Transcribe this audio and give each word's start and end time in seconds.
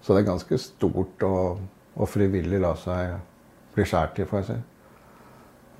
Så 0.00 0.14
det 0.14 0.22
er 0.22 0.30
ganske 0.30 0.58
stort 0.60 1.26
å, 1.26 1.34
og 1.96 2.08
frivillig 2.08 2.60
la 2.62 2.72
seg 2.78 3.18
bli 3.74 3.84
skåret 3.86 4.22
i, 4.22 4.26
får 4.28 4.40
jeg 4.40 4.48
si. 4.48 4.58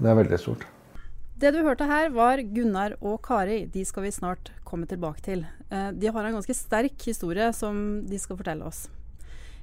Det 0.00 0.10
er 0.10 0.20
veldig 0.20 0.40
stort. 0.40 0.66
Det 1.40 1.54
du 1.54 1.62
hørte 1.64 1.88
her, 1.88 2.10
var 2.12 2.40
Gunnar 2.52 2.98
og 3.00 3.22
Kari. 3.24 3.62
De 3.72 3.80
skal 3.88 4.04
vi 4.04 4.12
snart 4.12 4.50
komme 4.68 4.84
tilbake 4.88 5.24
til. 5.24 5.46
Eh, 5.72 5.90
de 5.96 6.12
har 6.12 6.26
en 6.26 6.36
ganske 6.36 6.56
sterk 6.56 7.00
historie 7.08 7.48
som 7.56 8.02
de 8.04 8.18
skal 8.20 8.36
fortelle 8.36 8.66
oss. 8.68 8.88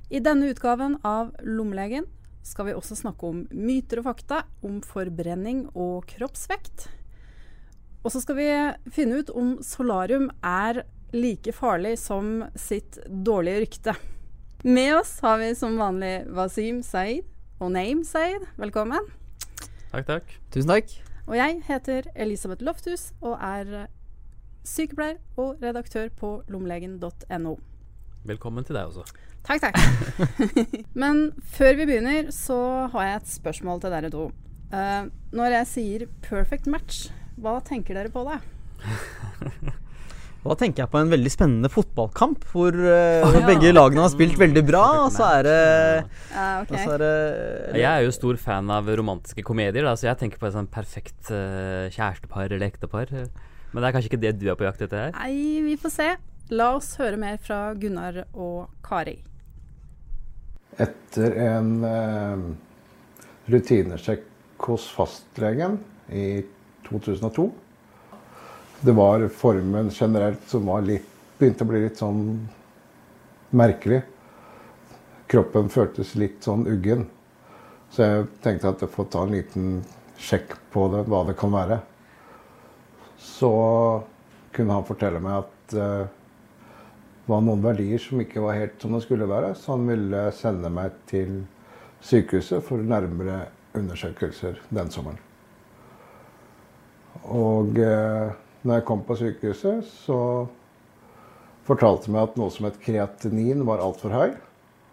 I 0.10 0.22
denne 0.24 0.50
utgaven 0.50 0.98
av 1.05 1.36
Lommelegen 1.46 2.08
skal 2.48 2.70
vi 2.70 2.76
også 2.78 2.96
snakke 2.98 3.30
om 3.30 3.44
myter 3.52 4.02
og 4.02 4.08
fakta 4.08 4.44
om 4.66 4.80
forbrenning 4.82 5.68
og 5.76 6.08
kroppsvekt. 6.10 6.88
Og 8.02 8.14
så 8.14 8.21
skal 8.24 8.38
vi 8.39 8.50
finne 8.94 9.21
ut 9.21 9.34
om 9.36 9.58
solarium 9.62 10.30
er 10.42 10.86
like 11.14 11.54
farlig 11.54 11.98
som 12.00 12.46
sitt 12.55 12.98
dårlige 13.05 13.66
rykte. 13.68 13.98
Med 14.64 14.96
oss 14.98 15.20
har 15.21 15.38
vi 15.38 15.52
som 15.55 15.76
vanlig 15.78 16.23
Wasim 16.34 16.80
Saeed 16.81 17.27
og 17.62 17.70
Naim 17.76 18.00
Saeed. 18.02 18.41
Velkommen. 18.58 19.05
Takk, 19.91 20.08
takk. 20.08 20.34
Tusen 20.50 20.72
takk. 20.72 20.90
Og 21.27 21.38
jeg 21.38 21.59
heter 21.68 22.08
Elisabeth 22.18 22.66
Lofthus 22.66 23.12
og 23.22 23.36
er 23.38 23.86
sykepleier 24.66 25.22
og 25.38 25.62
redaktør 25.62 26.09
på 26.09 26.31
lommelegen.no. 26.50 27.54
Velkommen 28.26 28.66
til 28.66 28.80
deg 28.80 28.90
også. 28.90 29.05
Takk, 29.45 29.67
takk. 29.67 29.78
Men 31.05 31.28
før 31.53 31.78
vi 31.78 31.86
begynner, 31.92 32.34
så 32.34 32.89
har 32.95 33.12
jeg 33.12 33.22
et 33.22 33.34
spørsmål 33.38 33.86
til 33.86 33.94
dere 33.94 34.09
to. 34.09 34.31
Uh, 34.73 35.05
når 35.38 35.59
jeg 35.59 35.67
sier 35.67 36.08
'perfect 36.26 36.66
match', 36.66 37.12
hva 37.38 37.59
tenker 37.62 37.94
dere 37.94 38.09
på 38.09 38.26
da? 38.26 38.42
Da 40.48 40.56
tenker 40.56 40.86
jeg 40.86 40.92
på 40.94 41.00
en 41.02 41.10
veldig 41.12 41.32
spennende 41.32 41.70
fotballkamp 41.72 42.46
hvor 42.54 42.72
uh, 42.72 43.26
oh, 43.26 43.36
ja. 43.36 43.44
begge 43.50 43.74
lagene 43.74 44.06
har 44.06 44.12
spilt 44.14 44.38
veldig 44.40 44.64
bra, 44.68 44.84
og 45.04 45.10
så 45.16 45.28
er 45.40 45.48
det, 45.48 45.58
uh, 46.32 46.62
okay. 46.64 46.86
er 46.86 47.04
det 47.04 47.82
Jeg 47.82 47.90
er 47.90 48.06
jo 48.06 48.14
stor 48.16 48.39
fan 48.39 48.72
av 48.72 48.88
romantiske 48.88 49.44
komedier, 49.48 49.84
da, 49.84 49.95
så 50.00 50.08
jeg 50.08 50.22
tenker 50.22 50.39
på 50.39 50.48
et 50.48 50.56
sånn 50.56 50.70
perfekt 50.72 51.34
uh, 51.34 51.89
kjærestepar 51.92 52.48
eller 52.48 52.67
ektepar. 52.70 53.12
Men 53.12 53.81
det 53.81 53.89
er 53.89 53.98
kanskje 53.98 54.12
ikke 54.14 54.23
det 54.23 54.34
du 54.39 54.48
er 54.48 54.59
på 54.59 54.67
jakt 54.67 54.86
etter 54.88 55.08
her? 55.08 55.17
Nei, 55.17 55.59
vi 55.66 55.76
får 55.81 55.95
se. 55.98 56.09
La 56.56 56.72
oss 56.78 56.94
høre 57.02 57.20
mer 57.20 57.42
fra 57.44 57.59
Gunnar 57.76 58.23
og 58.32 58.70
Kari. 58.88 59.17
Etter 60.80 61.36
en 61.44 61.72
uh, 61.84 62.48
rutinesjekk 63.52 64.23
hos 64.64 64.88
fastlegen 64.95 65.82
i 66.08 66.45
2002 66.88 67.50
det 68.81 68.92
var 68.92 69.28
formen 69.28 69.89
generelt 69.89 70.50
som 70.50 70.66
var 70.66 70.86
litt, 70.86 71.08
begynte 71.38 71.66
å 71.66 71.70
bli 71.70 71.81
litt 71.81 71.97
sånn 71.97 72.22
merkelig. 73.58 74.03
Kroppen 75.28 75.70
føltes 75.73 76.14
litt 76.16 76.45
sånn 76.45 76.67
uggen. 76.70 77.08
Så 77.89 78.03
jeg 78.03 78.28
tenkte 78.44 78.72
at 78.72 78.83
jeg 78.83 78.94
får 78.94 79.09
ta 79.11 79.23
en 79.25 79.33
liten 79.33 79.67
sjekk 80.22 80.55
på 80.73 80.88
det, 80.94 81.03
hva 81.09 81.23
det 81.28 81.38
kan 81.39 81.53
være. 81.53 81.80
Så 83.17 83.52
kunne 84.53 84.78
han 84.78 84.88
fortelle 84.88 85.22
meg 85.23 85.42
at 85.42 85.75
uh, 85.78 86.05
det 86.08 87.33
var 87.33 87.44
noen 87.44 87.64
verdier 87.66 88.02
som 88.02 88.22
ikke 88.23 88.44
var 88.44 88.55
helt 88.55 88.81
som 88.81 88.94
det 88.95 89.03
skulle 89.05 89.30
være. 89.30 89.53
Så 89.58 89.73
han 89.73 89.88
ville 89.89 90.28
sende 90.38 90.72
meg 90.73 90.95
til 91.09 91.39
sykehuset 92.05 92.66
for 92.66 92.81
nærmere 92.81 93.48
undersøkelser 93.78 94.61
den 94.73 94.92
sommeren. 94.94 95.22
Og 97.33 97.78
uh, 97.81 98.36
når 98.63 98.80
jeg 98.80 98.86
kom 98.88 99.03
på 99.05 99.17
sykehuset, 99.19 99.86
så 100.05 100.19
fortalte 101.67 102.08
de 102.08 102.16
meg 102.16 102.30
at 102.30 102.38
noe 102.39 102.53
som 102.53 102.67
het 102.67 102.80
kreatinin 102.81 103.66
var 103.67 103.83
altfor 103.83 104.16
høy. 104.16 104.36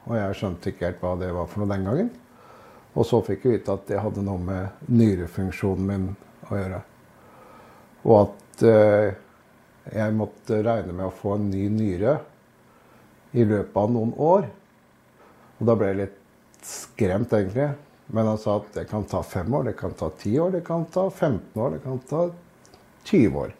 Og 0.04 0.16
jeg 0.18 0.38
skjønte 0.38 0.70
ikke 0.70 0.88
helt 0.88 1.02
hva 1.02 1.14
det 1.20 1.30
var 1.32 1.48
for 1.48 1.62
noe 1.62 1.72
den 1.72 1.86
gangen. 1.88 2.10
Og 2.94 3.06
så 3.08 3.20
fikk 3.26 3.46
jeg 3.46 3.58
vite 3.58 3.74
at 3.74 3.86
det 3.88 4.02
hadde 4.02 4.24
noe 4.26 4.42
med 4.42 4.90
nyrefunksjonen 4.92 5.86
min 5.88 6.10
å 6.50 6.58
gjøre. 6.58 6.82
Og 8.04 8.18
at 8.20 8.66
eh, 8.68 9.14
jeg 9.94 10.16
måtte 10.16 10.60
regne 10.64 10.92
med 10.92 11.08
å 11.08 11.14
få 11.14 11.38
en 11.38 11.48
ny 11.50 11.64
nyre 11.72 12.18
i 13.34 13.46
løpet 13.48 13.80
av 13.80 13.90
noen 13.94 14.12
år. 14.20 14.46
Og 15.58 15.66
da 15.66 15.76
ble 15.78 15.90
jeg 15.90 16.00
litt 16.02 16.20
skremt, 16.64 17.32
egentlig. 17.34 17.72
Men 18.14 18.28
han 18.28 18.38
sa 18.38 18.58
at 18.60 18.70
det 18.76 18.86
kan 18.90 19.06
ta 19.08 19.22
fem 19.24 19.48
år, 19.56 19.70
det 19.70 19.76
kan 19.80 19.94
ta 19.96 20.10
ti 20.20 20.36
år, 20.38 20.52
det 20.54 20.64
kan 20.66 20.84
ta 20.92 21.08
15 21.08 21.60
år, 21.60 21.76
det 21.76 21.82
kan 21.86 22.02
ta 22.08 22.26
20 23.04 23.38
år. 23.38 23.54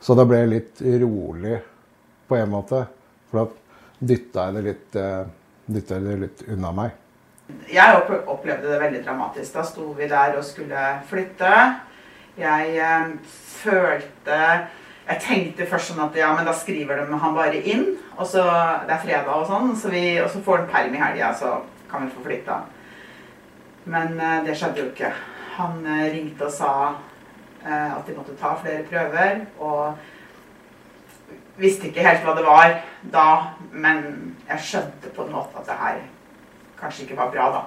Så 0.00 0.14
det 0.14 0.26
ble 0.28 0.42
litt 0.50 0.82
rolig 1.02 1.58
på 2.28 2.36
en 2.36 2.52
måte. 2.52 2.84
For 3.30 3.42
da 3.42 4.06
dytta 4.06 4.46
jeg 4.46 4.56
det 4.56 4.62
litt, 4.66 4.96
eh, 5.00 5.26
dytta 5.66 6.00
det 6.04 6.16
litt 6.22 6.46
unna 6.52 6.72
meg. 6.76 7.02
Jeg 7.70 8.00
opplevde 8.26 8.70
det 8.70 8.80
veldig 8.80 9.02
dramatisk. 9.04 9.52
Da 9.54 9.62
sto 9.66 9.92
vi 9.96 10.08
der 10.10 10.36
og 10.36 10.44
skulle 10.44 10.86
flytte. 11.10 11.52
Jeg 12.36 12.74
eh, 12.76 13.14
følte 13.62 14.40
Jeg 15.06 15.22
tenkte 15.22 15.66
først 15.70 15.92
sånn 15.92 16.02
at 16.02 16.16
ja, 16.18 16.32
men 16.34 16.48
da 16.48 16.50
skriver 16.50 16.98
de 16.98 17.18
han 17.22 17.34
bare 17.34 17.60
inn. 17.62 17.92
Og 18.18 18.26
så 18.26 18.42
Det 18.42 18.94
er 18.94 19.04
fredag 19.04 19.30
og 19.30 19.46
sånn, 19.46 19.76
så 19.78 19.92
vi, 19.92 20.18
og 20.18 20.30
så 20.32 20.42
får 20.42 20.64
han 20.64 20.72
perm 20.72 20.96
i 20.96 21.02
helga, 21.02 21.30
så 21.34 21.60
kan 21.90 22.02
vi 22.02 22.10
få 22.10 22.24
flytta. 22.24 22.56
Men 23.86 24.18
eh, 24.20 24.40
det 24.46 24.56
skjedde 24.58 24.82
jo 24.82 24.88
ikke. 24.90 25.12
Han 25.60 25.86
eh, 25.86 26.08
ringte 26.16 26.48
og 26.48 26.52
sa 26.52 26.72
at 27.66 28.06
de 28.06 28.14
måtte 28.16 28.36
ta 28.38 28.54
flere 28.60 28.84
prøver. 28.88 29.44
Og 29.58 29.96
visste 31.60 31.88
ikke 31.88 32.04
helt 32.06 32.24
hva 32.26 32.34
det 32.36 32.44
var 32.46 32.76
da, 33.12 33.28
men 33.72 34.04
jeg 34.46 34.68
skjønte 34.68 35.12
på 35.16 35.26
en 35.26 35.34
måte 35.38 35.58
at 35.60 35.70
det 35.70 35.80
her 35.80 36.04
kanskje 36.80 37.06
ikke 37.06 37.18
var 37.18 37.32
bra, 37.32 37.48
da. 37.54 37.62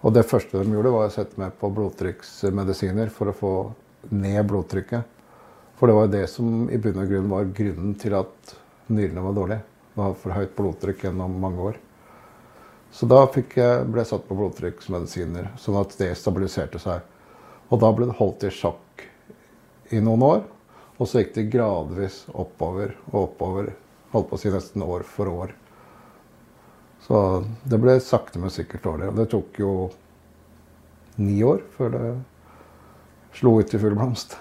Og 0.00 0.14
det 0.16 0.24
første 0.26 0.58
de 0.58 0.72
gjorde, 0.72 0.92
var 0.94 1.10
å 1.10 1.12
sette 1.12 1.38
meg 1.40 1.56
på 1.60 1.68
blodtrykksmedisiner 1.76 3.12
for 3.12 3.30
å 3.30 3.36
få 3.36 3.52
ned 4.16 4.40
blodtrykket. 4.48 5.18
For 5.76 5.88
det 5.88 5.96
var 5.96 6.08
det 6.12 6.24
som 6.32 6.70
i 6.72 6.78
bunn 6.80 6.98
og 7.00 7.12
grunn 7.12 7.28
var 7.30 7.52
grunnen 7.56 7.94
til 8.00 8.16
at 8.16 8.54
nyrene 8.92 9.24
var 9.24 9.36
dårlige. 9.36 9.62
Det 9.90 10.00
var 10.00 10.16
for 10.22 10.36
høyt 10.36 10.56
blodtrykk 10.56 11.04
gjennom 11.06 11.36
mange 11.42 11.68
år. 11.70 11.78
Så 12.90 13.06
da 13.06 13.20
jeg, 13.22 13.46
ble 13.54 14.02
jeg 14.02 14.10
satt 14.10 14.26
på 14.26 14.36
blodtrykksmedisiner, 14.38 15.52
sånn 15.60 15.78
at 15.78 15.94
det 16.00 16.10
stabiliserte 16.18 16.80
seg. 16.82 17.04
Og 17.70 17.78
da 17.82 17.90
ble 17.94 18.10
det 18.10 18.18
holdt 18.18 18.46
i 18.46 18.52
sjakk 18.54 19.04
i 19.94 20.02
noen 20.02 20.24
år. 20.26 20.42
Og 21.00 21.08
så 21.08 21.22
gikk 21.22 21.32
det 21.36 21.48
gradvis 21.52 22.24
oppover 22.34 22.96
og 23.12 23.22
oppover. 23.22 23.72
Holdt 24.12 24.28
på 24.30 24.36
å 24.36 24.42
si 24.42 24.52
nesten 24.52 24.84
år 24.84 25.06
for 25.06 25.30
år. 25.30 25.54
Så 27.06 27.16
det 27.64 27.78
ble 27.80 27.96
sakte, 28.04 28.42
men 28.42 28.52
sikkert 28.52 28.84
dårlig. 28.84 29.08
Og 29.08 29.16
det 29.22 29.30
tok 29.32 29.62
jo 29.62 29.72
ni 31.20 31.40
år 31.46 31.62
før 31.76 31.94
det 31.94 32.04
slo 33.38 33.56
ut 33.60 33.74
i 33.74 33.80
full 33.80 33.96
blomst. 33.96 34.36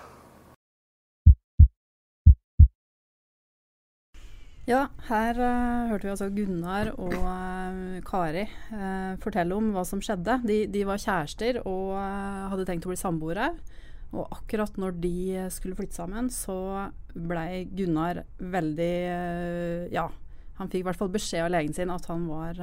Ja, 4.70 4.84
her 5.08 5.34
uh, 5.34 5.90
hørte 5.90 6.06
vi 6.06 6.12
altså 6.14 6.28
Gunnar 6.30 6.92
og 7.02 7.16
uh, 7.16 7.96
Kari 8.06 8.44
uh, 8.70 9.16
fortelle 9.24 9.56
om 9.58 9.72
hva 9.74 9.82
som 9.88 10.02
skjedde. 10.04 10.36
De, 10.46 10.60
de 10.70 10.84
var 10.86 11.02
kjærester 11.02 11.58
og 11.64 11.96
hadde 11.98 12.68
tenkt 12.68 12.86
å 12.86 12.92
bli 12.92 13.00
samboere. 13.00 13.48
Og 14.14 14.28
akkurat 14.36 14.78
når 14.78 15.00
de 15.02 15.48
skulle 15.54 15.78
flytte 15.78 15.98
sammen, 15.98 16.30
så 16.34 16.86
blei 17.14 17.64
Gunnar 17.78 18.24
veldig 18.38 18.94
Ja, 19.94 20.08
han 20.58 20.70
fikk 20.70 20.82
i 20.82 20.86
hvert 20.88 20.98
fall 20.98 21.12
beskjed 21.14 21.46
av 21.46 21.52
legen 21.54 21.74
sin 21.78 21.94
at 21.94 22.06
han 22.10 22.26
var 22.30 22.58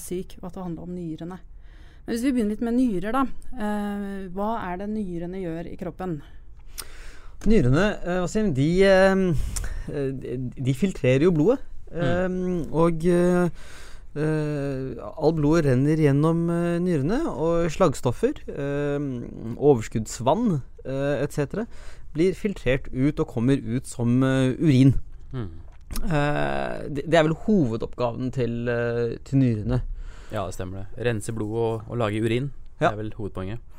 syk, 0.00 0.36
og 0.40 0.50
at 0.50 0.56
det 0.56 0.64
handla 0.64 0.84
om 0.84 0.92
nyrene. 0.92 1.38
Men 1.40 2.12
hvis 2.12 2.24
vi 2.24 2.34
begynner 2.36 2.52
litt 2.52 2.64
med 2.64 2.76
nyrer, 2.76 3.16
da. 3.16 3.24
hva 4.36 4.50
er 4.68 4.82
det 4.82 4.90
nyrene 4.92 5.40
gjør 5.40 5.72
i 5.72 5.78
kroppen? 5.80 6.18
Nyrene 7.48 7.86
Wasim, 8.20 8.52
de, 8.52 8.68
de 9.88 10.74
filtrerer 10.76 11.26
jo 11.26 11.34
blodet. 11.36 11.60
Mm. 11.90 12.70
Og 12.70 13.06
all 14.14 15.34
blodet 15.38 15.64
renner 15.68 16.02
gjennom 16.02 16.44
nyrene, 16.82 17.20
og 17.30 17.70
slagstoffer, 17.70 18.42
overskuddsvann 19.54 20.60
etc. 21.22 21.64
blir 22.14 22.34
filtrert 22.34 22.90
ut 22.90 23.22
og 23.22 23.30
kommer 23.30 23.62
ut 23.62 23.86
som 23.86 24.18
urin. 24.22 24.96
Mm. 25.30 25.50
det, 26.90 27.06
er 27.06 27.26
vel 27.26 27.38
hovedoppgaven 27.46 28.30
til, 28.34 28.70
til 29.26 29.42
nyrene. 29.42 29.82
Ja, 30.30 30.46
det 30.46 30.54
stemmer 30.54 30.84
det. 30.84 31.06
Rense 31.06 31.34
blodet 31.34 31.58
og, 31.58 31.90
og 31.90 32.02
lage 32.02 32.22
urin. 32.22 32.52
Ja. 32.80 32.88
Det 32.88 32.92
er 32.92 33.02
vel 33.02 33.14
hovedpoenget. 33.18 33.69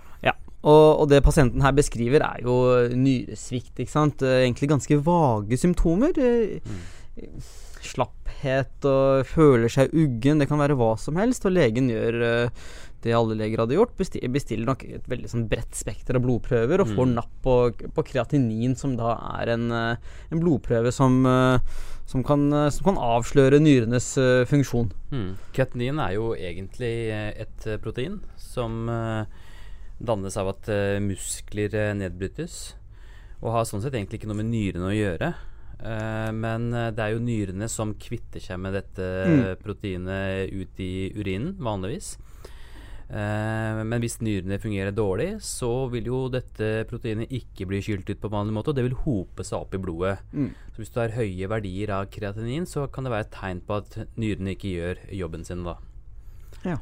Og, 0.62 1.00
og, 1.02 1.08
det 1.10 1.24
pasienten 1.26 1.64
her 1.66 1.74
beskriver, 1.74 2.22
er 2.22 2.44
jo 2.46 2.56
nyresvikt. 2.94 3.80
ikke 3.82 3.92
sant? 3.92 4.22
Egentlig 4.22 4.70
ganske 4.70 5.00
vage 5.02 5.58
symptomer. 5.58 6.14
Mm. 6.62 7.42
Slapphet 7.82 8.86
og 8.86 9.26
føler 9.26 9.72
seg 9.74 9.94
uggen. 9.98 10.42
Det 10.42 10.48
kan 10.52 10.62
være 10.62 10.78
hva 10.78 10.94
som 11.02 11.18
helst. 11.20 11.48
Og 11.50 11.56
legen 11.56 11.90
gjør 11.90 12.20
eh, 12.28 12.64
det 13.02 13.16
alle 13.18 13.34
leger 13.40 13.64
hadde 13.64 13.78
gjort. 13.80 13.96
Bestiller 13.98 14.70
nok 14.70 14.86
et 14.86 15.08
veldig 15.10 15.32
sånn 15.32 15.48
bredt 15.50 15.74
spekter 15.78 16.20
av 16.20 16.26
blodprøver 16.28 16.84
og 16.84 16.92
får 16.94 17.10
Mm. 17.10 17.16
napp 17.18 17.32
på, 17.42 17.56
på 17.98 18.06
kreatinin, 18.12 18.78
som 18.78 18.94
da 19.00 19.16
er 19.42 19.56
en, 19.56 19.72
eh, 19.72 19.96
en 20.32 20.40
blodprøve 20.44 20.94
som, 20.94 21.26
eh, 21.26 21.58
som, 22.06 22.22
kan, 22.24 22.46
eh, 22.54 22.70
som 22.70 22.92
kan 22.92 23.02
avsløre 23.02 23.58
nyrenes 23.60 24.12
eh, 24.22 24.46
funksjon. 24.46 24.92
Mm. 25.12 25.32
Kreatinin 25.58 26.00
er 26.06 26.14
jo 26.20 26.36
egentlig 26.38 26.94
eh, 27.10 27.32
et 27.48 27.66
eh, 27.66 27.82
protein 27.82 28.20
som 28.38 28.86
eh, 28.94 29.26
dannes 30.06 30.38
av 30.42 30.50
at 30.56 30.70
eh, 30.72 30.98
muskler 31.04 31.76
eh, 31.78 31.94
nedbrytes, 31.98 32.58
og 33.42 33.56
har 33.56 33.68
sånn 33.70 33.82
sett 33.84 33.96
egentlig 33.98 34.22
ikke 34.22 34.30
noe 34.32 34.42
med 34.42 34.52
nyrene 34.52 34.90
å 34.90 34.96
gjøre. 34.96 35.32
Eh, 35.82 36.32
men 36.38 36.68
det 36.72 37.02
er 37.02 37.16
jo 37.16 37.24
nyrene 37.26 37.70
som 37.72 37.96
kvitter 37.98 38.44
seg 38.44 38.60
med 38.62 38.78
dette 38.78 39.08
Mm. 39.26 39.56
proteinet 39.62 40.52
ut 40.54 40.80
i 40.84 41.12
urinen, 41.18 41.56
vanligvis. 41.62 42.18
Men 43.12 44.00
hvis 44.00 44.22
nyrene 44.24 44.56
fungerer 44.64 44.94
dårlig, 44.96 45.42
så 45.44 45.90
vil 45.92 46.06
jo 46.08 46.20
dette 46.32 46.86
proteinet 46.88 47.28
ikke 47.36 47.66
bli 47.68 47.82
skylt 47.84 48.08
ut 48.08 48.22
på 48.24 48.30
vanlig 48.32 48.54
måte, 48.56 48.72
og 48.72 48.78
det 48.78 48.86
vil 48.86 48.96
hope 49.04 49.44
seg 49.44 49.58
opp 49.66 49.76
i 49.76 49.82
blodet. 49.84 50.14
Mm. 50.32 50.54
Så 50.72 50.80
hvis 50.80 50.94
du 50.94 51.00
har 51.02 51.18
høye 51.18 51.50
verdier 51.52 51.92
av 51.98 52.06
kreatinin, 52.14 52.64
så 52.64 52.86
kan 52.88 53.04
det 53.04 53.12
være 53.12 53.26
et 53.28 53.34
tegn 53.36 53.60
på 53.68 53.82
at 53.82 53.98
nyrene 54.16 54.54
ikke 54.56 54.72
gjør 54.72 55.04
jobben 55.20 55.44
sin, 55.44 55.66
da. 55.68 55.76
Ja. 56.64 56.78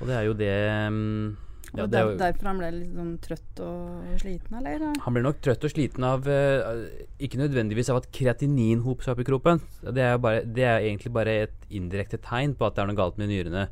Og 0.00 0.08
det 0.08 0.16
er 0.16 0.24
jo 0.24 0.38
det 0.40 0.56
mm, 0.88 1.36
ja, 1.74 1.84
og 1.84 1.90
det 1.92 1.98
er 1.98 2.04
der, 2.04 2.12
jo, 2.12 2.18
derfor 2.22 2.48
han 2.50 2.60
ble 2.62 2.70
litt 2.74 2.94
sånn 2.96 3.10
trøtt 3.24 3.62
og 3.64 4.12
sliten, 4.22 4.58
eller? 4.60 4.86
Han 5.04 5.16
ble 5.16 5.24
nok 5.26 5.42
trøtt 5.44 5.66
og 5.68 5.72
sliten 5.74 6.06
av 6.08 6.28
eh, 6.32 6.86
Ikke 7.24 7.40
nødvendigvis 7.40 7.90
av 7.92 8.00
at 8.02 8.08
kreatinin 8.14 8.84
hoper 8.86 9.04
seg 9.04 9.16
opp 9.16 9.24
i 9.24 9.28
kroppen. 9.28 9.60
Det 9.84 10.06
er, 10.06 10.16
bare, 10.22 10.46
det 10.46 10.64
er 10.64 10.86
egentlig 10.86 11.12
bare 11.14 11.36
et 11.44 11.68
indirekte 11.68 12.20
tegn 12.24 12.56
på 12.56 12.68
at 12.68 12.76
det 12.76 12.84
er 12.84 12.90
noe 12.90 12.98
galt 12.98 13.20
med 13.20 13.32
nyrene. 13.32 13.68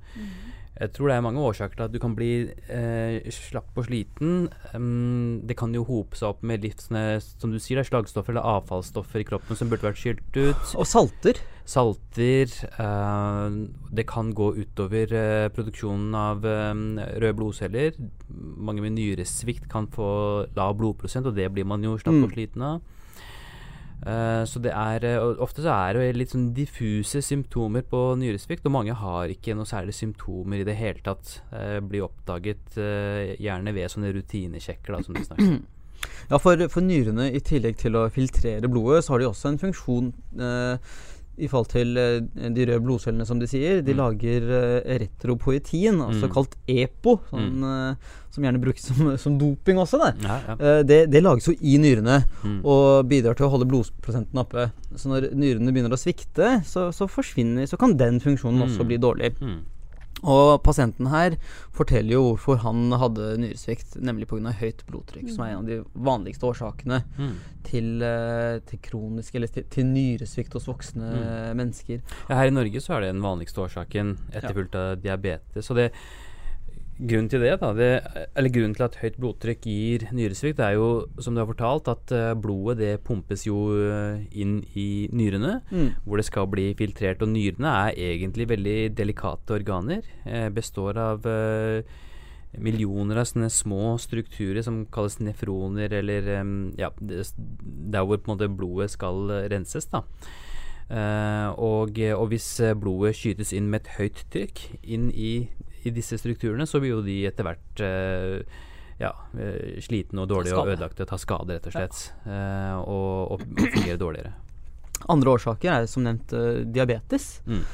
Jeg 0.76 0.92
tror 0.92 1.08
det 1.08 1.14
er 1.16 1.24
mange 1.24 1.40
årsaker 1.40 1.78
til 1.78 1.86
at 1.86 1.92
du 1.94 1.98
kan 2.02 2.12
bli 2.18 2.30
eh, 2.52 3.30
slapp 3.32 3.78
og 3.80 3.86
sliten. 3.86 4.50
Um, 4.74 5.40
det 5.48 5.56
kan 5.56 5.72
jo 5.72 5.86
hope 5.88 6.18
seg 6.18 6.34
opp 6.34 6.44
med 6.44 6.66
livsne, 6.66 7.04
som 7.24 7.52
du 7.52 7.56
sier, 7.56 7.80
det 7.80 7.86
er 7.86 7.92
slagstoffer 7.94 8.34
eller 8.34 8.44
avfallsstoffer 8.58 9.24
i 9.24 9.28
kroppen 9.28 9.56
som 9.56 9.72
burde 9.72 9.88
vært 9.88 10.02
skylt 10.02 10.36
ut. 10.36 10.74
Og 10.76 10.84
salter. 10.84 11.40
Salter. 11.66 12.46
eh, 12.78 13.56
det 13.92 14.06
kan 14.06 14.32
gå 14.34 14.52
utover 14.54 15.12
eh, 15.12 15.48
produksjonen 15.50 16.14
av 16.14 16.44
eh, 16.46 16.74
røde 17.18 17.34
blodceller. 17.36 17.96
Mange 18.30 18.84
med 18.84 18.94
nyresvikt 18.96 19.68
kan 19.72 19.88
få 19.90 20.46
lav 20.56 20.76
blodprosent, 20.78 21.26
og 21.26 21.34
det 21.34 21.50
blir 21.52 21.66
man 21.66 21.82
jo 21.82 21.96
snart 21.98 22.14
og 22.22 22.28
Mm. 22.28 22.32
sliten 22.32 22.62
av. 22.62 22.80
Så 24.46 24.60
det 24.62 24.70
er 24.76 25.00
Ofte 25.40 25.62
så 25.64 25.72
er 25.72 25.94
det 25.96 26.16
litt 26.16 26.30
sånn 26.30 26.52
diffuse 26.54 27.18
symptomer 27.24 27.82
på 27.82 28.14
nyresvikt, 28.20 28.66
og 28.68 28.72
mange 28.72 28.94
har 28.94 29.26
ikke 29.32 29.56
noe 29.56 29.64
særlig 29.66 29.94
symptomer 29.96 30.60
i 30.60 30.64
det 30.68 30.76
hele 30.76 31.00
tatt. 31.02 31.40
Blir 31.88 32.04
oppdaget 32.04 32.76
gjerne 33.40 33.72
ved 33.74 33.90
sånne 33.90 34.12
rutinesjekker, 34.14 34.92
da, 34.94 35.02
som 35.02 35.14
du 35.16 35.24
snakker 35.24 35.48
om. 35.56 35.64
Ja, 36.30 36.36
for, 36.38 36.60
for 36.68 36.84
nyrene, 36.84 37.32
i 37.34 37.40
tillegg 37.40 37.78
til 37.80 37.96
å 37.96 38.04
filtrere 38.12 38.68
blodet, 38.70 39.02
så 39.06 39.14
har 39.16 39.18
de 39.24 39.26
også 39.30 39.48
en 39.48 39.58
funksjon 39.64 40.12
eh, 40.38 40.78
i 41.38 41.48
forhold 41.48 41.68
til 41.68 41.96
eh, 42.00 42.20
de 42.54 42.64
røde 42.66 42.80
blodcellene, 42.84 43.26
som 43.26 43.38
de 43.38 43.46
sier. 43.46 43.82
De 43.84 43.92
Mm. 43.92 43.98
lager 43.98 44.46
eh, 44.86 44.98
retropoetin, 45.02 46.00
altså 46.00 46.26
Mm. 46.28 46.32
kalt 46.32 46.56
EPO, 46.66 47.20
sånn, 47.30 47.62
eh, 47.64 47.94
som 48.30 48.44
gjerne 48.44 48.60
brukes 48.60 48.84
som, 48.88 49.16
som 49.18 49.38
doping 49.38 49.76
også. 49.76 50.00
Ja, 50.22 50.40
ja. 50.48 50.82
Det, 50.82 51.10
det 51.10 51.22
lages 51.22 51.46
jo 51.48 51.54
i 51.60 51.76
nyrene 51.78 52.24
Mm. 52.44 52.60
og 52.64 53.06
bidrar 53.08 53.36
til 53.36 53.46
å 53.46 53.50
holde 53.50 53.68
blodprosenten 53.68 54.38
oppe. 54.40 54.70
Så 54.96 55.08
når 55.08 55.32
nyrene 55.34 55.72
begynner 55.72 55.92
å 55.92 56.00
svikte, 56.00 56.62
så, 56.64 56.88
så 56.92 57.08
forsvinner 57.08 57.66
Så 57.68 57.76
kan 57.78 57.96
den 57.96 58.20
funksjonen 58.20 58.62
også 58.64 58.80
Mm. 58.84 58.88
bli 58.88 58.96
dårlig. 58.98 59.34
Mm. 60.22 60.28
Og 60.32 60.62
pasienten 60.64 61.06
her 61.12 61.36
forteller 61.76 62.12
jo 62.16 62.22
hvorfor 62.32 62.56
han 62.62 62.90
hadde 62.98 63.36
nyresvikt, 63.42 63.96
nemlig 64.00 64.26
pga. 64.30 64.52
høyt 64.52 64.82
blodtrykk, 64.88 65.28
som 65.34 65.44
er 65.44 65.50
en 65.52 65.58
av 65.58 65.66
de 65.66 65.84
vanligste 65.94 66.42
årsakene 66.48 67.02
Mm. 67.18 67.34
til, 67.64 68.02
eh, 68.02 68.58
til 68.66 68.78
kronisk 68.78 69.34
eller 69.34 69.46
til, 69.48 69.64
til 69.64 69.84
nyresvikt 69.84 70.52
hos 70.54 70.66
voksne 70.66 71.02
Mm. 71.12 71.56
mennesker. 71.56 72.00
Ja, 72.30 72.36
her 72.36 72.46
i 72.46 72.50
Norge 72.50 72.80
så 72.80 72.96
er 72.96 73.00
det 73.00 73.12
den 73.14 73.22
vanligste 73.22 73.58
årsaken, 73.60 74.16
etterfulgt 74.32 74.74
av 74.74 74.96
diabetes. 75.02 75.70
Og 75.70 75.76
det, 75.76 75.92
grunnen 76.98 77.28
til 77.28 77.42
det, 77.44 77.52
da, 77.60 77.72
det, 77.76 77.90
eller 78.36 78.52
grunnen 78.54 78.74
til 78.76 78.86
at 78.86 78.96
høyt 79.02 79.18
blodtrykk 79.20 79.66
gir 79.68 80.06
nyresvikt, 80.16 80.62
er 80.64 80.78
jo, 80.78 80.88
som 81.20 81.36
du 81.36 81.42
har 81.42 81.50
fortalt, 81.50 81.90
at 81.92 82.14
eh, 82.16 82.32
blodet 82.40 82.78
det 82.80 82.92
pumpes 83.04 83.44
jo 83.46 83.58
eh, 83.76 84.24
inn 84.32 84.62
i 84.74 85.06
nyrene, 85.12 85.60
Mm. 85.70 85.90
hvor 86.04 86.16
det 86.16 86.26
skal 86.28 86.48
bli 86.48 86.70
filtrert. 86.78 87.22
Og 87.22 87.28
nyrene 87.34 87.74
er 87.88 88.00
egentlig 88.14 88.48
veldig 88.48 88.94
delikate 88.96 89.58
organer. 89.58 90.02
Eh, 90.24 90.48
består 90.48 90.96
av 90.96 91.26
eh, 91.26 91.82
millioner 92.56 93.20
av 93.20 93.28
sånne 93.28 93.50
små 93.52 93.96
strukturer 94.00 94.62
som 94.64 94.86
kalles 94.88 95.18
nefroner, 95.20 95.92
eller 95.92 96.28
em, 96.38 96.56
ja, 96.78 96.90
der 96.98 98.04
hvor 98.06 98.16
på 98.16 98.32
en 98.32 98.36
måte 98.38 98.48
blodet 98.48 98.90
skal 98.94 99.30
eh, 99.30 99.48
renses. 99.52 99.86
da. 99.92 100.04
Uh, 100.86 101.50
og, 101.58 101.96
og 102.14 102.28
hvis 102.30 102.60
eh, 102.62 102.76
blodet 102.78 103.16
skytes 103.18 103.50
inn 103.52 103.66
med 103.72 103.82
et 103.82 103.96
høyt 103.96 104.20
trykk 104.30 104.60
inn 104.86 105.08
i, 105.10 105.48
i 105.86 105.92
disse 105.94 106.18
strukturene, 106.20 106.66
så 106.68 106.80
blir 106.82 106.96
jo 106.96 107.04
de 107.06 107.20
etter 107.28 107.46
hvert 107.46 107.84
eh, 107.84 108.64
ja, 109.00 109.12
eh, 109.38 109.78
slitne 109.84 110.24
og 110.24 110.30
dårlige 110.32 110.56
og 110.58 110.72
ødelagte, 110.72 111.06
ta 111.08 111.18
skade, 111.20 111.56
rett 111.56 111.70
og 111.70 111.76
slett. 111.76 112.02
Ja. 112.26 112.80
og, 112.80 113.36
og, 113.36 113.46
og 113.46 113.70
fungere 113.76 114.00
dårligere. 114.00 114.34
Andre 115.12 115.36
årsaker 115.36 115.72
er 115.72 115.88
som 115.90 116.06
nevnt 116.06 116.32
eh, 116.34 116.64
diabetes. 116.64 117.40
Mm. 117.46 117.64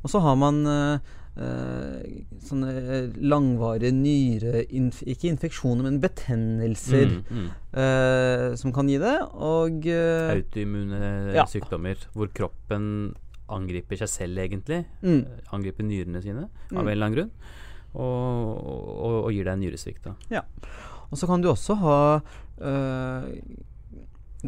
Og 0.00 0.12
så 0.12 0.22
har 0.24 0.38
man 0.40 0.62
Uh, 1.40 1.46
eh, 1.46 2.22
sånne 2.42 2.72
langvarige 3.22 3.92
nyre... 3.94 4.64
Ikke 4.66 5.30
infeksjoner, 5.30 5.86
men 5.86 6.00
betennelser 6.02 7.06
Mm, 7.06 7.22
mm. 7.30 7.48
Uh, 7.70 8.56
som 8.58 8.72
kan 8.74 8.88
gi 8.90 8.98
det. 8.98 9.14
Og 9.38 9.86
uh, 9.86 10.32
Autoimmune 10.34 11.32
Ja. 11.36 11.46
sykdommer 11.46 12.02
hvor 12.16 12.32
kroppen 12.34 13.14
angriper 13.50 13.96
seg 14.02 14.08
selv, 14.08 14.38
egentlig. 14.38 14.84
mm, 15.02 15.18
Eh, 15.26 15.40
Angriper 15.52 15.84
nyrene 15.84 16.22
sine 16.22 16.44
av 16.46 16.50
Mm. 16.70 16.78
en 16.78 16.88
eller 16.88 17.06
annen 17.06 17.16
grunn. 17.18 17.30
Og, 17.94 18.66
og, 19.02 19.24
og 19.26 19.32
gir 19.34 19.44
deg 19.44 19.52
en 19.56 19.60
nyresvikt. 19.64 20.04
da. 20.04 20.42
Og 21.10 21.18
så 21.18 21.26
kan 21.26 21.40
du 21.42 21.48
også 21.50 21.74
ha 21.80 22.20
øh, 22.62 23.24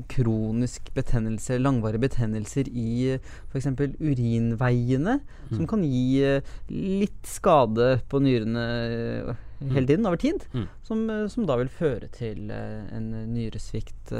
kronisk 0.09 0.89
betennelse, 0.97 1.59
langvarige 1.61 2.01
betennelser 2.01 2.69
i 2.71 3.19
f.eks. 3.53 3.67
urinveiene, 4.01 5.19
som 5.51 5.65
Mm. 5.65 5.69
kan 5.69 5.83
gi 5.85 6.23
øh, 6.25 6.41
litt 6.71 7.27
skade 7.29 8.01
på 8.09 8.21
nyrene 8.23 9.37
hele 9.73 9.87
tiden, 9.87 10.07
over 10.07 10.17
tid. 10.17 10.47
Mm. 10.55 10.69
Som, 10.83 11.03
som 11.29 11.47
da 11.47 11.57
vil 11.61 11.69
føre 11.69 12.09
til 12.11 12.51
en 12.51 13.11
nyresvikt. 13.35 14.11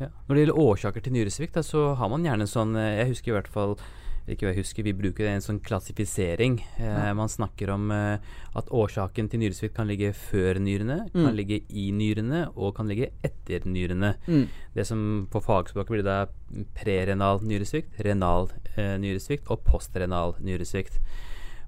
Ja. 0.00 0.08
Når 0.28 0.34
det 0.34 0.46
gjelder 0.46 0.62
årsaker 0.62 1.02
til 1.04 1.12
nyresvikt, 1.12 1.54
da, 1.54 1.60
så 1.62 1.94
har 1.98 2.08
man 2.08 2.24
gjerne 2.24 2.46
sånn 2.48 2.72
eh, 2.78 2.96
Jeg 3.02 3.10
husker 3.12 3.32
i 3.32 3.36
hvert 3.36 3.48
fall 3.52 3.76
ikke 4.28 4.46
jeg 4.50 4.56
husker, 4.60 4.82
Vi 4.84 4.92
bruker 4.92 5.26
en 5.26 5.40
sånn 5.40 5.60
klassifisering. 5.60 6.60
Eh. 6.78 7.12
Man 7.14 7.28
snakker 7.28 7.70
om 7.74 7.90
eh, 7.90 8.18
at 8.54 8.68
årsaken 8.70 9.28
til 9.30 9.40
nyresvikt 9.40 9.74
kan 9.74 9.88
ligge 9.88 10.12
før 10.14 10.60
nyrene, 10.60 11.10
kan 11.12 11.30
Mm. 11.32 11.36
ligge 11.36 11.60
i 11.70 11.90
nyrene 11.92 12.48
og 12.56 12.74
kan 12.76 12.86
ligge 12.88 13.10
etter 13.24 13.60
nyrene. 13.66 14.14
Mm. 14.28 14.46
Det 14.74 14.86
som 14.86 15.26
på 15.30 15.40
fagspråket 15.42 15.88
blir 15.90 16.04
da 16.04 16.26
prerenal 16.74 17.40
nyresvikt, 17.42 17.98
renal 18.04 18.50
eh, 18.76 18.96
nyresvikt 18.98 19.48
og 19.50 19.64
postrenal 19.64 20.34
nyresvikt. 20.40 20.98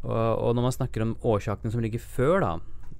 Og, 0.05 0.13
og 0.43 0.55
når 0.57 0.63
man 0.63 0.73
snakker 0.73 1.03
om 1.03 1.17
årsakene 1.23 1.71
som 1.73 1.81
ligger 1.83 2.01
før, 2.03 2.41
da, 2.43 2.53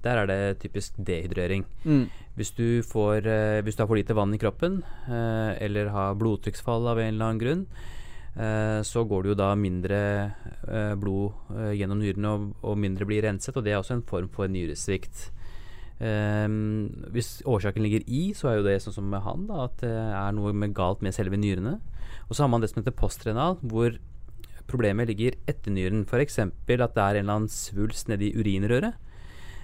der 0.03 0.17
er 0.23 0.27
det 0.27 0.59
typisk 0.63 0.95
dehydrering. 0.97 1.65
Mm. 1.85 2.05
Hvis 2.35 2.51
du, 2.57 2.81
får, 2.83 3.27
eh, 3.27 3.61
hvis 3.63 3.75
du 3.77 3.83
har 3.83 3.87
for 3.91 3.95
lite 3.99 4.15
vann 4.17 4.33
i 4.33 4.39
kroppen, 4.41 4.81
eh, 5.07 5.57
eller 5.63 5.91
har 5.93 6.15
blodtrykksfall 6.19 6.87
av 6.91 6.99
en 6.99 7.13
eller 7.13 7.25
annen 7.29 7.39
grunn, 7.43 7.65
så 8.35 9.03
går 9.05 9.23
det 9.23 9.33
jo 9.33 9.37
da 9.37 9.51
mindre 9.59 9.99
eh, 10.65 10.93
blod 10.97 11.53
eh, 11.53 11.73
gjennom 11.77 11.99
nyrene, 12.01 12.33
og, 12.63 12.77
mindre 12.81 13.05
blir 13.09 13.25
renset. 13.27 13.55
Og 13.57 13.65
det 13.65 13.73
er 13.73 13.81
også 13.81 13.99
en 13.99 14.07
form 14.09 14.29
for 14.33 14.49
nyresvikt. 14.49 15.27
Ehm, 16.03 16.89
hvis 17.13 17.43
årsaken 17.45 17.85
ligger 17.85 18.07
i, 18.07 18.23
så 18.35 18.49
er 18.49 18.57
jo 18.57 18.65
det 18.65 18.79
sånn 18.83 18.97
som 18.97 19.11
med 19.11 19.21
han, 19.25 19.45
da, 19.51 19.67
at 19.67 19.77
det 19.83 19.93
er 19.93 20.33
noe 20.35 20.73
galt 20.73 21.05
med 21.05 21.15
selve 21.15 21.37
nyrene. 21.37 21.77
Og 22.27 22.33
så 22.33 22.45
har 22.45 22.51
man 22.51 22.63
det 22.63 22.71
som 22.71 22.81
heter 22.81 22.97
postrenal, 22.97 23.59
hvor 23.61 23.99
problemet 24.67 25.11
ligger 25.11 25.37
etter 25.49 25.73
nyren. 25.75 26.05
F.eks. 26.07 26.39
at 26.41 26.53
det 26.65 26.77
er 26.79 27.19
en 27.19 27.25
eller 27.25 27.37
annen 27.37 27.51
svulst 27.51 28.09
nedi 28.09 28.33
urinrøret. 28.33 28.97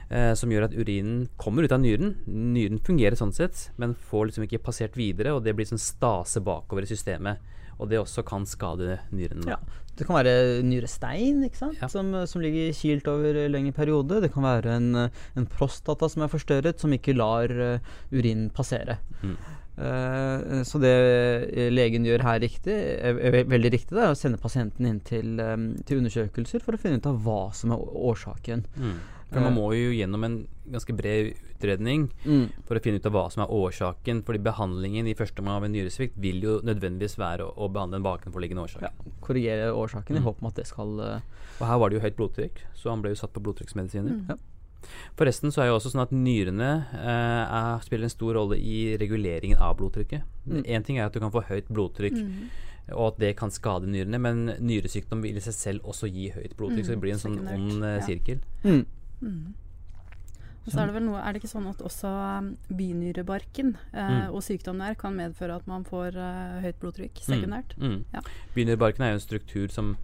Eh, 0.09 0.33
som 0.33 0.49
gjør 0.49 0.65
at 0.65 0.73
urinen 0.73 1.27
kommer 1.37 1.65
ut 1.65 1.73
av 1.73 1.83
nyren. 1.83 2.15
Nyren 2.25 2.81
fungerer 2.81 3.17
sånn 3.17 3.33
sett, 3.35 3.67
men 3.77 3.93
får 3.93 4.29
liksom 4.29 4.47
ikke 4.47 4.63
passert 4.65 4.97
videre, 4.97 5.35
og 5.35 5.43
det 5.45 5.53
blir 5.57 5.69
sånn 5.69 5.81
stase 5.81 6.41
bakover 6.41 6.85
i 6.85 6.89
systemet. 6.89 7.43
Og 7.79 7.89
det 7.91 8.01
også 8.01 8.25
kan 8.27 8.47
skade 8.49 8.99
nyrene. 9.15 9.55
Ja. 9.55 9.59
Det 9.99 10.07
kan 10.07 10.15
være 10.15 10.61
nyrestein? 10.63 11.43
Ja. 11.81 11.89
Som, 11.91 12.13
som 12.27 12.43
ligger 12.43 12.71
kilt 12.75 13.07
over 13.11 13.35
en 13.35 13.51
lengre 13.51 13.75
periode. 13.75 14.21
Det 14.23 14.31
kan 14.31 14.45
være 14.47 14.75
en, 14.79 14.89
eh, 14.95 15.23
en 15.35 15.47
prostata 15.47 16.07
som 16.11 16.23
er 16.23 16.31
forstørret, 16.31 16.79
som 16.79 16.93
ikke 16.95 17.17
lar 17.17 17.51
uh, 17.51 17.95
urinen 18.15 18.47
passere. 18.55 18.99
Mm. 19.23 19.35
Eh, 19.79 20.63
så 20.67 20.79
det 20.83 20.95
eh, 21.55 21.69
legen 21.71 22.07
gjør 22.07 22.25
her 22.27 22.41
riktig, 22.43 22.73
er, 22.75 23.15
er 23.15 23.37
veldig 23.47 23.71
riktig, 23.77 23.95
det 23.95 24.03
er 24.03 24.11
å 24.11 24.17
sende 24.17 24.41
pasienten 24.41 24.89
inn 24.89 24.99
til, 25.07 25.39
eh, 25.39 25.55
til 25.87 26.01
undersøkelser 26.01 26.65
for 26.65 26.75
å 26.75 26.81
finne 26.81 26.99
ut 26.99 27.07
av 27.07 27.21
hva 27.23 27.39
som 27.55 27.71
er 27.75 27.85
årsaken. 28.11 28.65
Mm. 28.75 28.97
For 29.31 29.39
man 29.45 29.53
må 29.53 29.67
jo 29.77 29.91
gjennom 29.93 30.23
en 30.25 30.37
ganske 30.71 30.93
bred 30.97 31.33
utredning 31.53 32.07
Mm. 32.25 32.49
for 32.65 32.75
å 32.77 32.81
finne 32.81 32.97
ut 32.97 33.05
av 33.05 33.11
hva 33.13 33.25
som 33.31 33.43
er 33.43 33.51
årsaken. 33.53 34.23
Fordi 34.25 34.39
behandlingen 34.41 35.07
i 35.07 35.13
første 35.13 35.39
omgang 35.43 35.57
av 35.59 35.63
en 35.67 35.71
nyresvikt 35.75 36.17
vil 36.17 36.41
jo 36.41 36.59
nødvendigvis 36.65 37.17
være 37.19 37.45
å, 37.45 37.53
å 37.57 37.69
behandle 37.71 37.97
en 38.01 38.03
bakenforliggende 38.07 38.63
årsak. 38.65 38.81
Ja, 38.81 38.89
korrigere 39.21 39.69
årsaken 39.73 40.15
i 40.15 40.19
Mm. 40.19 40.25
håp 40.25 40.41
om 40.41 40.47
at 40.47 40.55
det 40.55 40.65
skal 40.67 40.99
uh... 40.99 41.19
Og 41.61 41.67
her 41.67 41.77
var 41.77 41.89
det 41.89 41.99
jo 41.99 42.05
høyt 42.07 42.15
blodtrykk, 42.15 42.61
så 42.75 42.89
han 42.89 43.01
ble 43.03 43.11
jo 43.11 43.19
satt 43.21 43.33
på 43.33 43.41
blodtrykksmedisiner. 43.43 44.09
Mm. 44.15 44.25
Ja. 44.29 44.35
Forresten 45.19 45.51
så 45.51 45.61
er 45.61 45.67
jo 45.67 45.75
også 45.75 45.91
sånn 45.91 46.05
at 46.05 46.11
nyrene 46.15 46.69
eh, 46.95 47.43
er, 47.51 47.81
spiller 47.83 48.07
en 48.07 48.13
stor 48.13 48.33
rolle 48.37 48.55
i 48.57 48.95
reguleringen 48.97 49.59
av 49.59 49.75
blodtrykket. 49.77 50.23
Mm. 50.47 50.63
Ting 50.87 50.97
er 50.97 51.05
at 51.09 51.13
du 51.13 51.19
kan 51.19 51.33
få 51.35 51.43
høyt 51.49 51.67
blodtrykk, 51.67 52.15
Mm. 52.15 52.47
og 52.95 53.07
at 53.13 53.19
det 53.19 53.35
kan 53.37 53.51
skade 53.51 53.85
nyrene, 53.91 54.17
men 54.17 54.45
nyresykdom 54.63 55.21
vil 55.21 55.35
i 55.37 55.43
seg 55.43 55.53
selv 55.53 55.83
også 55.83 56.07
gi 56.09 56.29
høyt 56.31 56.55
blodtrykk, 56.57 56.85
så 56.87 56.95
det 56.95 57.01
blir 57.03 57.11
en 57.13 57.19
sånn 57.21 57.37
ond 57.43 57.83
eh, 57.83 57.97
ja. 57.99 58.05
sirkel. 58.07 58.39
Mm. 59.21 59.29
Mm. 59.29 59.55
Og 60.67 60.73
så 60.73 60.81
er 60.83 60.89
det 60.89 60.93
vel 60.99 61.05
noe 61.07 61.17
Er 61.23 61.33
det 61.33 61.39
ikke 61.41 61.49
sånn 61.49 61.65
at 61.71 61.79
også 61.81 62.09
um, 62.11 62.49
binyrebarken 62.77 63.71
eh, 63.93 64.09
Mm. 64.09 64.33
og 64.35 64.43
sykdom 64.45 64.77
der 64.83 64.93
kan 64.99 65.15
medføre 65.17 65.55
at 65.55 65.65
man 65.67 65.83
får 65.87 66.17
eh, 66.19 66.59
høyt 66.65 66.79
blodtrykk 66.81 67.21
sekundært? 67.25 67.73
Mm. 67.79 68.03
Ja. 68.13 68.21
Begynnerbarken 68.53 69.01
er 69.05 69.13
jo 69.15 69.19
en 69.19 69.23
struktur 69.23 69.67
som 69.73 69.95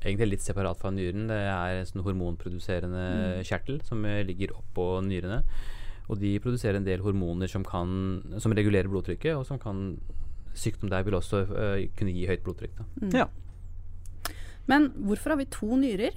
egentlig 0.00 0.22
er 0.28 0.30
litt 0.30 0.44
separat 0.46 0.78
fra 0.78 0.90
nyren. 0.94 1.26
Det 1.28 1.36
er 1.36 1.80
en 1.82 1.88
sånn 1.90 2.04
hormonproduserende 2.06 3.02
Mm. 3.16 3.42
kjertel 3.44 3.82
som 3.84 4.04
eh, 4.06 4.22
ligger 4.24 4.54
oppå 4.56 5.02
nyrene. 5.04 5.42
Og 6.08 6.20
de 6.22 6.38
produserer 6.38 6.76
en 6.78 6.84
del 6.86 7.00
hormoner 7.02 7.50
som, 7.50 7.64
kan, 7.66 8.22
som 8.38 8.52
regulerer 8.54 8.88
blodtrykket, 8.88 9.34
og 9.36 9.44
som 9.48 9.58
kan 9.58 9.98
Sykdom 10.56 10.88
der 10.88 11.02
vil 11.04 11.12
også 11.18 11.42
uh, 11.50 11.82
kunne 11.98 12.14
gi 12.16 12.22
høyt 12.30 12.40
blodtrykk. 12.46 12.78
Da. 12.78 12.84
Mm. 13.02 13.10
Ja. 13.12 13.26
Men 14.66 14.86
hvorfor 15.04 15.34
har 15.34 15.36
vi 15.36 15.44
to 15.52 15.76
nyrer? 15.76 16.14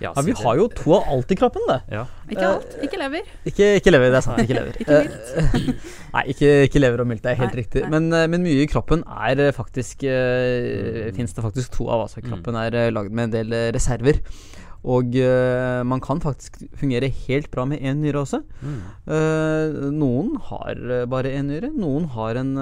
Ja, 0.00 0.12
vi 0.26 0.32
har 0.36 0.56
jo 0.58 0.66
to 0.76 0.92
av 0.96 1.06
alt 1.14 1.30
i 1.32 1.36
kroppen, 1.38 1.62
det. 1.70 1.78
ja. 1.94 2.02
Ikke 2.28 2.42
Eh, 2.42 2.50
alt. 2.54 2.74
Ikke 2.84 2.98
lever. 3.00 3.28
Ikke, 3.48 3.68
ikke 3.80 3.92
lever, 3.94 4.10
det 4.12 4.18
er 4.18 4.24
sant. 4.26 4.40
Ikke 4.42 4.56
lever. 4.58 4.76
Ikke 4.82 4.96
Eh, 4.96 5.70
Nei, 6.16 6.24
ikke, 6.32 6.50
ikke 6.68 6.80
lever 6.82 7.00
og 7.04 7.08
mylt, 7.10 7.22
det 7.24 7.32
er 7.32 7.40
helt 7.40 7.54
Nei, 7.54 7.62
riktig. 7.62 7.82
nei. 7.86 7.90
Men, 7.94 8.10
eh, 8.12 8.26
men 8.32 8.42
mye 8.44 8.64
i 8.64 8.68
kroppen 8.70 9.02
er 9.06 9.40
faktisk 9.56 10.04
uh, 10.08 11.10
Fins 11.16 11.32
det 11.36 11.44
faktisk 11.44 11.72
to 11.76 11.88
av. 11.92 12.06
Altså 12.06 12.22
kroppen 12.24 12.56
er 12.60 12.76
uh, 12.76 12.90
lagd 12.92 13.12
med 13.12 13.28
en 13.30 13.34
del 13.38 13.56
reserver. 13.76 14.20
Og 14.86 15.16
uh, 15.18 15.82
man 15.88 16.00
kan 16.04 16.20
faktisk 16.22 16.60
fungere 16.78 17.08
helt 17.26 17.50
bra 17.50 17.64
med 17.66 17.80
én 17.82 17.98
nyre 18.04 18.20
også. 18.22 18.38
Mm. 18.62 18.76
Eh, 19.10 19.78
noen 19.96 20.36
har 20.50 20.78
bare 21.10 21.32
én 21.34 21.48
nyre. 21.50 21.72
Noen 21.74 22.06
har 22.14 22.38
en 22.38 22.52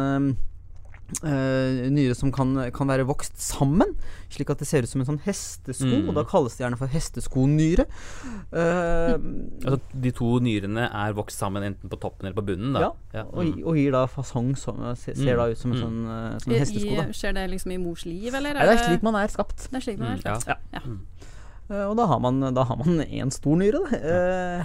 eh, 1.23 1.31
eh, 1.31 1.91
nyre 1.93 2.15
som 2.17 2.33
kan, 2.33 2.55
kan 2.75 2.89
være 2.89 3.05
vokst 3.07 3.37
sammen, 3.39 3.95
slik 4.31 4.51
at 4.51 4.59
det 4.59 4.67
ser 4.69 4.83
ut 4.83 4.89
som 4.91 5.01
en 5.03 5.07
sånn 5.13 5.21
hestesko. 5.25 5.87
Mm. 6.03 6.09
Og 6.09 6.15
da 6.19 6.25
kalles 6.25 6.57
det 6.57 6.65
gjerne 6.65 6.79
for 6.81 6.87
hesteskonyre. 6.91 7.85
Uh, 8.53 9.15
Altså, 9.65 9.79
de 10.05 10.11
to 10.15 10.31
nyrene 10.45 10.87
er 10.91 11.15
vokst 11.17 11.39
sammen 11.41 11.65
enten 11.67 11.91
på 11.93 11.99
toppen 12.03 12.27
eller 12.29 12.37
på 12.39 12.47
bunnen. 12.51 12.75
Da. 12.77 12.91
Ja, 13.15 13.25
og, 13.31 13.45
gi- 13.47 13.65
og 13.65 13.77
gir 13.79 13.93
da 13.95 14.05
fasong 14.11 14.53
som 14.59 14.81
ser, 14.97 15.15
ser 15.15 15.35
Mm. 15.35 15.39
da 15.39 15.49
ut 15.51 15.59
som 15.59 15.73
en 15.73 15.79
Mm. 15.79 15.85
sånn 15.85 16.01
uh, 16.07 16.39
som 16.39 16.53
en 16.53 16.59
hestesko. 16.61 16.97
Da. 16.97 17.07
skjer 17.13 17.35
det 17.35 17.51
liksom 17.51 17.73
i 17.73 17.79
mors 17.79 18.05
liv, 18.07 18.35
eller? 18.35 18.51
Er 18.57 18.67
det 18.67 18.79
er 18.81 18.85
slik 18.89 19.03
man 19.03 19.15
er 19.17 19.29
skapt. 19.29 19.69
det 19.71 19.77
er 19.77 19.81
slik 19.81 19.99
man 19.99 20.09
Mm, 20.09 20.25
er 20.25 20.31
ja. 20.31 20.39
skapt. 20.39 20.63
Ja. 20.73 20.81
Eh, 21.71 21.85
og 21.89 21.97
da 21.97 22.07
har 22.07 22.19
man 22.21 22.41
da 22.55 22.63
har 22.65 22.77
man 22.77 23.01
én 23.07 23.31
stor 23.33 23.57
nyre, 23.57 23.81
da. 23.91 23.97
Eh, 23.97 24.65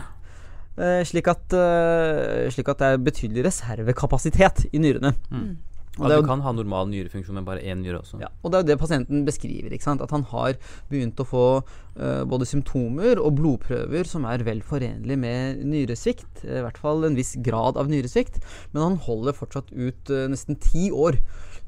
eh, 0.83 1.03
slik, 1.05 1.27
at, 1.27 1.53
eh, 1.53 2.49
slik 2.51 2.67
at 2.69 2.77
det 2.79 2.87
er 2.93 2.97
betydelig 2.97 3.45
reservekapasitet 3.45 4.65
i 4.73 4.77
nyrene. 4.79 5.13
Mm. 5.31 5.57
Og 5.99 6.05
At 6.07 6.13
det 6.13 6.17
er 6.17 6.23
du 6.23 6.29
kan 6.29 6.43
ha 6.45 6.53
normal 6.55 6.87
nyrefunksjon 6.91 7.35
med 7.35 7.47
bare 7.47 7.63
én 7.63 7.81
nyre 7.83 7.99
også. 7.99 8.21
Ja, 8.23 8.31
og 8.41 8.51
det 8.51 8.59
er 8.59 8.63
jo 8.63 8.69
det 8.69 8.79
pasienten 8.79 9.25
beskriver. 9.27 9.73
ikke 9.75 9.87
sant? 9.87 10.03
At 10.05 10.13
han 10.15 10.23
har 10.31 10.55
begynt 10.91 11.19
å 11.19 11.27
få 11.27 11.45
uh, 11.59 12.23
både 12.29 12.47
symptomer 12.47 13.19
og 13.19 13.35
blodprøver 13.39 14.07
som 14.07 14.27
er 14.29 14.45
vel 14.47 14.63
forenlig 14.63 15.19
med 15.19 15.61
nyresvikt. 15.67 16.45
eh, 16.45 16.61
I 16.61 16.65
hvert 16.65 16.79
fall 16.79 17.03
en 17.03 17.19
viss 17.19 17.35
grad 17.43 17.77
av 17.77 17.91
nyresvikt. 17.91 18.39
Men 18.71 18.85
han 18.85 18.97
holder 19.05 19.35
fortsatt 19.35 19.73
ut 19.75 20.13
uh, 20.15 20.25
nesten 20.31 20.59
ti 20.63 20.87
år 20.91 21.19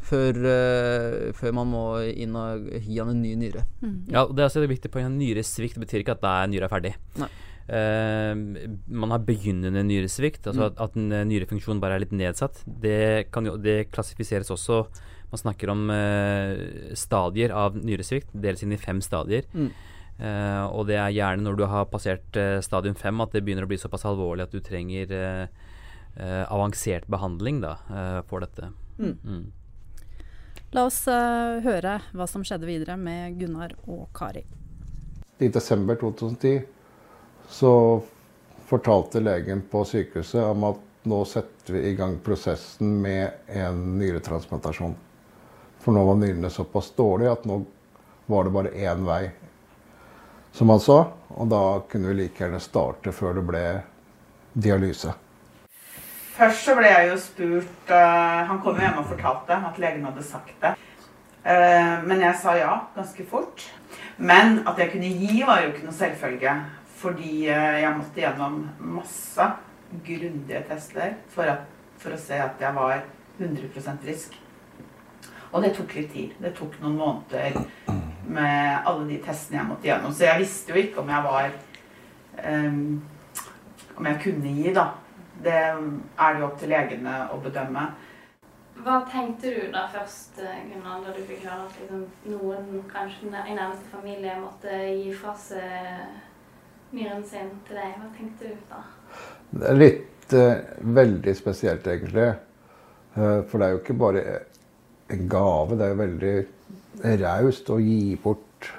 før, 0.01 0.39
uh, 0.39 1.29
før 1.37 1.55
man 1.59 1.71
må 1.75 1.85
inn 2.09 2.35
og 2.39 2.71
gi 2.79 2.97
han 3.01 3.11
en 3.11 3.21
ny 3.21 3.35
nyre. 3.35 3.67
Mm. 3.83 3.95
Ja, 4.15 4.25
og 4.25 4.35
det 4.35 4.45
er 4.45 4.49
også 4.49 4.63
et 4.63 4.71
viktig 4.71 4.93
poeng. 4.93 5.11
Nyresvikt 5.19 5.79
betyr 5.81 6.05
ikke 6.05 6.15
at 6.15 6.23
da 6.23 6.39
er 6.41 6.51
nyra 6.53 6.71
ferdig. 6.71 6.95
Nei. 7.19 7.29
Eh, 7.71 8.33
man 8.91 9.13
har 9.13 9.23
begynnende 9.23 9.83
nyresvikt, 9.87 10.49
altså 10.49 10.67
at, 10.67 10.79
at 10.81 10.97
en 10.99 11.13
eh, 11.15 11.77
bare 11.79 11.95
er 11.95 12.03
litt 12.03 12.11
nedsatt. 12.11 12.63
Det, 12.65 13.31
kan 13.31 13.47
jo, 13.47 13.55
det 13.55 13.91
klassifiseres 13.93 14.51
også 14.51 14.83
Man 15.31 15.39
snakker 15.39 15.69
om 15.71 15.85
eh, 15.87 16.91
stadier 16.99 17.53
av 17.55 17.77
nyresvikt, 17.79 18.33
deles 18.35 18.65
inn 18.65 18.73
i 18.75 18.79
fem 18.81 18.99
stadier. 18.99 19.45
Mm. 19.55 19.69
Eh, 20.19 20.65
og 20.75 20.89
det 20.89 20.97
er 20.99 21.13
gjerne 21.15 21.45
når 21.45 21.55
du 21.57 21.63
har 21.71 21.87
passert 21.87 22.35
eh, 22.37 22.59
stadium 22.61 22.97
fem 22.99 23.23
at 23.23 23.31
det 23.31 23.41
begynner 23.45 23.63
å 23.63 23.69
bli 23.71 23.79
såpass 23.79 24.03
alvorlig 24.09 24.43
at 24.43 24.51
du 24.51 24.59
trenger 24.59 25.13
eh, 25.15 25.47
avansert 26.51 27.07
behandling 27.07 27.61
da, 27.63 27.77
for 28.27 28.43
dette. 28.43 28.67
Mm. 28.99 29.15
Mm. 29.23 30.59
La 30.75 30.83
oss 30.89 30.99
høre 31.07 31.95
hva 32.11 32.27
som 32.27 32.43
skjedde 32.43 32.67
videre 32.67 32.97
med 32.99 33.39
Gunnar 33.39 33.77
og 33.87 34.09
Kari. 34.15 34.43
I 35.39 35.47
desember 35.47 35.95
2010 36.03 36.67
så 37.51 38.01
fortalte 38.67 39.19
legen 39.19 39.61
på 39.71 39.83
sykehuset 39.85 40.43
om 40.43 40.63
at 40.71 40.79
nå 41.03 41.25
setter 41.25 41.73
vi 41.73 41.79
i 41.89 41.95
gang 41.95 42.19
prosessen 42.23 43.01
med 43.01 43.31
en 43.47 43.99
nyretransplantasjon. 43.99 44.95
For 45.81 45.91
nå 45.91 46.03
var 46.05 46.19
nyrene 46.21 46.49
såpass 46.49 46.91
dårlige 46.95 47.33
at 47.35 47.45
nå 47.49 47.63
var 48.31 48.47
det 48.47 48.53
bare 48.55 48.71
én 48.71 49.03
vei, 49.05 49.31
som 50.51 50.69
han 50.69 50.79
sa. 50.79 50.99
Og 51.27 51.49
da 51.51 51.81
kunne 51.91 52.11
vi 52.11 52.21
like 52.21 52.43
gjerne 52.43 52.61
starte 52.63 53.11
før 53.15 53.39
det 53.39 53.43
ble 53.49 53.65
dialyse. 54.53 55.13
Først 56.35 56.65
så 56.67 56.75
ble 56.77 56.89
jeg 56.89 57.09
jo 57.09 57.17
spurt 57.19 57.91
uh, 57.91 58.47
Han 58.47 58.61
kom 58.63 58.79
jo 58.79 58.85
hjem 58.85 59.01
og 59.01 59.09
fortalte 59.11 59.57
at 59.67 59.79
legen 59.83 60.05
hadde 60.07 60.23
sagt 60.25 60.55
det. 60.63 60.75
Uh, 61.43 61.99
men 62.07 62.23
jeg 62.23 62.39
sa 62.39 62.55
ja 62.55 62.75
ganske 62.95 63.25
fort. 63.27 63.65
Men 64.21 64.61
at 64.69 64.79
jeg 64.79 64.93
kunne 64.93 65.11
gi, 65.11 65.41
var 65.47 65.63
jo 65.63 65.73
ikke 65.73 65.87
noe 65.87 65.97
selvfølge. 65.97 66.55
Fordi 67.01 67.47
eh, 67.49 67.81
jeg 67.81 67.97
måtte 67.97 68.21
gjennom 68.21 68.61
masse 68.93 69.47
grundige 70.05 70.61
tester 70.69 71.17
for, 71.33 71.49
at, 71.49 71.65
for 72.01 72.13
å 72.13 72.21
se 72.21 72.37
at 72.39 72.61
jeg 72.61 72.77
var 72.77 73.01
100% 73.39 74.05
frisk. 74.05 74.37
Og 75.51 75.65
det 75.65 75.73
tok 75.75 75.95
litt 75.97 76.13
tid. 76.13 76.35
Det 76.39 76.53
tok 76.55 76.77
noen 76.83 76.99
måneder 76.99 77.57
med 78.31 78.87
alle 78.87 79.07
de 79.09 79.17
testene 79.25 79.59
jeg 79.59 79.69
måtte 79.71 79.89
gjennom. 79.89 80.13
Så 80.15 80.27
jeg 80.29 80.43
visste 80.43 80.71
jo 80.71 80.79
ikke 80.79 81.01
om 81.01 81.11
jeg 81.11 81.25
var 81.25 81.49
um, 82.45 83.01
Om 83.97 84.07
jeg 84.07 84.21
kunne 84.23 84.53
gi, 84.55 84.71
da. 84.73 84.85
Det 85.41 85.57
er 85.57 85.75
det 86.15 86.39
jo 86.39 86.47
opp 86.47 86.57
til 86.61 86.71
legene 86.71 87.17
å 87.33 87.41
bedømme. 87.41 87.89
Hva 88.81 89.01
tenkte 89.09 89.51
du 89.51 89.67
da 89.73 89.83
først, 89.91 90.39
eh, 90.41 90.61
Gunnar, 90.69 91.01
da 91.03 91.11
du 91.13 91.19
fikk 91.27 91.43
høre 91.43 91.65
at 91.67 91.75
liksom, 91.81 92.05
noen, 92.31 92.69
kanskje 92.89 93.27
i 93.27 93.57
nærmeste 93.57 93.91
familie, 93.91 94.37
måtte 94.41 94.79
gi 94.87 95.11
fra 95.13 95.35
seg 95.37 96.30
nyren 96.95 97.23
sin 97.27 97.51
til 97.67 97.77
deg? 97.79 97.97
Hva 97.97 98.09
tenkte 98.15 98.51
du 98.51 98.63
da? 98.69 98.81
Det 99.51 99.67
er 99.67 99.79
litt 99.79 100.35
eh, 100.37 100.63
veldig 100.99 101.35
spesielt, 101.37 101.87
egentlig. 101.87 102.29
Eh, 103.15 103.39
for 103.47 103.57
det 103.57 103.67
er 103.67 103.75
jo 103.75 103.81
ikke 103.81 103.99
bare 103.99 104.23
en 105.11 105.27
gave. 105.31 105.77
Det 105.77 105.85
er 105.85 105.93
jo 105.93 106.01
veldig 106.01 106.35
raust 107.23 107.71
å 107.71 107.79
gi 107.81 108.15
bort 108.21 108.69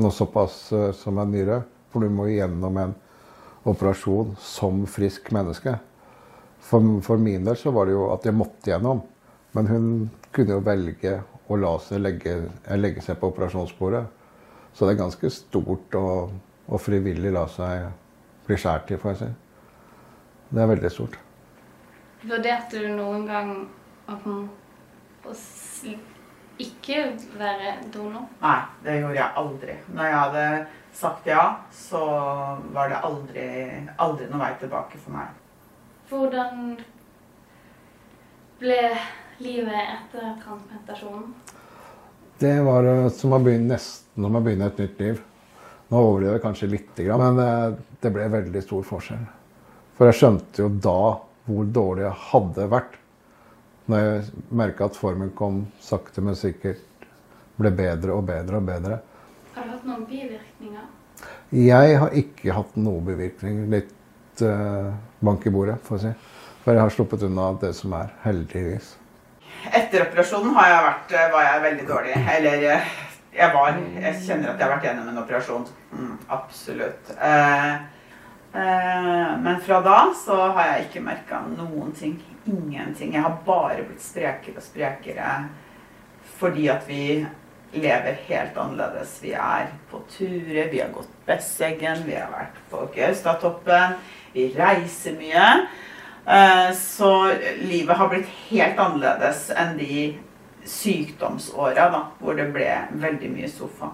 noe 0.00 0.12
såpass 0.14 0.58
eh, 0.72 0.90
som 0.96 1.20
en 1.20 1.32
myre. 1.32 1.60
For 1.92 2.04
du 2.04 2.12
må 2.12 2.28
gjennom 2.32 2.78
en 2.80 2.94
operasjon 3.68 4.34
som 4.40 4.84
frisk 4.90 5.30
menneske. 5.34 5.76
For, 6.64 6.84
for 7.04 7.20
min 7.20 7.44
del 7.44 7.56
så 7.60 7.72
var 7.74 7.88
det 7.88 7.96
jo 7.96 8.08
at 8.12 8.24
jeg 8.26 8.36
måtte 8.36 8.72
gjennom. 8.72 9.04
Men 9.54 9.70
hun 9.70 9.86
kunne 10.34 10.56
jo 10.56 10.64
velge 10.66 11.18
å 11.52 11.58
la 11.60 11.76
seg 11.84 12.00
legge, 12.02 12.38
legge 12.80 13.04
seg 13.04 13.20
på 13.20 13.30
operasjonsbordet. 13.30 14.02
Så 14.74 14.86
det 14.86 14.94
er 14.94 15.04
ganske 15.04 15.30
stort 15.30 15.94
å, 15.94 16.06
å 16.66 16.80
frivillig 16.80 17.32
la 17.34 17.44
seg 17.50 17.90
bli 18.46 18.58
skåret 18.60 18.92
i, 18.94 18.98
får 19.00 19.14
jeg 19.14 19.20
si. 19.20 19.30
Det 20.54 20.62
er 20.62 20.70
veldig 20.70 20.90
stort. 20.92 21.18
Vurderte 22.24 22.80
du 22.80 22.90
noen 22.96 23.26
gang 23.28 23.54
å, 24.08 24.16
å 25.28 25.34
ikke 26.62 27.00
være 27.38 27.74
donor? 27.92 28.28
Nei, 28.40 28.58
det 28.84 28.98
gjorde 29.00 29.18
jeg 29.18 29.38
aldri. 29.42 29.76
Når 29.92 30.08
jeg 30.08 30.18
hadde 30.20 30.44
sagt 30.94 31.26
ja, 31.26 31.44
så 31.74 32.02
var 32.74 32.92
det 32.92 33.00
aldri, 33.02 33.46
aldri 33.98 34.28
noen 34.30 34.44
vei 34.44 34.52
tilbake 34.60 35.00
for 35.02 35.16
meg. 35.16 35.32
Hvordan 36.08 36.76
ble 38.60 38.80
livet 39.42 39.94
etter 39.96 40.34
transplantasjonen? 40.44 41.32
Det 42.38 42.56
var 42.66 42.86
eh, 42.86 43.08
som 43.14 43.34
å 43.34 43.40
begynne 43.42 43.74
nesten 43.74 44.26
som 44.26 44.36
å 44.36 44.42
begynne 44.42 44.68
et 44.70 44.80
nytt 44.82 45.00
liv. 45.02 45.22
Nå 45.90 46.00
overdriver 46.00 46.38
jeg 46.38 46.44
kanskje 46.44 46.70
lite 46.72 47.06
grann, 47.06 47.22
men 47.22 47.40
eh, 47.44 47.78
det 48.00 48.12
ble 48.14 48.28
veldig 48.32 48.62
stor 48.64 48.84
forskjell. 48.88 49.24
For 49.98 50.10
jeg 50.10 50.18
skjønte 50.18 50.64
jo 50.64 50.68
da 50.82 50.98
hvor 51.44 51.72
dårlig 51.76 52.06
jeg 52.06 52.20
hadde 52.30 52.68
vært. 52.72 52.98
Når 53.92 54.00
jeg 54.00 54.44
merka 54.56 54.88
at 54.88 54.96
formen 54.96 55.32
kom 55.36 55.66
sakte, 55.84 56.24
men 56.24 56.38
sikkert 56.38 56.80
ble 57.60 57.70
bedre 57.76 58.16
og 58.16 58.24
bedre 58.26 58.58
og 58.58 58.68
bedre. 58.68 58.98
Har 59.54 59.68
du 59.68 59.74
hatt 59.74 59.84
noen 59.86 60.06
bivirkninger? 60.08 60.86
Jeg 61.54 61.98
har 62.00 62.16
ikke 62.18 62.56
hatt 62.56 62.74
noen 62.80 63.04
bivirkninger. 63.06 63.68
Litt 63.70 64.42
uh, 64.42 64.90
bank 65.22 65.44
i 65.46 65.52
bordet, 65.54 65.76
får 65.86 66.00
jeg 66.00 66.14
si. 66.16 66.32
For 66.64 66.72
jeg 66.72 66.80
har 66.80 66.94
sluppet 66.96 67.26
unna 67.28 67.52
det 67.60 67.74
som 67.76 67.92
er, 67.94 68.10
heldigvis. 68.24 68.94
Etter 69.68 70.06
operasjonen 70.08 70.56
har 70.56 70.70
jeg 70.70 70.84
vært, 70.86 71.12
eh, 71.12 71.28
var 71.32 71.44
jeg 71.44 71.62
veldig 71.64 71.84
dårlig. 71.88 72.14
Eller 72.34 72.64
jeg 73.34 73.50
var 73.54 73.76
Jeg 74.00 74.14
kjenner 74.26 74.50
at 74.52 74.58
jeg 74.58 74.66
har 74.66 74.74
vært 74.76 74.86
gjennom 74.88 75.08
en 75.10 75.22
operasjon. 75.22 75.66
Mm, 75.92 76.18
absolutt. 76.36 77.10
Eh, 77.18 77.74
eh, 78.54 79.32
men 79.42 79.60
fra 79.60 79.80
da 79.84 79.98
så 80.24 80.36
har 80.54 80.66
jeg 80.72 80.88
ikke 80.88 81.04
merka 81.04 81.40
noen 81.56 81.92
ting. 81.98 82.18
Ingenting. 82.46 83.14
Jeg 83.14 83.22
har 83.24 83.38
bare 83.46 83.82
blitt 83.88 84.02
sprekere 84.04 84.60
og 84.60 84.66
sprekere 84.66 85.32
fordi 86.34 86.66
at 86.68 86.82
vi 86.88 87.24
lever 87.74 88.16
helt 88.28 88.56
annerledes. 88.58 89.16
Vi 89.22 89.32
er 89.38 89.68
på 89.90 90.00
turer, 90.10 90.68
vi 90.70 90.80
har 90.82 90.90
gått 90.94 91.10
Besseggen, 91.26 92.02
vi 92.06 92.14
har 92.18 92.28
vært 92.32 92.58
på 92.70 92.82
Gaustatoppen. 92.94 93.96
Vi 94.34 94.48
reiser 94.58 95.16
mye. 95.18 95.46
Eh, 96.26 96.70
Så 96.74 97.10
livet 97.62 97.96
har 97.96 98.08
blitt 98.08 98.28
helt 98.50 98.78
annerledes 98.78 99.50
enn 99.56 99.76
de 99.78 100.18
sykdomsåra 100.64 101.88
da, 101.92 102.00
hvor 102.20 102.36
det 102.38 102.48
ble 102.54 102.68
veldig 103.02 103.30
mye 103.34 103.48
sofa. 103.52 103.90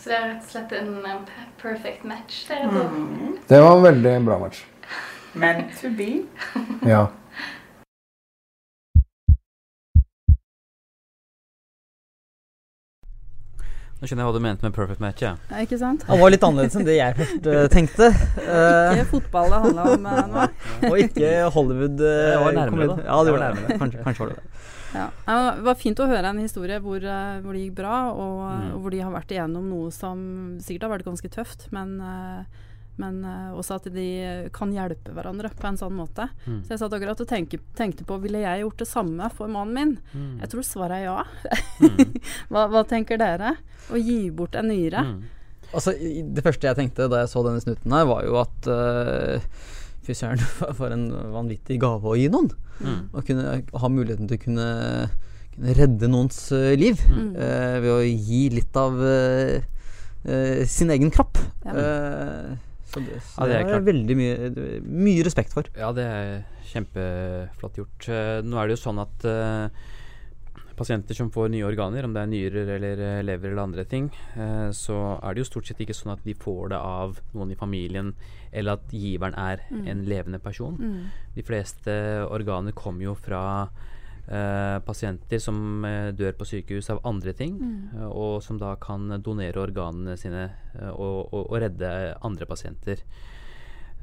Så 0.00 0.08
det 0.10 0.16
er 0.16 0.26
rett 0.30 0.44
og 0.44 0.50
slett 0.54 0.72
en 0.78 1.26
perfect 1.60 2.04
match. 2.08 2.46
der. 2.48 2.64
Mm. 2.70 3.38
Det 3.48 3.60
var 3.62 3.76
en 3.76 3.82
veldig 3.84 4.14
bra 4.26 4.38
match. 4.38 4.62
Meant 5.34 5.74
to 5.80 5.90
be. 5.96 6.22
Ja. 6.88 7.06
Nå 14.00 14.08
skjønner 14.08 14.22
jeg 14.24 14.30
hva 14.30 14.36
du 14.38 14.40
mente 14.44 14.64
med 14.64 14.72
perfect 14.72 15.02
match. 15.04 15.20
Ja. 15.20 15.34
Ja, 15.50 15.58
ikke 15.66 15.76
sant? 15.80 16.06
Han 16.08 16.20
var 16.22 16.32
litt 16.32 16.44
annerledes 16.46 16.76
enn 16.80 16.86
det 16.88 16.94
jeg 16.96 17.16
først 17.18 17.48
eh, 17.52 17.64
tenkte. 17.72 18.06
Eh, 18.40 18.94
Ikke 18.94 19.08
fotball 19.10 19.50
det 19.52 19.58
handla 19.66 19.84
om 19.92 20.06
eh, 20.08 20.20
nå. 20.30 20.44
og 20.88 20.96
ikke 21.02 21.32
Hollywood. 21.52 21.98
det 22.00 22.14
Jeg 22.14 22.38
var 22.46 22.56
nærmere, 22.56 22.86
da. 22.94 22.96
Ja, 23.04 23.18
det 23.28 23.34
var 23.34 23.36
var 23.36 23.44
nærmere. 23.50 23.76
Kanskje, 23.82 24.04
kanskje 24.06 24.24
var 24.24 24.32
det 24.32 24.38
det. 24.40 24.62
Ja. 24.94 25.08
Det 25.26 25.62
var 25.66 25.76
fint 25.78 26.00
å 26.02 26.08
høre 26.10 26.30
en 26.32 26.40
historie 26.42 26.80
hvor, 26.82 26.98
eh, 27.04 27.36
hvor 27.44 27.54
det 27.54 27.62
gikk 27.68 27.76
bra, 27.78 27.98
og, 28.10 28.40
Mm. 28.50 28.74
og 28.74 28.80
hvor 28.82 28.90
de 28.90 29.00
har 29.04 29.12
vært 29.12 29.30
igjennom 29.36 29.68
noe 29.70 29.90
som 29.94 30.58
sikkert 30.60 30.82
har 30.88 30.98
vært 30.98 31.06
ganske 31.06 31.30
tøft, 31.30 31.68
men, 31.72 32.00
eh, 32.00 32.44
men 32.98 33.24
eh, 33.24 33.52
også 33.56 33.76
at 33.78 33.86
de 33.94 34.50
kan 34.52 34.72
hjelpe 34.74 35.14
hverandre 35.14 35.48
på 35.56 35.68
en 35.68 35.76
sånn 35.78 35.94
måte. 35.96 36.28
Mm. 36.46 36.62
Så 36.66 36.74
jeg 36.74 36.78
satt 36.82 36.92
akkurat 36.92 37.20
og 37.22 37.28
tenke, 37.30 37.60
tenkte 37.78 38.04
på 38.04 38.20
ville 38.20 38.42
jeg 38.42 38.64
gjort 38.64 38.76
det 38.82 38.88
samme 38.90 39.30
for 39.32 39.48
mannen 39.48 39.74
min. 39.74 39.98
Mm. 40.12 40.40
Jeg 40.42 40.50
tror 40.50 40.62
svaret 40.66 40.98
er 40.98 41.04
ja. 41.04 41.24
Mm. 41.80 42.14
hva, 42.50 42.66
hva 42.68 42.82
tenker 42.86 43.16
dere? 43.16 43.56
Å 43.90 43.96
gi 43.96 44.30
bort 44.30 44.54
en 44.58 44.68
nyre? 44.68 45.04
Mm. 45.06 45.22
Altså, 45.72 45.92
Det 45.94 46.42
første 46.42 46.66
jeg 46.66 46.76
tenkte 46.76 47.06
da 47.08 47.20
jeg 47.22 47.30
så 47.30 47.44
denne 47.46 47.62
snutten 47.62 47.92
her, 47.94 48.04
var 48.10 48.24
jo 48.26 48.36
at 48.42 48.66
uh, 48.66 49.38
Fy 50.06 50.14
søren, 50.16 50.40
for 50.78 50.92
en 50.94 51.08
vanvittig 51.34 51.76
gave 51.82 52.08
å 52.08 52.16
gi 52.16 52.28
noen. 52.32 52.48
Mm. 52.80 53.00
Å 53.12 53.22
kunne 53.26 53.58
ha 53.82 53.90
muligheten 53.92 54.30
til 54.30 54.38
å 54.38 54.42
kunne, 54.46 54.68
kunne 55.56 55.74
redde 55.76 56.08
noens 56.08 56.38
eh, 56.56 56.72
liv 56.80 57.02
Mm. 57.10 57.34
eh, 57.36 57.76
ved 57.84 57.92
å 57.92 58.00
gi 58.06 58.42
litt 58.56 58.76
av 58.80 58.96
eh, 59.04 59.60
eh, 60.24 60.64
sin 60.70 60.90
egen 60.94 61.12
kropp. 61.12 61.36
Ja. 61.66 61.74
Eh, 61.76 62.56
så 62.90 62.98
det, 63.06 63.20
så 63.22 63.44
Ja, 63.44 63.46
det 63.46 63.58
det 63.68 63.74
er 63.76 63.84
veldig 63.86 64.16
mye, 64.18 64.48
mye 64.82 65.22
respekt 65.28 65.52
for. 65.54 65.68
Ja, 65.78 65.92
det 65.94 66.02
er 66.10 66.30
kjempeflott 66.72 67.76
gjort. 67.78 68.08
Eh, 68.10 68.40
Nå 68.42 68.58
er 68.58 68.66
det 68.72 68.74
jo 68.78 68.84
sånn 68.88 68.98
at 69.04 69.28
pasienter 70.80 71.12
som 71.14 71.28
får 71.30 71.50
nye 71.52 71.66
organer, 71.68 72.06
om 72.08 72.14
det 72.16 72.22
er 72.24 72.30
nyrer 72.32 72.70
eller 72.78 73.22
lever 73.28 73.50
eller 73.52 73.62
andre 73.66 73.82
ting, 73.84 74.06
så 74.72 74.94
er 75.20 75.34
det 75.36 75.42
jo 75.42 75.48
stort 75.50 75.68
sett 75.68 75.82
ikke 75.84 75.92
sånn 75.92 76.14
at 76.14 76.22
de 76.24 76.32
får 76.40 76.70
det 76.72 76.78
av 76.80 77.18
noen 77.36 77.52
i 77.52 77.58
familien, 77.60 78.14
eller 78.52 78.72
at 78.78 78.90
giveren 78.90 79.34
er 79.38 79.60
Mm. 79.70 79.86
en 79.86 80.04
levende 80.04 80.38
person. 80.42 80.76
Mm. 80.76 81.04
De 81.36 81.42
fleste 81.42 81.90
organer 82.30 82.72
kommer 82.72 83.02
jo 83.04 83.14
fra 83.14 83.68
eh, 84.30 84.78
pasienter 84.86 85.40
som 85.40 85.84
eh, 85.84 86.12
dør 86.12 86.32
på 86.38 86.46
sykehus 86.46 86.90
av 86.90 87.00
andre 87.04 87.32
ting, 87.32 87.56
Mm. 87.58 87.88
eh, 87.98 88.06
og 88.10 88.42
som 88.42 88.58
da 88.58 88.74
kan 88.76 89.08
donere 89.22 89.58
organene 89.58 90.16
sine 90.16 90.50
og, 90.92 91.32
og, 91.32 91.50
og 91.50 91.56
redde 91.62 92.14
andre 92.22 92.46
pasienter. 92.46 92.98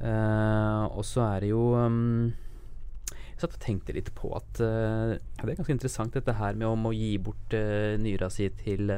Eh, 0.00 0.84
og 0.94 1.02
så 1.04 1.24
er 1.36 1.40
det 1.40 1.48
jo 1.50 1.62
um, 1.74 2.32
Jeg 3.34 3.40
satt 3.40 3.54
og 3.56 3.62
tenkte 3.62 3.94
litt 3.94 4.10
på 4.14 4.30
at 4.34 4.58
det 4.58 5.18
er 5.42 5.54
ganske 5.58 5.70
interessant 5.74 6.14
dette 6.14 6.34
her 6.38 6.54
med 6.58 6.66
om 6.66 6.86
å 6.86 6.92
gi 6.94 7.16
bort 7.22 7.54
uh, 7.54 7.94
nyra 7.98 8.28
si 8.30 8.48
til 8.50 8.90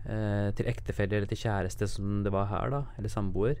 til 0.00 0.64
ektefelle 0.66 1.12
eller 1.18 1.28
til 1.28 1.36
kjæreste, 1.42 1.86
som 1.86 2.22
det 2.24 2.30
var 2.32 2.46
her, 2.48 2.70
da, 2.72 2.78
eller 2.98 3.12
samboer. 3.12 3.58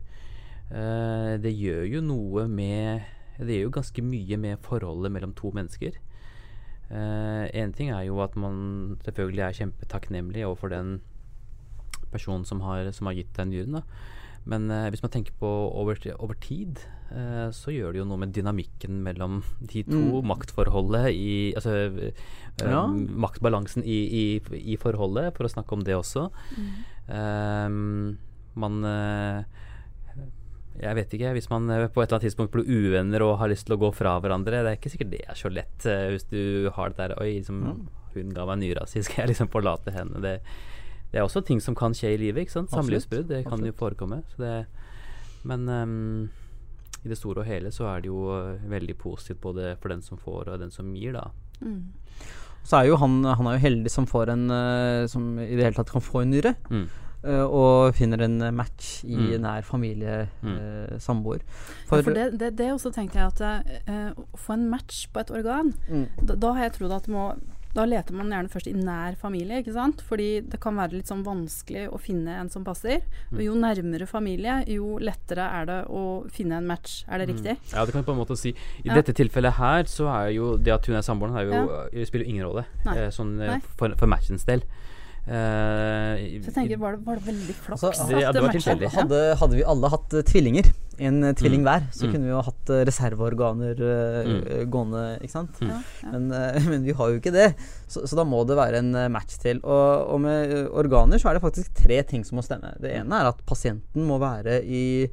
Eh, 0.70 1.34
det 1.42 1.52
gjør 1.58 1.86
jo 1.96 2.00
noe 2.04 2.46
med 2.46 3.02
Det 3.40 3.56
gjør 3.56 3.66
jo 3.70 3.74
ganske 3.78 4.02
mye 4.04 4.36
med 4.38 4.58
forholdet 4.62 5.12
mellom 5.12 5.32
to 5.34 5.50
mennesker. 5.56 5.96
Én 6.90 7.70
ting 7.72 7.92
er 7.94 8.02
jo 8.08 8.18
at 8.20 8.34
man 8.36 8.98
selvfølgelig 9.06 9.44
er 9.46 9.56
kjempetakknemlig 9.60 10.42
overfor 10.44 10.72
den 10.72 10.96
personen 12.10 12.44
som 12.44 12.60
har, 12.66 12.90
som 12.92 13.06
har 13.06 13.14
gitt 13.14 13.38
nyren. 13.46 13.78
da. 13.78 13.82
Men 14.48 14.70
eh, 14.72 14.88
hvis 14.90 15.02
man 15.04 15.12
tenker 15.12 15.32
på 15.38 15.46
over, 15.46 15.98
over 16.18 16.34
tid, 16.40 16.80
eh, 17.12 17.48
så 17.54 17.72
gjør 17.74 17.92
det 17.92 18.00
jo 18.00 18.06
noe 18.08 18.20
med 18.22 18.32
dynamikken 18.34 19.02
mellom 19.04 19.40
de 19.60 19.82
to. 19.84 20.00
Mm. 20.00 20.28
Maktforholdet 20.30 21.10
i 21.12 21.52
Altså 21.54 21.74
eh, 21.86 22.12
Ja. 22.60 22.86
maktbalansen 22.88 23.84
i, 23.84 24.00
i, 24.20 24.24
i 24.74 24.76
forholdet, 24.80 25.34
for 25.36 25.46
å 25.46 25.52
snakke 25.52 25.76
om 25.76 25.84
det 25.84 25.94
også. 25.96 26.28
Man 28.60 28.84
eh, 28.84 29.44
Jeg 30.80 30.96
vet 30.96 31.14
ikke. 31.16 31.34
Hvis 31.36 31.50
man 31.52 31.68
eh, 31.72 31.86
på 31.92 32.00
et 32.00 32.08
eller 32.08 32.16
annet 32.16 32.28
tidspunkt 32.30 32.54
blir 32.54 32.68
uvenner 32.68 33.24
og 33.24 33.38
har 33.42 33.50
lyst 33.52 33.66
til 33.68 33.76
å 33.76 33.80
gå 33.82 33.90
fra 33.96 34.16
hverandre, 34.22 34.62
det 34.64 34.72
er 34.72 34.78
ikke 34.78 34.92
sikkert 34.92 35.12
det 35.12 35.22
er 35.26 35.38
så 35.38 35.52
lett 35.52 35.86
eh, 35.88 36.08
hvis 36.14 36.26
du 36.30 36.42
har 36.76 36.92
det 36.92 37.00
der 37.02 37.16
Oi, 37.20 37.34
liksom, 37.38 37.62
hun 38.14 38.34
ga 38.36 38.46
meg 38.48 38.62
nyra 38.62 38.86
si, 38.88 39.02
skal 39.04 39.20
jeg 39.24 39.34
liksom 39.34 39.50
forlate 39.52 39.94
henne? 39.94 40.22
Det, 40.24 40.38
det 41.12 41.20
er 41.20 41.26
også 41.26 41.44
ting 41.44 41.60
som 41.62 41.76
kan 41.76 41.96
skje 41.96 42.14
i 42.14 42.20
livet. 42.22 42.46
ikke 42.46 42.56
sant? 42.56 42.72
Samlivsbrudd. 42.72 43.28
Det 43.28 43.42
kan 43.48 43.64
jo 43.66 43.76
forekomme. 43.76 44.22
Så 44.32 44.40
det, 44.40 44.54
men 45.48 45.68
um, 45.68 46.30
i 47.04 47.12
det 47.12 47.16
store 47.16 47.42
og 47.42 47.48
hele 47.48 47.72
så 47.72 47.88
er 47.92 48.02
det 48.02 48.10
jo 48.12 48.24
eh, 48.36 48.64
veldig 48.70 48.96
positivt 49.00 49.40
både 49.44 49.74
for 49.82 49.92
den 49.92 50.04
som 50.04 50.20
får 50.20 50.54
og 50.54 50.64
den 50.64 50.72
som 50.72 50.88
gir, 50.96 51.16
da. 51.16 51.28
Mm. 51.60 51.92
Så 52.64 52.76
er 52.76 52.88
jo 52.88 52.96
han, 53.00 53.20
han 53.24 53.48
er 53.48 53.56
jo 53.56 53.64
heldig 53.66 53.90
som 53.92 54.04
får 54.08 54.30
en 54.34 54.42
Som 55.08 55.38
i 55.40 55.54
det 55.56 55.64
hele 55.64 55.76
tatt 55.78 55.88
kan 55.92 56.04
få 56.04 56.20
en 56.20 56.32
nyre. 56.34 56.52
Mm. 56.68 56.84
Eh, 57.24 57.44
og 57.44 57.94
finner 57.94 58.22
en 58.22 58.40
eh, 58.42 58.50
match 58.50 59.04
i 59.04 59.16
Mm. 59.16 59.40
nær 59.42 59.62
familie, 59.62 60.28
Mm. 60.42 60.56
eh, 60.56 60.98
samboer. 60.98 61.40
For, 61.86 62.02
for 62.02 62.12
det, 62.14 62.38
det, 62.38 62.56
det 62.56 62.70
også 62.72 62.92
tenkte 62.94 63.18
jeg 63.18 63.26
at 63.26 63.40
eh, 63.86 64.10
å 64.16 64.36
få 64.38 64.54
en 64.54 64.68
match 64.70 65.06
på 65.12 65.20
et 65.20 65.30
organ 65.30 65.74
Mm. 65.88 66.06
da, 66.22 66.34
da 66.34 66.52
har 66.52 66.62
jeg 66.68 66.78
trodd 66.80 66.92
at 66.96 67.08
må 67.08 67.32
da 67.72 67.84
leter 67.86 68.10
man 68.18 68.26
gjerne 68.32 68.50
først 68.50 68.66
i 68.66 68.72
nær 68.74 69.14
familie, 69.14 69.60
ikke 69.62 69.72
sant? 69.72 70.00
Fordi 70.02 70.40
det 70.42 70.58
kan 70.58 70.74
være 70.74 70.90
litt 70.96 71.06
sånn 71.06 71.22
vanskelig 71.22 71.84
å 71.94 72.00
finne 72.02 72.34
en 72.40 72.48
som 72.50 72.64
passer. 72.66 73.04
Og 73.30 73.38
jo 73.44 73.54
nærmere 73.54 74.08
familie, 74.10 74.64
jo 74.66 74.98
lettere 74.98 75.38
er 75.60 75.66
det 75.66 75.76
å 75.86 76.28
finne 76.34 76.56
en 76.58 76.66
match. 76.66 77.04
Er 77.06 77.18
det 77.22 77.28
riktig? 77.28 77.54
Ja, 77.72 77.84
det 77.86 77.92
kan 77.94 78.02
jeg 78.02 78.06
på 78.06 78.12
en 78.16 78.18
måte 78.18 78.36
si. 78.36 78.50
I 78.82 78.88
Ja. 78.88 78.94
dette 78.98 79.14
tilfellet 79.14 79.52
her, 79.52 79.84
så 79.84 80.08
er 80.10 80.32
jo 80.34 80.56
det 80.58 80.72
at 80.74 80.84
hun 80.86 80.96
er 80.96 81.02
samboeren, 81.06 81.36
er 81.38 81.44
jo, 81.46 81.88
ja. 81.94 82.04
spiller 82.06 82.24
jo 82.26 82.30
ingen 82.32 82.46
rolle. 82.48 82.64
Nei. 82.84 82.96
Eh, 82.98 83.10
sånn 83.10 83.40
eh, 83.40 83.46
Nei. 83.54 83.60
for, 83.78 83.94
for 83.94 84.06
matchens 84.08 84.44
del. 84.44 84.62
Eh, 85.30 86.14
i- 86.26 86.40
Så 86.42 86.50
jeg 86.50 86.54
tenker, 86.56 86.78
var 86.80 86.96
det, 86.96 87.04
var 87.06 87.14
det 87.20 87.24
veldig 87.28 87.54
flaks 87.54 87.82
Altså, 87.84 88.06
det- 88.08 88.20
ja, 88.20 88.28
at 88.30 88.34
det 88.34 88.42
var 88.42 88.50
tilfeldig. 88.56 88.88
Hadde, 88.90 89.18
hadde 89.38 89.54
vi 89.54 89.62
alle 89.62 89.88
hatt 89.92 90.14
uh, 90.18 90.22
tvillinger, 90.26 90.66
en 90.98 91.22
uh, 91.22 91.32
tvilling 91.32 91.62
Mm. 91.62 91.68
hver, 91.68 91.82
så 91.94 92.06
Mm. 92.06 92.12
kunne 92.12 92.24
vi 92.26 92.32
jo 92.34 92.42
hatt 92.42 92.66
reserveorganer 92.88 93.76
Mm. 93.78 94.70
gående, 94.70 95.20
ikke 95.22 95.30
sant? 95.30 95.60
Mm. 95.60 95.68
Ja, 95.68 95.82
ja. 96.02 96.10
Men, 96.10 96.28
men 96.70 96.82
vi 96.84 96.92
har 96.92 97.08
jo 97.10 97.20
ikke 97.20 97.32
det, 97.32 97.54
så, 97.88 98.02
så 98.08 98.16
da 98.16 98.24
må 98.24 98.44
det 98.46 98.56
være 98.58 98.78
en 98.82 98.90
match 99.12 99.38
til. 99.38 99.60
Og, 99.62 100.10
og 100.14 100.20
med 100.20 100.68
organer 100.74 101.18
så 101.22 101.30
er 101.30 101.38
det 101.38 101.42
faktisk 101.42 101.74
tre 101.74 102.02
ting 102.02 102.24
som 102.26 102.36
må 102.38 102.42
stemme. 102.42 102.74
Det 102.80 102.90
ene 102.92 103.12
er 103.22 103.28
at 103.30 103.44
pasienten 103.46 104.04
må 104.06 104.18
være 104.18 104.64
i 104.64 105.08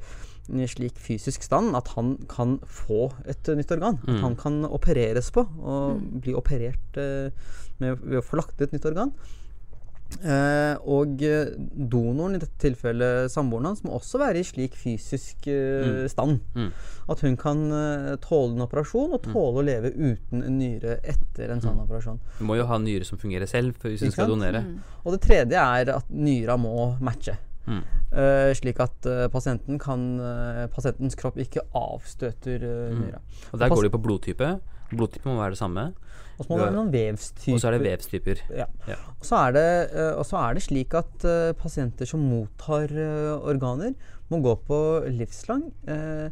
slik 0.48 0.96
fysisk 0.96 1.42
stand 1.44 1.76
at 1.76 1.88
han 1.88 2.16
kan 2.26 2.58
få 2.64 3.12
et 3.28 3.44
nytt 3.54 3.70
organ. 3.70 3.98
At 4.02 4.08
Mm. 4.16 4.20
han 4.22 4.36
kan 4.36 4.64
opereres 4.64 5.30
på, 5.30 5.46
og 5.62 6.00
Mm. 6.00 6.20
bli 6.22 6.32
operert 6.34 6.96
uh, 6.96 7.30
med, 7.78 7.98
ved 8.02 8.18
å 8.18 8.24
få 8.24 8.36
lagt 8.40 8.60
et 8.60 8.72
nytt 8.72 8.84
organ. 8.86 9.12
Eh, 10.24 10.74
og 10.88 11.20
eh, 11.22 11.50
donoren, 11.76 12.34
i 12.34 12.38
dette 12.40 12.56
tilfellet 12.62 13.28
samboeren 13.30 13.66
hans, 13.68 13.82
må 13.84 13.92
også 13.98 14.18
være 14.18 14.40
i 14.40 14.46
slik 14.48 14.74
fysisk 14.74 15.46
eh, 15.46 15.84
Mm. 15.84 16.08
stand 16.08 16.40
Mm. 16.56 16.70
at 17.12 17.20
hun 17.20 17.36
kan 17.36 17.60
eh, 17.72 18.16
tåle 18.16 18.54
en 18.56 18.64
operasjon, 18.64 19.12
og 19.14 19.22
tåle 19.22 19.60
å 19.60 19.64
leve 19.64 19.92
uten 19.92 20.42
en 20.42 20.58
nyre 20.58 20.98
etter 21.04 21.50
en 21.52 21.60
sånn 21.60 21.76
Mm. 21.76 21.84
operasjon. 21.84 22.18
Du 22.38 22.44
må 22.44 22.56
jo 22.56 22.64
ha 22.66 22.78
nyre 22.78 23.04
som 23.04 23.18
fungerer 23.18 23.46
selv 23.46 23.74
hvis 23.84 24.00
hun 24.00 24.10
skal 24.10 24.26
donere. 24.28 24.64
Mm. 24.64 24.78
Og 25.04 25.12
det 25.12 25.20
tredje 25.28 25.60
er 25.60 25.92
at 25.94 26.08
nyra 26.10 26.56
må 26.58 26.98
matche. 27.00 27.36
Mm. 27.68 27.82
eh, 28.16 28.54
slik 28.54 28.80
at 28.80 29.04
eh, 29.04 29.28
pasienten 29.28 29.78
kan, 29.78 30.18
pasientens 30.72 31.14
kropp 31.14 31.36
ikke 31.36 31.60
avstøter 31.76 32.58
Mm. 32.64 33.00
nyra. 33.04 33.20
Og 33.52 33.58
der 33.60 33.68
går 33.68 33.82
det 33.82 33.92
på 33.92 34.02
blodtype. 34.02 34.60
Blodtype 34.92 35.28
må 35.28 35.36
være 35.38 35.54
det 35.54 35.60
samme. 35.60 35.90
Og 36.38 36.44
så 36.44 36.50
må 36.50 36.58
det 36.58 36.66
være 36.68 36.76
noen 36.76 36.90
vevstyper. 36.92 37.54
Og 37.54 37.60
så 37.60 37.68
er 37.68 37.74
det 37.74 37.80
vevstyper. 37.84 38.42
Ja. 38.54 38.66
Ja. 38.86 38.98
Og 39.18 39.26
så 39.26 39.40
er 39.40 39.54
det, 39.56 39.68
eh, 39.90 40.12
og 40.14 40.26
så 40.28 40.38
er 40.40 40.54
det 40.54 40.64
slik 40.68 40.94
at 40.98 41.26
uh, 41.26 41.54
pasienter 41.58 42.08
som 42.08 42.22
mottar 42.22 42.94
uh, 42.94 43.48
organer, 43.50 43.96
må 44.30 44.38
gå 44.44 44.54
på 44.68 44.78
livslang 45.10 45.66
uh, 45.90 46.28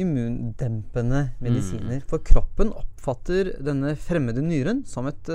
immundempende 0.00 1.26
medisiner. 1.44 2.00
For 2.08 2.24
kroppen 2.24 2.72
oppfatter 2.72 3.52
denne 3.60 3.92
fremmede 4.00 4.44
nyren 4.44 4.86
som 4.88 5.10
et 5.10 5.28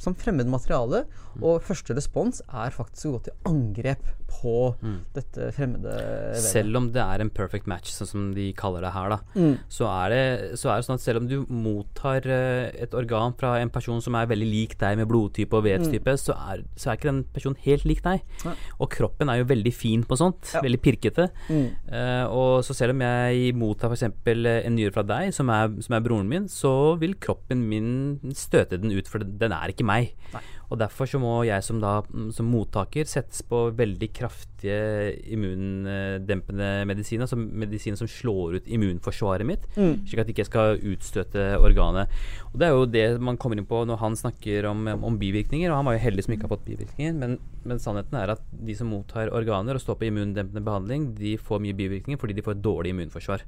som 0.00 0.12
fremmed 0.16 0.48
materiale, 0.52 1.04
og 1.40 1.62
første 1.64 1.94
respons 1.96 2.42
er 2.46 2.74
faktisk 2.74 3.08
å 3.08 3.14
gå 3.14 3.20
til 3.28 3.36
angrep 3.48 4.04
på 4.30 4.74
dette 5.14 5.48
fremmede 5.56 5.92
vevet. 5.92 6.40
Selv 6.42 6.76
om 6.80 6.88
det 6.92 7.00
er 7.02 7.22
en 7.24 7.30
perfect 7.32 7.66
match, 7.70 7.90
sånn 7.94 8.08
som 8.10 8.24
de 8.36 8.48
kaller 8.58 8.82
det 8.84 8.92
her, 8.92 9.08
da, 9.14 9.18
Mm. 9.36 9.58
så, 9.68 9.86
er 9.88 10.08
det, 10.12 10.58
så 10.60 10.70
er 10.72 10.76
det 10.80 10.86
sånn 10.86 10.98
at 10.98 11.04
selv 11.04 11.20
om 11.22 11.28
du 11.30 11.36
mottar 11.48 12.26
eh, 12.26 12.70
et 12.82 12.94
organ 12.94 13.34
fra 13.38 13.54
en 13.60 13.70
person 13.70 14.00
som 14.04 14.14
er 14.18 14.26
veldig 14.30 14.48
lik 14.50 14.76
deg 14.78 14.96
med 14.98 15.08
blodtype 15.08 15.56
og 15.56 15.64
vevstype, 15.64 16.16
så, 16.20 16.36
er, 16.52 16.64
så 16.76 16.90
er 16.90 16.98
ikke 16.98 17.10
den 17.10 17.22
personen 17.32 17.56
helt 17.64 17.84
lik 17.88 18.02
deg. 18.04 18.22
Ja. 18.44 18.54
Og 18.80 18.90
kroppen 18.92 19.30
er 19.32 19.40
jo 19.40 19.48
veldig 19.50 19.72
fin 19.74 20.04
på 20.04 20.18
sånt. 20.20 20.52
Ja. 20.54 20.60
Veldig 20.66 20.82
pirkete. 20.84 21.28
Mm. 21.48 21.66
Eh, 21.92 22.24
og 22.26 22.64
så 22.66 22.74
selv 22.76 22.96
om 22.96 23.00
jeg 23.06 23.54
mottar 23.56 23.92
f.eks. 23.94 24.02
en 24.08 24.76
nyre 24.76 24.92
fra 24.92 25.02
deg, 25.06 25.32
som 25.36 25.48
er, 25.54 25.72
som 25.80 25.96
er 25.96 26.04
broren 26.04 26.28
min, 26.28 26.48
så 26.52 26.98
vil 27.00 27.14
kroppen 27.22 27.64
min 27.70 28.18
støte 28.36 28.78
den 28.80 28.92
ut, 28.92 29.08
for 29.08 29.22
den 29.24 29.36
den 29.46 29.52
er 29.52 29.68
ikke 29.70 29.84
meg. 29.86 30.14
Nei. 30.32 30.40
Og 30.70 30.78
derfor 30.80 31.06
så 31.06 31.20
må 31.22 31.44
jeg 31.46 31.62
som, 31.62 31.78
da, 31.82 32.00
mm, 32.02 32.30
som 32.34 32.48
mottaker 32.50 33.06
settes 33.06 33.42
på 33.46 33.68
veldig 33.78 34.08
kraftige 34.16 35.14
immundempende 35.30 36.70
medisiner, 36.88 37.26
altså 37.26 37.38
medisiner 37.38 37.98
som 38.00 38.10
slår 38.10 38.58
ut 38.58 38.66
immunforsvaret 38.66 39.46
mitt, 39.46 39.66
Mm. 39.76 40.06
slik 40.06 40.18
at 40.20 40.26
jeg 40.26 40.34
ikke 40.34 40.48
skal 40.50 40.80
utstøte 40.82 41.44
organet. 41.60 42.08
Og 42.52 42.58
Det 42.58 42.66
er 42.66 42.72
jo 42.74 42.86
det 42.86 43.20
man 43.20 43.36
kommer 43.36 43.58
inn 43.58 43.66
på 43.66 43.84
når 43.86 43.98
han 43.98 44.16
snakker 44.16 44.64
om, 44.66 44.86
om 45.04 45.18
bivirkninger, 45.18 45.70
og 45.70 45.76
han 45.76 45.84
var 45.84 45.92
jo 45.94 46.04
heldig 46.04 46.24
som 46.24 46.34
ikke 46.34 46.48
har 46.48 46.56
fått 46.56 46.66
bivirkninger, 46.66 47.14
men, 47.14 47.38
men 47.64 47.78
sannheten 47.78 48.14
er 48.18 48.30
at 48.30 48.40
de 48.50 48.74
som 48.74 48.88
mottar 48.88 49.30
organer 49.30 49.74
og 49.74 49.80
står 49.80 50.00
på 50.00 50.08
immundempende 50.10 50.64
behandling, 50.64 51.14
de 51.14 51.36
får 51.36 51.60
mye 51.60 51.76
bivirkninger 51.76 52.18
fordi 52.18 52.34
de 52.34 52.42
får 52.42 52.56
et 52.56 52.62
dårlig 52.64 52.90
immunforsvar. 52.94 53.42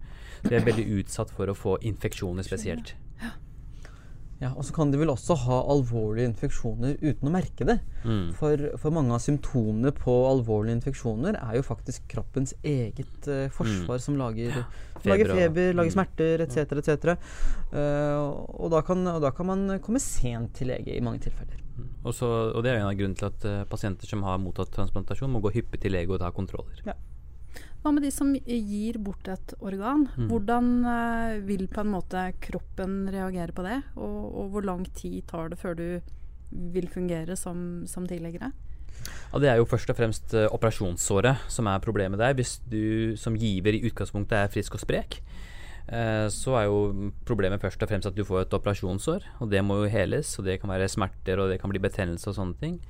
De 0.45 0.55
er 0.55 0.61
veldig 0.65 0.87
utsatt 1.01 1.31
for 1.35 1.49
å 1.51 1.57
få 1.57 1.79
infeksjoner 1.83 2.47
spesielt. 2.47 2.95
Ja, 4.39 4.53
Og 4.55 4.63
så 4.67 4.75
kan 4.75 4.93
de 4.93 4.99
vel 5.01 5.11
også 5.11 5.35
ha 5.47 5.57
alvorlige 5.73 6.29
infeksjoner 6.31 6.95
uten 7.03 7.27
å 7.27 7.33
merke 7.35 7.67
det. 7.67 7.81
Mm. 8.05 8.29
For, 8.39 8.69
for 8.79 8.95
mange 8.95 9.17
av 9.17 9.23
symptomene 9.25 9.91
på 9.97 10.15
alvorlige 10.29 10.79
infeksjoner 10.79 11.41
er 11.41 11.57
jo 11.59 11.65
faktisk 11.67 12.07
kroppens 12.13 12.55
eget 12.63 13.27
uh, 13.27 13.49
forsvar 13.55 13.99
som 14.03 14.19
lager, 14.21 14.55
ja, 14.55 14.65
feber 15.01 15.11
lager 15.11 15.35
feber, 15.35 15.73
lager 15.75 15.91
mm. 15.91 15.97
smerter 15.97 16.45
etc. 16.47 16.79
etc. 16.79 17.17
Uh, 17.73 18.31
og, 18.55 18.69
da 18.77 18.85
kan, 18.87 19.03
og 19.11 19.25
da 19.27 19.35
kan 19.35 19.51
man 19.51 19.67
komme 19.83 20.03
sent 20.03 20.55
til 20.61 20.71
lege 20.71 20.95
i 20.95 21.03
mange 21.03 21.27
tilfeller. 21.27 21.59
Og, 22.05 22.13
så, 22.15 22.29
og 22.55 22.63
det 22.63 22.73
er 22.73 22.81
en 22.81 22.89
av 22.93 22.95
grunnene 22.99 23.19
til 23.19 23.31
at 23.33 23.47
uh, 23.51 23.61
pasienter 23.71 24.11
som 24.11 24.23
har 24.27 24.39
mottatt 24.43 24.71
transplantasjon, 24.75 25.35
må 25.35 25.43
gå 25.43 25.57
hyppig 25.59 25.83
til 25.83 25.99
lege 25.99 26.15
og 26.15 26.23
ta 26.23 26.31
kontroller. 26.35 26.79
Hva 27.83 27.93
med 27.95 28.03
de 28.03 28.11
som 28.11 28.33
gir 28.35 28.99
bort 29.03 29.29
et 29.31 29.55
organ? 29.63 30.09
Mm. 30.17 30.29
Hvordan 30.31 30.71
eh, 30.91 31.35
vil 31.47 31.69
på 31.71 31.85
en 31.85 31.93
måte 31.93 32.25
kroppen 32.43 33.05
reagere 33.15 33.55
på 33.55 33.65
det? 33.67 33.81
Og, 33.97 34.23
og 34.35 34.55
hvor 34.55 34.67
lang 34.67 34.87
tid 34.99 35.23
tar 35.31 35.53
det 35.53 35.61
før 35.61 35.79
du 35.79 35.87
vil 36.75 36.89
fungere 36.91 37.37
som, 37.39 37.85
som 37.87 38.07
tidligere? 38.09 38.51
Ja, 39.33 39.39
Det 39.39 39.51
er 39.51 39.61
jo 39.61 39.69
først 39.69 39.91
og 39.93 39.99
fremst 39.99 40.35
uh, 40.35 40.49
operasjonssåret 40.55 41.45
som 41.53 41.69
er 41.71 41.85
problemet 41.85 42.19
der. 42.19 42.35
Hvis 42.35 42.59
du 42.67 43.15
som 43.21 43.37
giver 43.39 43.77
i 43.77 43.85
utgangspunktet 43.87 44.39
er 44.39 44.51
frisk 44.53 44.75
og 44.75 44.83
sprek, 44.83 45.21
uh, 45.93 46.27
så 46.33 46.57
er 46.59 46.67
jo 46.67 47.13
problemet 47.29 47.63
først 47.63 47.83
og 47.85 47.93
fremst 47.93 48.11
at 48.11 48.17
du 48.17 48.25
får 48.27 48.47
et 48.47 48.59
operasjonssår. 48.59 49.29
Og 49.39 49.53
det 49.53 49.63
må 49.65 49.83
jo 49.83 49.93
heles, 49.93 50.35
og 50.39 50.49
det 50.49 50.59
kan 50.61 50.73
være 50.73 50.91
smerter, 50.91 51.39
og 51.39 51.53
det 51.53 51.61
kan 51.63 51.71
bli 51.71 51.83
betennelse 51.85 52.33
og 52.33 52.41
sånne 52.41 52.59
ting. 52.59 52.81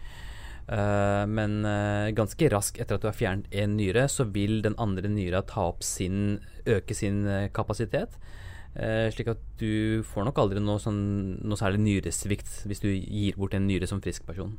Eh, 0.69 1.25
men 1.33 1.63
eh, 1.65 2.11
ganske 2.17 2.51
raskt 2.53 2.81
etter 2.81 2.99
at 2.99 3.05
du 3.05 3.09
har 3.09 3.17
fjernet 3.17 3.49
en 3.57 3.77
nyre, 3.79 4.05
så 4.13 4.27
vil 4.29 4.61
den 4.65 4.77
andre 4.81 5.09
nyra 5.09 5.43
ta 5.49 5.71
opp 5.71 5.85
sin 5.87 6.39
øke 6.69 6.97
sin 6.97 7.25
eh, 7.27 7.49
kapasitet. 7.55 8.19
Eh, 8.77 9.09
slik 9.15 9.33
at 9.33 9.45
du 9.61 10.05
får 10.07 10.29
nok 10.29 10.43
aldri 10.43 10.61
noe, 10.61 10.81
sånn, 10.83 11.39
noe 11.41 11.59
særlig 11.59 11.81
nyresvikt 11.87 12.67
hvis 12.69 12.85
du 12.85 12.91
gir 12.93 13.39
bort 13.41 13.57
en 13.57 13.65
nyre 13.69 13.89
som 13.89 14.03
frisk 14.05 14.29
person. 14.29 14.59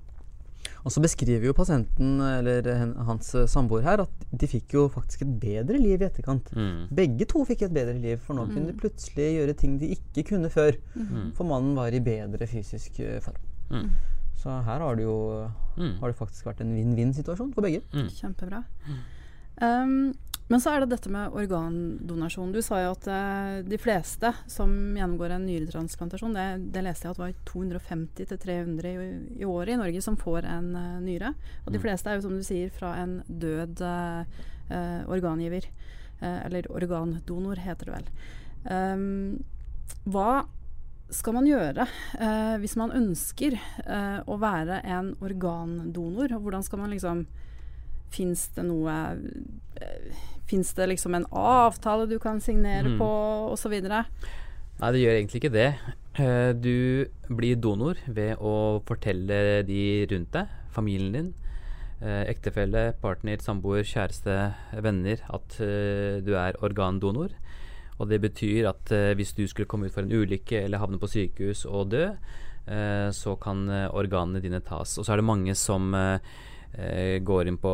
Og 0.80 0.94
så 0.96 1.02
beskriver 1.04 1.44
jo 1.44 1.56
pasienten, 1.56 2.20
eller 2.24 2.68
hans 3.04 3.34
samboer 3.52 3.84
her, 3.84 4.04
at 4.06 4.28
de 4.32 4.48
fikk 4.48 4.76
jo 4.78 4.86
faktisk 4.92 5.26
et 5.26 5.34
bedre 5.42 5.80
liv 5.80 6.00
i 6.00 6.08
etterkant. 6.08 6.52
Mm. 6.56 6.86
Begge 6.96 7.28
to 7.30 7.44
fikk 7.48 7.66
et 7.68 7.74
bedre 7.76 7.98
liv, 8.00 8.20
for 8.24 8.38
nå 8.38 8.46
kunne 8.48 8.72
de 8.72 8.78
plutselig 8.80 9.28
gjøre 9.36 9.56
ting 9.60 9.76
de 9.82 9.92
ikke 9.98 10.24
kunne 10.32 10.52
før. 10.54 10.78
Mm. 10.96 11.34
For 11.36 11.48
mannen 11.48 11.76
var 11.80 11.96
i 11.96 12.04
bedre 12.04 12.48
fysisk 12.48 13.02
form. 13.26 13.44
Mm. 13.76 13.92
Så 14.40 14.56
her 14.64 14.80
har 14.80 14.96
du 14.96 15.04
jo 15.04 15.18
Mm. 15.80 15.94
har 16.02 16.12
det 16.12 16.18
faktisk 16.20 16.46
vært 16.50 16.62
en 16.66 16.74
vinn-vinn-situasjon 16.76 17.54
for 17.56 17.66
begge. 17.66 17.82
Mm. 17.94 18.10
Kjempebra. 18.12 18.64
Um, 19.62 20.14
men 20.50 20.62
så 20.64 20.72
er 20.74 20.82
det 20.82 20.90
dette 20.96 21.12
med 21.14 21.36
organdonasjon. 21.38 22.52
Du 22.56 22.62
sa 22.66 22.80
jo 22.82 22.94
at 22.96 23.08
uh, 23.08 23.60
de 23.70 23.78
fleste 23.78 24.32
som 24.50 24.72
gjennomgår 24.98 25.36
en 25.36 25.46
nyretransplantasjon, 25.46 26.34
det, 26.34 26.46
det 26.74 26.82
leste 26.88 27.06
jeg 27.06 27.14
at 27.14 27.22
var 27.22 27.36
250-300 27.52 28.90
i, 28.90 29.10
i 29.44 29.46
året 29.46 29.76
i 29.76 29.80
Norge 29.80 30.02
som 30.02 30.18
får 30.18 30.48
en 30.50 30.72
uh, 30.76 31.00
nyre. 31.06 31.34
Og 31.66 31.72
de 31.74 31.78
Mm. 31.78 31.84
fleste 31.86 32.10
er 32.10 32.18
jo 32.18 32.26
som 32.26 32.36
du 32.40 32.44
sier 32.44 32.72
fra 32.74 32.96
en 33.04 33.20
død 33.30 33.82
uh, 33.86 34.24
eh, 34.70 35.02
organgiver. 35.08 35.70
Eller 36.20 36.66
organdonor, 36.76 37.56
heter 37.64 37.88
det 37.88 37.94
vel. 37.94 38.08
Um, 38.68 39.44
hva 40.12 40.42
skal 41.12 41.34
man 41.34 41.46
gjøre 41.50 41.86
eh, 42.20 42.56
hvis 42.62 42.76
man 42.80 42.92
ønsker 42.96 43.56
eh, 43.58 44.20
å 44.30 44.38
være 44.42 44.82
en 44.86 45.14
organdonor? 45.26 46.30
Hvordan 46.40 46.64
skal 46.66 46.80
man 46.84 46.92
liksom 46.94 47.26
Fins 48.10 48.48
det 48.56 48.64
noe 48.66 48.94
eh, 49.78 50.22
Fins 50.50 50.72
det 50.74 50.88
liksom 50.90 51.14
en 51.18 51.28
avtale 51.30 52.08
du 52.10 52.18
kan 52.20 52.40
signere 52.42 52.90
Mm. 52.90 52.98
på, 52.98 53.10
osv.? 53.54 53.76
Nei, 53.86 54.92
det 54.96 55.02
gjør 55.04 55.18
egentlig 55.20 55.42
ikke 55.44 55.52
det. 55.54 55.68
Eh, 56.18 56.54
Du 56.54 57.06
blir 57.38 57.56
donor 57.62 58.00
ved 58.08 58.38
å 58.42 58.82
fortelle 58.88 59.62
de 59.68 60.08
rundt 60.10 60.32
deg, 60.34 60.48
familien 60.74 61.12
din, 61.14 61.34
eh, 62.02 62.24
ektefelle, 62.32 62.94
partner, 63.02 63.38
samboer, 63.38 63.84
kjæreste, 63.86 64.40
venner, 64.82 65.22
at 65.30 65.60
eh, 65.62 66.18
du 66.26 66.34
er 66.34 66.58
organdonor. 66.66 67.30
Og 68.00 68.08
det 68.10 68.22
betyr 68.24 68.70
at 68.72 68.92
eh, 68.96 69.14
hvis 69.20 69.34
du 69.36 69.44
skulle 69.48 69.68
komme 69.68 69.90
ut 69.90 69.96
for 69.96 70.06
en 70.08 70.14
ulykke 70.14 70.64
eller 70.66 70.80
havne 70.80 71.00
på 71.02 71.10
sykehus 71.12 71.66
og 71.68 71.90
dø, 71.92 72.06
eh, 72.68 73.10
så 73.12 73.36
kan 73.42 73.66
eh, 73.70 73.90
organene 73.92 74.42
dine 74.44 74.62
tas. 74.64 74.98
Og 74.98 75.06
så 75.06 75.14
er 75.14 75.20
det 75.22 75.28
mange 75.28 75.56
som 75.56 75.92
går 76.70 77.48
inn 77.50 77.56
på, 77.58 77.70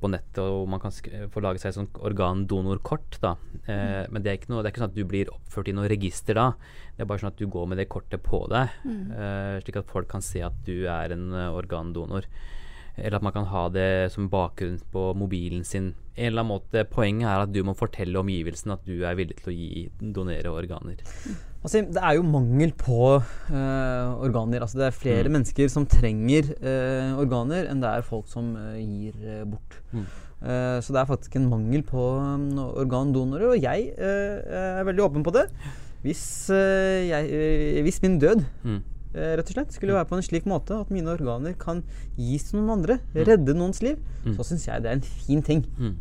på 0.00 0.08
nettet 0.08 0.38
og 0.40 0.62
man 0.72 0.80
kan 0.80 0.90
få 0.90 1.42
lage 1.44 1.60
seg 1.60 1.74
sånn 1.76 1.90
organdonorkort. 2.00 3.18
da. 3.20 3.34
Eh, 3.68 4.06
Men 4.08 4.22
det 4.24 4.30
er, 4.30 4.38
ikke 4.38 4.48
noe, 4.54 4.62
det 4.64 4.70
er 4.70 4.72
ikke 4.72 4.80
sånn 4.86 4.88
at 4.94 4.96
du 4.96 5.04
blir 5.04 5.28
oppført 5.34 5.68
i 5.68 5.74
noe 5.76 5.90
register 5.92 6.34
da. 6.34 6.46
Det 6.96 7.04
er 7.04 7.10
bare 7.10 7.20
sånn 7.20 7.28
at 7.34 7.36
du 7.36 7.44
går 7.46 7.68
med 7.68 7.76
det 7.78 7.90
kortet 7.92 8.22
på 8.24 8.40
deg, 8.48 8.72
eh, 8.88 9.60
slik 9.60 9.76
at 9.82 9.92
folk 9.92 10.08
kan 10.08 10.24
se 10.24 10.40
at 10.42 10.56
du 10.64 10.88
er 10.88 11.12
en 11.12 11.28
organdonor. 11.52 12.24
Eller 12.98 13.16
at 13.18 13.22
man 13.26 13.32
kan 13.32 13.46
ha 13.50 13.68
det 13.72 13.88
som 14.12 14.28
bakgrunn 14.32 14.78
på 14.92 15.14
mobilen 15.18 15.64
sin. 15.64 15.92
En 16.18 16.32
eller 16.32 16.42
annen 16.42 16.50
måte, 16.56 16.82
Poenget 16.90 17.28
er 17.30 17.44
at 17.44 17.52
du 17.54 17.60
må 17.62 17.74
fortelle 17.78 18.18
omgivelsene 18.18 18.74
at 18.74 18.84
du 18.88 19.04
er 19.06 19.14
villig 19.18 19.36
til 19.38 19.52
å 19.52 19.54
gi, 19.54 19.84
donere 20.14 20.50
organer. 20.50 20.98
Altså, 21.62 21.82
det 21.90 21.98
er 22.02 22.14
jo 22.18 22.22
mangel 22.26 22.72
på 22.78 22.98
eh, 23.18 24.22
organer. 24.22 24.62
Altså, 24.62 24.78
det 24.78 24.86
er 24.88 24.96
flere 24.98 25.28
Mm. 25.28 25.32
mennesker 25.38 25.68
som 25.70 25.86
trenger 25.90 26.52
eh, 26.58 27.12
organer, 27.18 27.66
enn 27.70 27.80
det 27.82 27.88
er 27.90 28.02
folk 28.06 28.26
som 28.30 28.52
eh, 28.56 28.78
gir 28.82 29.44
bort. 29.46 29.78
Mm. 29.92 30.06
Uh, 30.38 30.78
så 30.78 30.92
det 30.94 31.00
er 31.00 31.08
faktisk 31.08 31.34
en 31.34 31.48
mangel 31.50 31.82
på 31.82 31.98
um, 31.98 32.44
organdonorer, 32.78 33.56
og 33.56 33.62
jeg 33.62 33.88
er 33.98 34.84
veldig 34.86 35.02
åpen 35.08 35.24
på 35.26 35.32
det. 35.34 35.48
Hvis, 36.04 36.20
jeg, 36.54 37.82
hvis 37.82 37.98
min 38.04 38.20
død 38.22 38.44
Mm. 38.62 38.78
Eh, 39.18 39.34
rett 39.40 39.50
og 39.50 39.56
slett 39.56 39.74
skulle 39.76 39.96
være 39.98 40.08
på 40.08 40.16
en 40.18 40.24
slik 40.26 40.46
måte 40.48 40.78
at 40.80 40.90
mine 40.94 41.10
organer 41.12 41.56
kan 41.58 41.82
gis 42.16 42.48
til 42.50 42.60
noen 42.62 42.78
andre, 42.78 43.00
redde 43.14 43.54
noens 43.58 43.82
liv, 43.84 43.98
Mm. 44.24 44.34
så 44.36 44.44
syns 44.46 44.66
jeg 44.68 44.82
det 44.84 44.90
er 44.90 44.96
en 44.98 45.08
fin 45.26 45.42
ting. 45.42 45.64
Mm. 45.78 45.96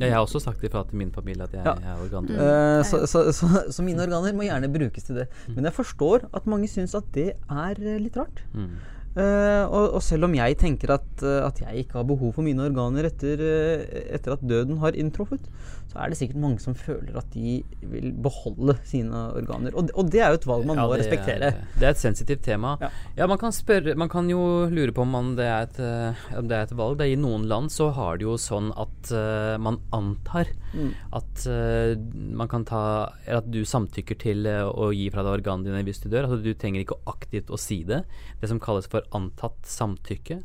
Ja, 0.00 0.06
jeg 0.06 0.12
har 0.16 0.24
også 0.24 0.40
sagt 0.42 0.62
ifra 0.64 0.82
til 0.88 0.96
min 0.98 1.10
familie 1.12 1.44
at 1.44 1.52
jeg, 1.52 1.64
Ja. 1.64 1.74
jeg 1.76 1.90
er 1.92 2.00
organdonor. 2.06 2.40
Uh, 2.40 2.82
så, 2.88 3.02
så, 3.06 3.20
så, 3.36 3.48
så 3.70 3.82
mine 3.84 4.00
organer 4.02 4.32
må 4.34 4.46
gjerne 4.48 4.70
brukes 4.72 5.04
til 5.04 5.20
det. 5.20 5.26
Men 5.52 5.64
jeg 5.68 5.74
forstår 5.76 6.24
at 6.32 6.46
mange 6.48 6.66
syns 6.72 6.94
at 6.96 7.04
det 7.14 7.28
er 7.36 7.76
eh, 7.78 7.98
litt 8.00 8.16
rart. 8.16 8.40
Mm. 8.56 8.72
Uh, 9.12 9.68
og, 9.68 9.86
og 9.98 10.02
selv 10.02 10.24
om 10.24 10.32
jeg 10.32 10.56
tenker 10.56 10.94
at, 10.94 11.22
eh, 11.22 11.42
at 11.44 11.58
jeg 11.60 11.82
ikke 11.84 11.98
har 12.00 12.06
behov 12.08 12.30
for 12.32 12.42
mine 12.46 12.64
organer 12.64 13.04
etter, 13.10 13.42
eh, 13.44 13.82
etter 14.16 14.32
at 14.38 14.40
døden 14.48 14.78
har 14.80 14.96
inntruffet, 14.96 15.44
så 15.92 16.00
er 16.00 16.12
det 16.12 16.16
sikkert 16.16 16.40
mange 16.40 16.62
som 16.62 16.74
føler 16.78 17.16
at 17.20 17.28
de 17.34 17.58
vil 17.84 18.12
beholde 18.24 18.78
sine 18.88 19.24
organer. 19.36 19.74
Og, 19.76 19.90
og 19.98 20.08
det 20.12 20.22
er 20.24 20.32
jo 20.32 20.40
et 20.40 20.46
valg 20.48 20.64
man 20.68 20.80
Ja, 20.80 20.86
må 20.88 20.96
det 20.96 21.04
respektere. 21.04 21.50
Er, 21.52 21.66
det 21.76 21.88
er 21.88 21.92
et 21.92 22.00
sensitivt 22.00 22.44
tema. 22.46 22.74
Ja. 22.80 22.88
Ja, 23.18 23.28
man 23.28 23.40
kan 23.40 23.52
spørre 23.52 23.94
Man 23.98 24.08
kan 24.08 24.30
jo 24.30 24.40
lure 24.72 24.94
på 24.96 25.04
om 25.04 25.34
det, 25.36 25.44
er 25.44 25.66
et, 25.68 25.80
eh, 25.82 26.22
om 26.38 26.48
det 26.48 26.56
er 26.56 26.68
et 26.68 26.76
valg. 26.78 26.96
Det 27.02 27.10
I 27.12 27.18
noen 27.20 27.44
land 27.50 27.68
så 27.74 27.90
har 27.92 28.16
det 28.16 28.24
jo 28.24 28.38
sånn 28.40 28.72
at 28.72 29.12
uh, 29.12 29.60
man 29.62 29.82
antar 29.92 30.50
Mm. 30.72 30.94
at 31.12 31.42
uh, 31.52 31.92
man 32.32 32.48
kan 32.48 32.62
ta 32.64 32.78
Eller 33.26 33.42
at 33.42 33.50
du 33.52 33.58
samtykker 33.60 34.16
til 34.16 34.46
å 34.48 34.86
gi 34.96 35.10
fra 35.12 35.20
deg 35.20 35.42
organene 35.42 35.68
dine 35.68 35.82
hvis 35.84 36.00
du 36.00 36.06
dør. 36.08 36.24
Altså 36.24 36.38
Du 36.40 36.54
trenger 36.56 36.80
ikke 36.80 36.96
aktivt 37.12 37.52
å 37.52 37.60
si 37.60 37.82
det. 37.84 37.98
Det 38.40 38.48
som 38.48 38.60
kalles 38.62 38.88
for 38.88 39.04
antatt 39.12 39.60
samtykke. 39.68 40.40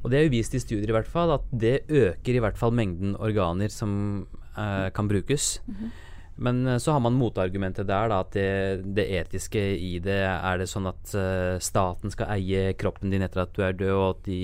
Og 0.00 0.08
det 0.08 0.16
er 0.16 0.26
jo 0.26 0.32
vist 0.32 0.54
i 0.56 0.62
studier 0.62 0.88
i 0.88 0.96
hvert 0.96 1.10
fall 1.10 1.34
at 1.34 1.48
det 1.52 1.82
øker 1.92 2.38
i 2.38 2.40
hvert 2.42 2.56
fall 2.56 2.72
mengden 2.72 3.12
organer 3.20 3.68
som 3.72 4.24
kan 4.94 5.08
brukes. 5.10 5.58
Men 6.40 6.66
eh, 6.66 6.78
så 6.78 6.92
har 6.92 7.00
man 7.00 7.18
motargumentet 7.20 7.88
der, 7.88 8.08
da, 8.08 8.20
at 8.24 8.32
det, 8.32 8.92
det 8.96 9.08
etiske 9.20 9.60
i 9.76 9.98
det 10.02 10.22
Er 10.24 10.60
det 10.60 10.70
sånn 10.70 10.88
at 10.88 11.12
uh, 11.12 11.58
staten 11.60 12.12
skal 12.12 12.32
eie 12.38 12.72
kroppen 12.80 13.12
din 13.12 13.24
etter 13.26 13.44
at 13.44 13.52
du 13.56 13.64
er 13.66 13.76
død, 13.76 13.92
og 13.92 14.06
at 14.14 14.22
de 14.28 14.40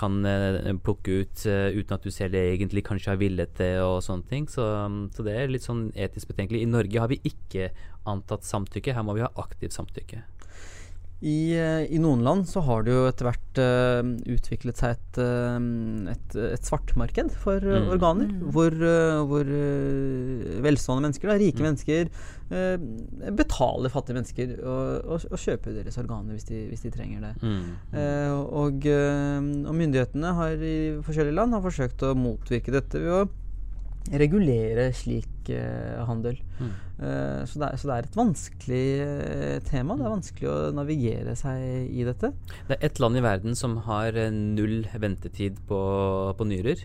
kan 0.00 0.16
uh, 0.24 0.72
plukke 0.80 1.20
ut 1.20 1.44
uh, 1.50 1.68
uten 1.76 1.96
at 1.96 2.06
du 2.06 2.14
selv 2.14 2.38
egentlig 2.40 2.86
kanskje 2.88 3.12
har 3.12 3.20
villet 3.20 3.52
det 3.60 3.74
og 3.84 4.00
sånne 4.06 4.32
ting. 4.32 4.48
Så, 4.48 4.64
um, 4.64 5.02
så 5.12 5.26
det 5.26 5.36
er 5.36 5.52
litt 5.52 5.66
sånn 5.66 5.90
etisk 5.92 6.32
betenkelig. 6.32 6.64
I 6.64 6.72
Norge 6.72 7.04
har 7.04 7.12
vi 7.12 7.20
ikke 7.28 7.68
antatt 8.08 8.48
samtykke. 8.48 8.96
Her 8.96 9.04
må 9.04 9.18
vi 9.18 9.26
ha 9.26 9.32
aktivt 9.44 9.76
samtykke. 9.76 10.24
I, 11.20 11.52
eh, 11.52 11.82
I 11.92 11.98
noen 12.00 12.22
land 12.24 12.46
så 12.48 12.62
har 12.64 12.82
det 12.86 12.94
jo 12.94 13.02
etter 13.10 13.26
hvert 13.28 13.58
uh, 13.60 14.00
utviklet 14.32 14.78
seg 14.80 14.94
et, 14.96 15.18
eh, 15.20 15.58
et, 16.14 16.36
et 16.56 16.64
svartmarked 16.64 17.34
for 17.42 17.60
Mm. 17.60 17.90
organer. 17.92 18.30
Mm. 18.32 18.46
Hvor, 18.56 18.72
uh, 18.72 19.20
hvor 19.28 19.44
uh, 19.44 20.60
velstående 20.64 21.04
mennesker, 21.10 21.28
da, 21.28 21.36
rike 21.42 21.60
Mm. 21.60 21.66
mennesker, 21.68 22.08
betaler 23.36 23.92
fattige 23.92 24.16
mennesker 24.16 24.54
og, 24.66 25.04
og, 25.06 25.26
og 25.30 25.38
kjøper 25.38 25.76
deres 25.76 25.98
organer 26.00 26.34
hvis 26.34 26.48
de, 26.48 26.64
hvis 26.70 26.82
de 26.82 26.90
trenger 26.90 27.20
det. 27.28 27.34
Mm. 27.46 27.60
Eh, 27.94 28.32
og, 28.34 28.88
og 28.90 29.76
myndighetene 29.78 30.32
har 30.34 30.56
i 30.58 30.74
forskjellige 31.06 31.36
land 31.36 31.54
har 31.54 31.62
forsøkt 31.62 32.02
å 32.08 32.14
motvirke 32.18 32.74
dette 32.74 32.98
ved 32.98 33.12
å 33.20 33.28
regulere 34.18 34.90
slik 34.96 35.50
eh, 35.54 36.00
handel. 36.06 36.38
Mm. 36.58 36.70
Eh, 37.00 37.42
så, 37.48 37.60
det 37.60 37.66
er, 37.68 37.80
så 37.80 37.88
det 37.88 37.96
er 37.96 38.06
et 38.08 38.18
vanskelig 38.18 38.86
eh, 39.04 39.58
tema. 39.66 39.96
Det 39.96 40.06
er 40.06 40.14
vanskelig 40.14 40.48
å 40.50 40.56
navigere 40.76 41.34
seg 41.38 41.90
i 41.94 42.06
dette. 42.06 42.32
Det 42.68 42.76
er 42.76 42.88
ett 42.88 43.00
land 43.02 43.20
i 43.20 43.24
verden 43.24 43.58
som 43.58 43.78
har 43.86 44.16
null 44.34 44.82
ventetid 44.92 45.60
på, 45.68 45.80
på 46.36 46.48
nyrer. 46.48 46.82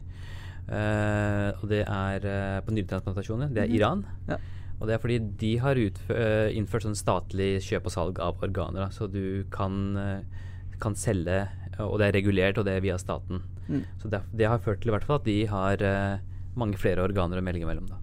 Eh, 0.66 1.50
og 1.60 1.66
det 1.72 1.82
er 1.84 2.30
på 2.66 2.76
nyretransplantasjoner. 2.76 3.52
Det 3.56 3.66
er 3.66 3.74
Iran. 3.74 4.06
Ja. 4.30 4.40
Og 4.76 4.90
det 4.90 4.96
er 4.96 5.02
fordi 5.02 5.20
de 5.40 5.52
har 5.64 5.80
innført 5.80 6.84
sånn 6.84 6.98
statlig 7.00 7.62
kjøp 7.64 7.86
og 7.88 7.94
salg 7.94 8.18
av 8.20 8.42
organer. 8.44 8.86
Da. 8.86 8.90
Så 8.92 9.08
du 9.08 9.46
kan, 9.50 9.96
kan 10.84 10.98
selge, 11.00 11.46
og 11.80 11.96
det 12.02 12.10
er 12.10 12.18
regulert, 12.18 12.60
og 12.60 12.68
det 12.68 12.76
er 12.76 12.84
via 12.84 12.98
staten. 13.00 13.40
Mm. 13.70 13.86
Så 14.02 14.12
det, 14.12 14.20
det 14.36 14.50
har 14.52 14.60
ført 14.62 14.84
til 14.84 14.92
i 14.92 14.96
hvert 14.98 15.08
fall 15.08 15.22
at 15.22 15.30
de 15.30 15.38
har 15.48 15.86
mange 16.56 16.78
flere 16.80 17.04
organer 17.04 17.38
å 17.38 17.44
melge 17.44 17.66
mellom. 17.68 17.88
Da. 17.92 17.98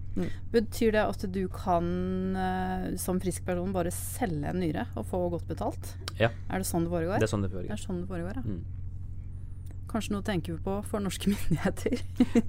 Betyr 0.53 0.91
det 0.93 1.03
at 1.09 1.25
du 1.33 1.47
kan 1.49 2.35
eh, 2.37 2.95
som 3.01 3.19
frisk 3.19 3.45
person 3.47 3.71
bare 3.73 3.89
selge 3.91 4.45
en 4.51 4.59
nyre 4.61 4.85
og 4.95 5.05
få 5.09 5.23
godt 5.33 5.47
betalt? 5.49 5.95
Ja. 6.19 6.29
Er 6.49 6.61
det 6.61 6.67
sånn 6.69 6.85
det 6.85 6.91
foregår? 6.93 7.17
Det 7.19 7.27
er 7.29 7.33
sånn 7.33 7.41
det 7.41 7.49
Det 7.51 7.57
foregår. 7.57 7.73
er 7.73 7.81
sånn 7.81 8.01
det 8.01 8.07
foregår, 8.11 8.35
ja. 8.35 8.41
Mm. 8.45 8.63
Kanskje 9.93 10.13
noe 10.15 10.23
tenker 10.25 10.55
vi 10.55 10.63
på 10.65 10.75
for 10.89 11.03
norske 11.05 11.29
myndigheter. 11.33 11.99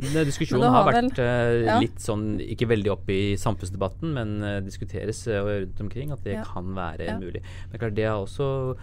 Denne 0.00 0.22
diskusjonen 0.28 0.64
har 0.64 0.78
har 0.82 0.86
vært 0.92 1.18
vel, 1.18 1.64
ja. 1.66 1.78
litt 1.82 2.00
sånn, 2.00 2.38
ikke 2.40 2.68
veldig 2.70 2.92
oppe 2.94 3.12
i 3.12 3.24
samfunnsdebatten, 3.40 4.14
men 4.16 4.36
eh, 4.42 4.60
diskuteres 4.64 5.26
eh, 5.28 5.40
rundt 5.44 5.80
omkring 5.84 6.12
at 6.14 6.22
det 6.24 6.38
Ja. 6.38 6.44
kan 6.48 6.72
være 6.76 7.04
Ja. 7.10 7.18
mulig. 7.20 7.42
Men 7.70 7.80
klart, 7.82 7.94
det 7.98 8.06
har 8.08 8.16
også 8.24 8.76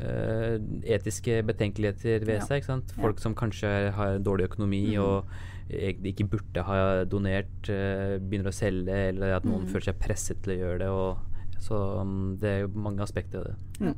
eh, 0.00 0.58
etiske 0.94 1.42
betenkeligheter 1.46 2.24
ved 2.26 2.38
Ja. 2.40 2.44
seg. 2.46 2.60
ikke 2.62 2.66
sant? 2.72 2.92
Ja. 2.96 3.02
Folk 3.02 3.18
som 3.22 3.34
kanskje 3.34 3.92
har 3.92 4.18
dårlig 4.18 4.48
økonomi 4.50 4.94
Mm. 4.94 5.02
og 5.02 5.24
egentlig 5.70 6.14
ikke 6.14 6.30
burde 6.32 6.62
ha 6.64 7.04
donert, 7.04 7.68
eh, 7.68 8.18
begynner 8.18 8.50
å 8.52 8.56
selge, 8.56 8.94
eller 9.12 9.34
at 9.36 9.44
noen 9.44 9.64
Mm. 9.66 9.72
føler 9.72 9.84
seg 9.90 9.98
presset 10.00 10.42
til 10.42 10.54
å 10.54 10.60
gjøre 10.62 10.78
det. 10.78 10.88
Og, 10.88 11.18
så 11.60 11.78
mm, 12.04 12.38
det 12.40 12.48
er 12.48 12.60
jo 12.62 12.68
mange 12.74 13.02
aspekter 13.02 13.38
av 13.40 13.44
det. 13.50 13.94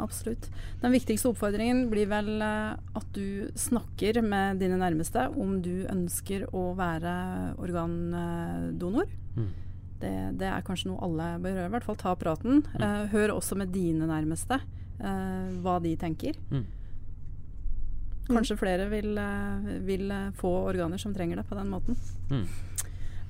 Absolutt. 0.00 0.48
Den 0.80 0.92
viktigste 0.92 1.28
oppfordringen 1.28 1.90
blir 1.90 2.06
vel 2.08 2.40
eh, 2.40 2.76
at 2.96 3.08
du 3.12 3.50
snakker 3.54 4.22
med 4.24 4.58
dine 4.62 4.78
nærmeste 4.80 5.26
om 5.36 5.60
du 5.60 5.84
ønsker 5.92 6.46
å 6.56 6.74
være 6.78 7.54
organdonor. 7.60 9.06
Mm. 9.36 9.48
Det, 10.00 10.12
det 10.40 10.48
er 10.48 10.62
kanskje 10.64 10.88
noe 10.88 11.04
alle 11.04 11.38
bør 11.42 11.52
gjøre. 11.58 11.68
I 11.68 11.74
hvert 11.74 11.84
fall 11.84 11.96
ta 12.00 12.14
praten. 12.16 12.62
Mm. 12.72 12.80
Eh, 12.80 13.06
hør 13.12 13.34
også 13.36 13.58
med 13.60 13.72
dine 13.76 14.08
nærmeste 14.08 14.60
hva 15.00 15.78
de 15.80 15.94
tenker. 15.96 16.36
Mm. 16.52 16.64
Kanskje 18.28 18.56
flere 18.60 18.86
vil, 18.90 19.16
eh, 19.18 19.70
vil 19.86 20.10
eh, 20.10 20.30
få 20.38 20.52
organer 20.68 20.98
som 20.98 21.14
trenger 21.14 21.40
det 21.40 21.48
på 21.48 21.54
den 21.58 21.70
måten. 21.70 21.96
Mm. 22.30 22.46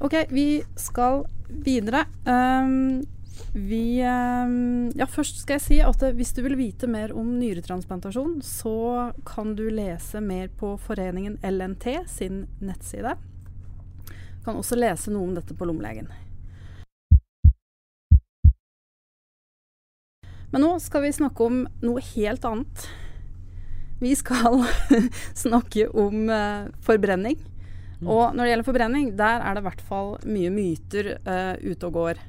Ok, 0.00 0.14
vi 0.30 0.62
skal 0.76 1.24
videre. 1.48 2.04
Um, 2.24 3.06
vi 3.52 4.02
um, 4.04 4.90
Ja, 4.94 5.06
først 5.06 5.40
skal 5.42 5.58
jeg 5.58 5.64
si 5.64 5.78
at 5.84 6.02
eh, 6.02 6.14
hvis 6.16 6.32
du 6.36 6.42
vil 6.44 6.56
vite 6.58 6.88
mer 6.88 7.12
om 7.16 7.34
nyretransplantasjon, 7.40 8.40
så 8.44 9.12
kan 9.26 9.54
du 9.56 9.66
lese 9.72 10.20
mer 10.20 10.48
på 10.48 10.76
foreningen 10.80 11.38
LNT 11.42 12.08
sin 12.08 12.46
nettside. 12.60 13.16
Du 14.08 14.44
kan 14.44 14.56
også 14.56 14.78
lese 14.78 15.12
noe 15.12 15.28
om 15.28 15.36
dette 15.36 15.56
på 15.56 15.68
Lommelegen. 15.68 16.08
Men 20.50 20.64
nå 20.64 20.72
skal 20.82 21.04
vi 21.04 21.12
snakke 21.14 21.46
om 21.46 21.62
noe 21.84 22.02
helt 22.14 22.44
annet. 22.48 22.88
Vi 24.00 24.14
skal 24.16 24.62
snakke 25.44 25.88
om 25.92 26.28
eh, 26.32 26.68
forbrenning. 26.84 27.38
Og 28.00 28.32
når 28.32 28.44
det 28.44 28.52
gjelder 28.54 28.68
forbrenning, 28.68 29.08
der 29.18 29.42
er 29.44 29.54
det 29.54 29.60
i 29.60 29.68
hvert 29.68 29.82
fall 29.84 30.14
mye 30.24 30.50
myter 30.54 31.10
uh, 31.26 31.52
ute 31.60 31.88
og 31.88 31.98
går. 31.98 32.20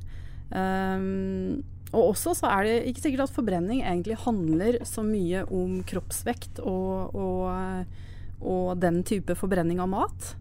Um, 0.51 1.61
og 1.95 2.09
også 2.11 2.33
så 2.35 2.49
er 2.51 2.67
det 2.67 2.75
ikke 2.89 3.03
sikkert 3.05 3.25
at 3.29 3.35
forbrenning 3.35 3.79
egentlig 3.79 4.17
handler 4.19 4.81
så 4.87 5.03
mye 5.03 5.45
om 5.47 5.79
kroppsvekt 5.87 6.59
og, 6.63 7.15
og, 7.15 7.41
eh, 7.51 8.05
og 8.43 8.79
den 8.79 9.01
type 9.07 9.35
forbrenning 9.39 9.79
av 9.83 9.91
mat. 9.91 10.33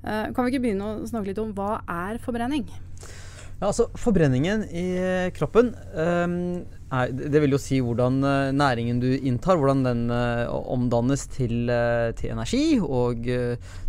Uh, 0.00 0.32
kan 0.32 0.44
vi 0.44 0.54
ikke 0.54 0.64
begynne 0.66 0.88
å 0.88 1.08
snakke 1.08 1.32
litt 1.32 1.40
om 1.42 1.52
hva 1.56 1.82
er 1.84 2.20
forbrenning? 2.24 2.68
Ja, 3.58 3.68
altså 3.72 3.88
Forbrenningen 3.98 4.62
i 4.70 4.86
kroppen 5.34 5.72
ehm, 5.98 6.62
er, 6.92 7.10
Det 7.12 7.40
vil 7.42 7.50
jo 7.52 7.58
si 7.60 7.80
hvordan 7.84 8.18
eh, 8.24 8.52
næringen 8.56 9.00
du 9.02 9.08
inntar, 9.16 9.56
hvordan 9.60 9.82
den 9.84 10.10
eh, 10.10 10.46
omdannes 10.48 11.26
til, 11.34 11.68
eh, 11.70 12.12
til 12.16 12.30
energi 12.32 12.78
og 12.80 13.24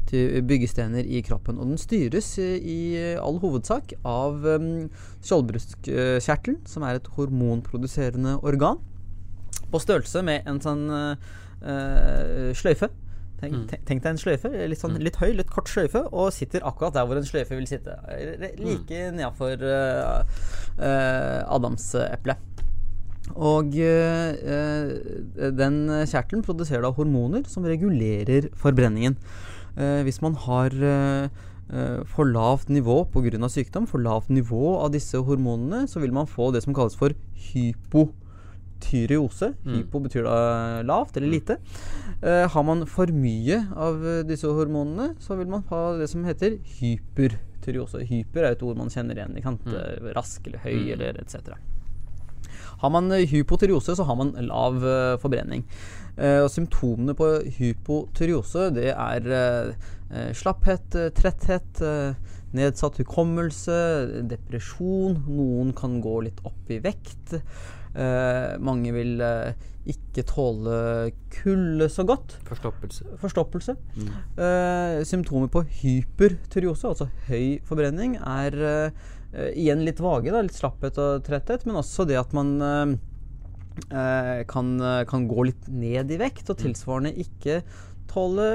til 0.09 0.41
byggestener 0.49 1.05
i 1.05 1.21
kroppen. 1.21 1.59
Og 1.61 1.67
den 1.69 1.77
styres 1.77 2.31
i 2.41 2.97
all 3.21 3.37
hovedsak 3.39 3.93
av 4.03 4.41
skjoldbruskkjertelen, 5.21 6.63
som 6.67 6.83
er 6.87 6.97
et 6.99 7.07
hormonproduserende 7.15 8.39
organ, 8.43 8.79
på 9.69 9.77
størrelse 9.83 10.23
med 10.25 10.47
en 10.49 10.59
sånn 10.63 10.87
eh, 10.89 12.49
sløyfe. 12.57 12.89
Tenk, 13.39 13.53
Mm. 13.55 13.67
tenk, 13.69 13.83
tenk 13.87 14.01
deg 14.03 14.09
en 14.11 14.17
sløyfe, 14.19 14.49
litt, 14.67 14.79
sånn, 14.81 14.97
Mm. 14.97 15.03
litt 15.05 15.15
høy, 15.15 15.29
litt 15.37 15.47
kort 15.49 15.69
sløyfe, 15.71 16.01
og 16.11 16.33
sitter 16.33 16.59
akkurat 16.67 16.91
der 16.93 17.05
hvor 17.07 17.15
en 17.15 17.23
sløyfe 17.23 17.55
vil 17.55 17.67
sitte. 17.69 17.93
Eh, 18.11 18.35
Like 18.59 19.11
nedafor 19.15 19.63
uh, 19.63 20.23
adamseplet. 21.47 22.35
Og 23.35 23.75
eh, 23.77 24.31
eh, 24.33 25.51
den 25.55 25.77
kjertelen 26.09 26.43
produserer 26.45 26.81
da 26.85 26.91
hormoner 26.95 27.45
som 27.47 27.63
regulerer 27.67 28.49
forbrenningen. 28.57 29.15
Eh, 29.77 30.01
hvis 30.07 30.21
man 30.21 30.33
har 30.47 30.73
for 32.09 32.25
lavt 32.25 32.65
nivå 32.73 33.03
pga. 33.13 33.45
sykdom, 33.45 33.85
for 33.85 33.99
lavt 34.01 34.29
nivå 34.33 34.79
av 34.81 34.89
disse 34.91 35.13
hormonene, 35.21 35.83
så 35.87 35.99
vil 36.01 36.11
man 36.11 36.25
få 36.25 36.51
det 36.51 36.63
som 36.63 36.73
kalles 36.73 36.95
for 36.97 37.13
hypotyreose. 38.79 39.53
Mm. 39.61 39.75
Hypo 39.75 39.99
betyr 40.01 40.23
da 40.25 40.81
lavt 40.81 41.17
eller 41.17 41.29
lite. 41.29 41.59
Eh, 42.23 42.47
har 42.49 42.63
man 42.63 42.87
for 42.87 43.05
mye 43.13 43.67
av 43.77 44.01
disse 44.25 44.47
hormonene, 44.49 45.13
så 45.21 45.37
vil 45.37 45.45
man 45.47 45.61
ha 45.69 45.97
det 45.99 46.09
som 46.09 46.25
heter 46.25 46.57
hypertyreose. 46.79 48.01
Hyper 48.09 48.43
er 48.47 48.51
et 48.57 48.63
ord 48.65 48.77
man 48.81 48.89
kjenner 48.89 49.13
igjen. 49.21 49.37
Mm. 49.37 50.09
Rask 50.17 50.47
eller 50.47 50.59
høy 50.65 50.73
Mm. 50.73 50.93
eller 50.93 51.21
etc. 51.21 51.53
Har 52.79 52.93
man 52.93 53.11
eh, 53.11 53.27
hypotyreose, 53.27 53.95
så 53.95 54.05
har 54.07 54.17
man 54.19 54.33
lav 54.47 54.79
eh, 54.83 55.15
forbrenning. 55.21 55.65
Eh, 56.15 56.39
og 56.43 56.51
symptomene 56.51 57.15
på 57.17 57.31
hypotyreose 57.59 58.69
det 58.75 58.91
er 58.93 59.31
slapphet, 60.33 60.95
tretthet, 61.13 61.83
nedsatt 62.57 62.95
hukommelse, 62.97 63.75
depresjon. 64.25 65.19
Noen 65.29 65.69
kan 65.77 65.99
gå 66.01 66.15
litt 66.25 66.39
opp 66.49 66.71
i 66.73 66.79
vekt. 66.81 67.35
Mange 68.65 68.89
vil 68.95 69.21
ikke 69.93 70.25
tåle 70.25 70.79
kulde 71.35 71.91
så 71.93 72.07
godt. 72.09 72.39
Forstoppelse. 72.49 73.05
Forstoppelse. 73.21 73.77
Mm. 74.01 74.09
Symptomer 75.05 75.53
på 75.53 75.61
hypertyreose, 75.83 76.89
altså 76.89 77.11
høy 77.29 77.61
forbrenning, 77.69 78.17
er 78.17 78.57
igjen 79.31 79.85
litt 79.85 79.99
vage. 80.01 80.31
Da, 80.33 80.41
litt 80.41 80.57
slapphet 80.57 80.97
og 81.01 81.23
tretthet, 81.27 81.65
men 81.69 81.79
også 81.81 82.05
det 82.09 82.17
at 82.19 82.33
man 82.33 82.55
eh, 82.65 82.93
eh, 83.93 84.43
kan, 84.49 84.75
eh, 84.81 85.03
kan 85.09 85.27
gå 85.29 85.49
litt 85.51 85.67
ned 85.69 86.11
i 86.11 86.19
vekt, 86.21 86.49
og 86.49 86.61
tilsvarende 86.61 87.13
ikke 87.25 87.61
tåle 88.09 88.49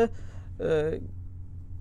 eh, 0.59 0.97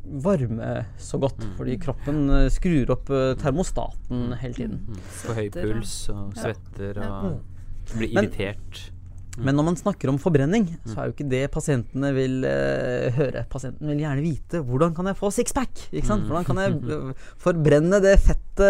varme 0.03 0.86
så 0.99 1.17
godt. 1.17 1.39
Mm. 1.43 1.53
Fordi 1.58 1.77
kroppen 1.79 2.17
uh, 2.29 2.47
skrur 2.51 2.89
opp 2.91 3.10
uh, 3.13 3.34
termostaten 3.39 4.34
hele 4.41 4.58
tiden. 4.58 4.82
Mm. 4.84 4.97
Får 5.21 5.38
høy 5.38 5.45
puls 5.53 5.93
og 6.12 6.34
Ja. 6.36 6.41
svetter 6.41 6.99
Ja. 6.99 7.12
og 7.23 7.93
blir 7.93 8.12
irritert. 8.12 8.82
Men 8.89 9.02
når 9.41 9.65
man 9.65 9.77
snakker 9.79 10.11
om 10.11 10.19
forbrenning, 10.21 10.67
Mm. 10.73 10.91
så 10.91 10.99
er 10.99 11.07
jo 11.07 11.13
ikke 11.13 11.29
det 11.29 11.51
pasientene 11.51 12.11
vil 12.13 12.43
uh, 12.45 13.09
høre. 13.15 13.45
Pasienten 13.49 13.89
vil 13.89 14.03
gjerne 14.03 14.21
vite 14.21 14.61
hvordan 14.61 14.93
kan 14.93 15.09
jeg 15.09 15.17
få 15.17 15.31
sixpack? 15.33 15.87
Mm. 15.91 16.27
Hvordan 16.27 16.45
kan 16.45 16.59
jeg 16.61 16.75
eh, 16.93 17.13
forbrenne 17.41 18.01
det 18.03 18.19
fettet 18.21 18.61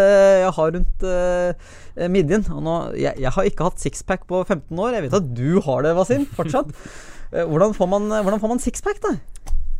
jeg 0.44 0.52
har 0.56 0.72
rundt 0.78 1.04
uh, 1.04 2.08
midjen? 2.08 2.46
Nå, 2.48 2.76
jeg, 2.96 3.12
jeg 3.20 3.30
har 3.36 3.50
ikke 3.50 3.68
hatt 3.68 3.84
sixpack 3.84 4.24
på 4.26 4.40
15 4.46 4.78
år. 4.78 4.94
Jeg 4.96 5.04
vet 5.04 5.18
at 5.20 5.28
du 5.36 5.60
har 5.60 5.84
det, 5.84 5.94
Wasim, 5.98 6.24
fortsatt. 6.26 6.72
Hvordan, 7.34 7.74
får 7.74 7.88
man, 7.90 8.04
hvordan 8.22 8.38
får 8.38 8.50
man 8.52 8.60
sixpack, 8.62 9.00
da? 9.02 9.16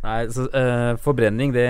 Nei, 0.03 0.25
så 0.35 0.49
forbrenning 1.05 1.53
det 1.55 1.69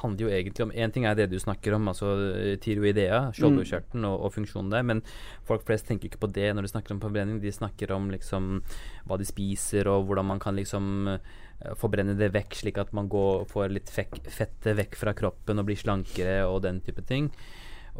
handler 0.00 0.26
jo 0.26 0.32
egentlig 0.32 0.64
om 0.64 0.72
Én 0.72 0.92
ting 0.94 1.04
er 1.06 1.16
det 1.18 1.28
du 1.30 1.38
snakker 1.40 1.76
om, 1.76 1.88
altså 1.90 2.14
tiroidea, 2.62 2.92
tyroidea, 3.02 3.20
skjoldbruskkjertelen 3.36 4.06
og, 4.08 4.26
og 4.26 4.34
funksjonen 4.34 4.72
der, 4.72 4.84
men 4.86 5.02
folk 5.48 5.64
flest 5.68 5.88
tenker 5.88 6.08
ikke 6.08 6.22
på 6.24 6.32
det 6.32 6.50
når 6.54 6.66
de 6.66 6.72
snakker 6.72 6.94
om 6.94 7.02
forbrenning. 7.02 7.40
De 7.42 7.52
snakker 7.52 7.92
om 7.94 8.10
liksom 8.12 8.52
hva 9.08 9.18
de 9.20 9.26
spiser, 9.28 9.90
og 9.90 10.06
hvordan 10.08 10.30
man 10.32 10.42
kan 10.42 10.56
liksom 10.58 11.10
eh, 11.14 11.74
forbrenne 11.78 12.16
det 12.18 12.32
vekk, 12.34 12.56
slik 12.62 12.80
at 12.82 12.94
man 12.96 13.10
går, 13.12 13.46
får 13.50 13.74
litt 13.74 13.92
fettet 13.92 14.72
vekk 14.78 14.98
fra 14.98 15.16
kroppen 15.18 15.60
og 15.60 15.68
blir 15.68 15.80
slankere 15.80 16.42
og 16.48 16.62
den 16.66 16.80
type 16.84 17.04
ting. 17.08 17.30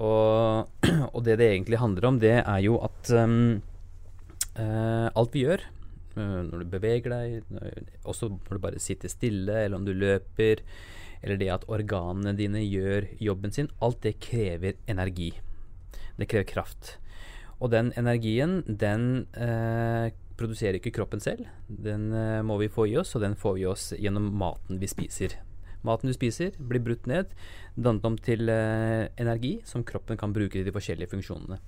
Og, 0.00 0.72
og 1.14 1.20
det 1.26 1.38
det 1.40 1.52
egentlig 1.52 1.83
handler 1.83 2.09
om, 2.09 2.18
det 2.22 2.38
er 2.40 2.64
jo 2.64 2.78
at 2.85 3.12
um, 3.12 3.61
uh, 4.57 5.09
alt 5.12 5.35
vi 5.35 5.44
gjør 5.44 5.64
eh, 6.16 6.40
når 6.48 6.62
du 6.62 6.72
beveger 6.72 7.12
deg, 7.12 7.52
når, 7.52 7.85
også 8.09 8.31
når 8.33 8.57
du 8.57 8.64
bare 8.64 8.83
sitter 8.83 9.12
stille, 9.12 9.64
eller 9.64 9.78
om 9.78 9.87
du 9.87 9.92
løper, 9.92 10.64
eller 11.23 11.39
det 11.41 11.51
at 11.55 11.69
organene 11.71 12.35
dine 12.39 12.65
gjør 12.65 13.07
jobben 13.23 13.55
sin, 13.55 13.71
alt 13.81 14.03
det 14.05 14.19
krever 14.23 14.79
energi. 14.91 15.31
Det 16.19 16.29
krever 16.31 16.49
kraft. 16.49 16.97
Og 17.63 17.71
den 17.71 17.93
energien, 17.99 18.61
den 18.67 19.29
eh, 19.39 20.11
produserer 20.39 20.81
ikke 20.81 20.95
kroppen 20.97 21.23
selv. 21.23 21.47
Den 21.69 22.11
eh, 22.17 22.43
må 22.43 22.59
vi 22.59 22.71
få 22.73 22.89
i 22.91 22.97
oss, 22.99 23.15
og 23.15 23.23
den 23.23 23.39
får 23.39 23.59
vi 23.59 23.67
oss 23.71 23.93
gjennom 23.95 24.33
maten 24.39 24.83
vi 24.83 24.91
spiser. 24.91 25.39
Maten 25.87 26.11
du 26.11 26.15
spiser, 26.15 26.55
blir 26.59 26.83
brutt 26.83 27.09
ned, 27.11 27.31
dannet 27.75 28.07
om 28.07 28.19
til 28.19 28.51
eh, 28.51 29.09
energi 29.23 29.57
som 29.67 29.87
kroppen 29.87 30.19
kan 30.19 30.35
bruke 30.35 30.59
til 30.59 30.67
de 30.67 30.75
forskjellige 30.75 31.11
funksjonene. 31.15 31.59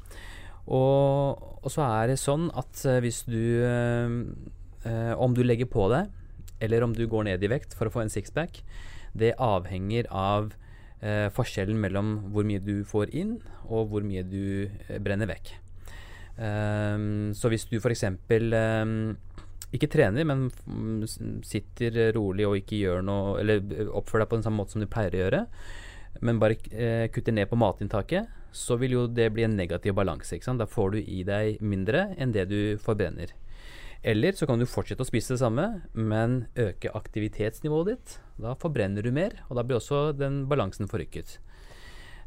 Og, 0.65 1.41
og 1.61 1.73
så 1.73 1.85
er 1.85 2.13
det 2.13 2.21
sånn 2.23 2.49
at 2.57 2.85
eh, 2.89 3.01
hvis 3.05 3.25
du 3.29 3.43
eh, 3.69 4.15
eh, 4.89 5.13
Om 5.21 5.35
du 5.37 5.43
legger 5.45 5.69
på 5.69 5.91
deg, 5.93 6.09
eller 6.65 6.87
om 6.87 6.95
du 6.97 7.05
går 7.11 7.27
ned 7.29 7.43
i 7.45 7.51
vekt 7.53 7.75
for 7.77 7.91
å 7.91 7.93
få 7.93 8.05
en 8.05 8.13
sixpack, 8.13 8.63
det 9.15 9.35
avhenger 9.43 10.09
av 10.11 10.53
eh, 11.01 11.29
forskjellen 11.35 11.79
mellom 11.81 12.17
hvor 12.35 12.47
mye 12.49 12.63
du 12.63 12.83
får 12.89 13.15
inn, 13.15 13.39
og 13.65 13.93
hvor 13.93 14.07
mye 14.07 14.25
du 14.27 14.67
eh, 14.67 14.99
brenner 15.03 15.31
vekk. 15.31 15.55
Um, 16.35 17.31
så 17.31 17.47
hvis 17.53 17.69
du 17.71 17.77
f.eks. 17.79 18.09
Um, 18.11 19.15
ikke 19.75 19.91
trener, 19.91 20.27
men 20.27 20.49
mm, 20.51 21.43
sitter 21.47 22.13
rolig 22.15 22.47
og 22.47 22.57
ikke 22.59 22.79
gjør 22.79 23.05
noe 23.07 23.37
Eller 23.43 23.63
eh, 23.75 23.91
oppfører 23.91 24.25
deg 24.25 24.31
på 24.31 24.39
den 24.39 24.47
samme 24.47 24.63
måte 24.63 24.75
som 24.75 24.83
du 24.83 24.91
pleier 24.91 25.15
å 25.15 25.23
gjøre, 25.25 25.45
men 26.23 26.41
bare 26.43 26.59
eh, 26.71 27.07
kutter 27.15 27.35
ned 27.35 27.51
på 27.51 27.59
matinntaket, 27.59 28.31
så 28.55 28.79
vil 28.79 28.95
jo 28.95 29.07
det 29.11 29.33
bli 29.35 29.47
en 29.47 29.57
negativ 29.59 29.97
balanse. 29.99 30.39
Da 30.39 30.67
får 30.71 30.95
du 30.95 31.01
i 31.03 31.25
deg 31.27 31.59
mindre 31.63 32.13
enn 32.19 32.35
det 32.35 32.47
du 32.53 32.61
forbrenner. 32.83 33.35
Eller 34.05 34.37
så 34.37 34.45
kan 34.45 34.61
du 34.61 34.69
fortsette 34.69 35.01
å 35.01 35.09
spise 35.09 35.33
det 35.33 35.41
samme, 35.41 35.65
men 35.97 36.43
øke 36.61 36.93
aktivitetsnivået 36.93 37.89
ditt. 37.89 38.19
Da 38.37 38.53
forbrenner 38.61 39.05
du 39.05 39.09
mer, 39.17 39.39
og 39.49 39.57
da 39.57 39.65
blir 39.65 39.79
også 39.79 40.11
den 40.13 40.43
balansen 40.51 40.91
forrykket. 40.91 41.39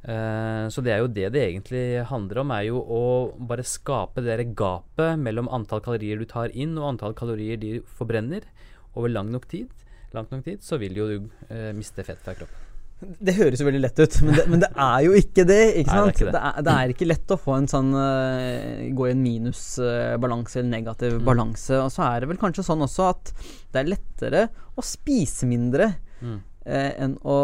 Eh, 0.08 0.66
så 0.74 0.82
det 0.82 0.94
er 0.94 1.04
jo 1.04 1.12
det 1.12 1.30
det 1.36 1.44
egentlig 1.44 1.86
handler 2.10 2.42
om, 2.42 2.54
er 2.56 2.68
jo 2.70 2.82
å 2.82 3.02
bare 3.50 3.66
skape 3.66 4.24
det 4.26 4.40
der 4.40 4.56
gapet 4.58 5.22
mellom 5.22 5.50
antall 5.54 5.84
kalorier 5.86 6.18
du 6.18 6.26
tar 6.30 6.54
inn 6.54 6.78
og 6.80 6.94
antall 6.94 7.18
kalorier 7.18 7.62
de 7.62 7.78
forbrenner 8.00 8.50
over 8.96 9.14
lang 9.14 9.30
nok 9.34 9.46
tid. 9.52 9.70
Langt 10.16 10.32
nok 10.34 10.48
tid, 10.48 10.64
så 10.66 10.82
vil 10.82 10.98
jo 10.98 11.12
du 11.12 11.18
eh, 11.54 11.74
miste 11.78 12.06
fett 12.08 12.24
fra 12.26 12.38
kroppen. 12.38 12.67
Det 13.00 13.34
høres 13.38 13.60
jo 13.62 13.66
veldig 13.68 13.82
lett 13.84 14.00
ut, 14.02 14.16
men 14.26 14.34
det, 14.36 14.44
men 14.50 14.60
det 14.64 14.70
er 14.74 15.02
jo 15.06 15.12
ikke 15.20 15.44
det. 15.46 15.58
ikke 15.84 15.94
Nei, 15.94 15.98
det 15.98 16.08
er 16.08 16.14
ikke 16.16 16.26
det. 16.26 16.32
det, 16.34 16.42
er, 16.50 16.64
det 16.66 16.74
er 16.74 16.94
ikke 16.96 17.08
lett 17.12 17.34
å 17.36 17.38
få 17.38 17.58
en 17.60 17.68
sånn 17.70 17.92
uh, 17.94 18.88
gå 18.98 19.06
i 19.08 19.12
en 19.14 19.22
minusbalanse 19.22 20.60
eller 20.60 20.70
negativ 20.72 21.14
Mm. 21.20 21.26
balanse. 21.28 21.78
Og 21.84 21.92
så 21.94 22.04
er 22.08 22.20
det 22.26 22.30
vel 22.32 22.38
kanskje 22.42 22.66
sånn 22.66 22.82
også 22.82 23.10
at 23.12 23.34
det 23.72 23.84
er 23.84 23.92
lettere 23.94 24.50
å 24.78 24.82
spise 24.86 25.46
mindre 25.46 25.92
Mm. 26.22 26.40
uh, 26.66 26.92
enn 27.06 27.18
å, 27.22 27.38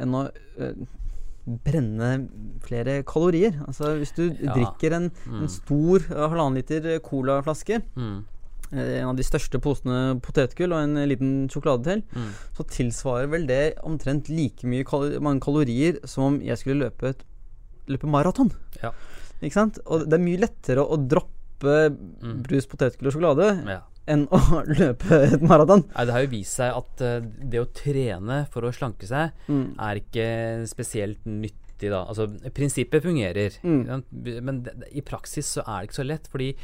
enn 0.00 0.14
å 0.16 0.22
eh, 0.58 0.72
brenne 1.44 2.10
flere 2.64 3.02
kalorier. 3.04 3.58
Altså 3.68 3.98
hvis 4.00 4.14
du 4.16 4.30
Ja. 4.32 4.54
drikker 4.54 4.94
en, 4.96 5.10
Mm. 5.28 5.42
en 5.42 5.48
stor 5.48 5.98
halvannen 6.08 6.54
liter 6.56 6.98
colaflaske, 7.00 7.82
Mm. 7.96 8.24
Eh, 8.74 9.00
en 9.00 9.08
av 9.12 9.16
de 9.16 9.22
største 9.26 9.60
posene 9.62 10.20
potetgull 10.20 10.72
og 10.74 10.82
en 10.82 10.94
liten 11.08 11.48
sjokolade 11.48 11.84
til, 11.84 12.02
Mm. 12.14 12.30
så 12.56 12.66
tilsvarer 12.68 13.30
vel 13.30 13.46
det 13.46 13.74
omtrent 13.84 14.28
like 14.28 14.64
mye 14.66 14.84
kal 14.84 15.20
mange 15.20 15.40
kalorier 15.40 15.98
som 16.06 16.24
om 16.24 16.40
jeg 16.40 16.58
skulle 16.58 16.84
løpe 16.90 17.08
et 17.14 17.24
løpe 17.88 18.06
maraton. 18.08 18.50
Ja. 18.82 18.90
Ikke 19.42 19.52
sant? 19.52 19.78
Og 19.86 20.06
det 20.08 20.14
er 20.18 20.24
mye 20.24 20.38
lettere 20.40 20.84
å 20.84 20.96
droppe 21.08 21.30
Mm. 21.64 22.42
brus, 22.44 22.66
potetgull 22.66 23.08
og 23.08 23.12
sjokolade 23.14 23.66
Ja. 23.66 23.80
enn 24.06 24.26
å 24.28 24.38
løpe 24.78 25.32
et 25.32 25.40
maraton. 25.40 25.84
Det 25.96 26.12
har 26.12 26.20
jo 26.24 26.28
vist 26.28 26.56
seg 26.58 26.74
at 26.76 27.00
eh, 27.00 27.20
det 27.20 27.60
å 27.60 27.68
trene 27.72 28.46
for 28.50 28.62
å 28.62 28.72
slanke 28.74 29.06
seg 29.06 29.32
Mm. 29.48 29.74
er 29.78 29.94
ikke 30.00 30.66
spesielt 30.68 31.24
nyttig, 31.24 31.88
da. 31.90 32.04
Altså, 32.04 32.26
prinsippet 32.52 33.02
fungerer, 33.02 33.56
Mm. 33.62 34.02
men 34.42 34.66
i 34.92 35.00
praksis 35.00 35.46
så 35.56 35.62
er 35.66 35.80
det 35.82 35.88
ikke 35.90 36.02
så 36.02 36.06
lett. 36.06 36.28
Fordi 36.28 36.54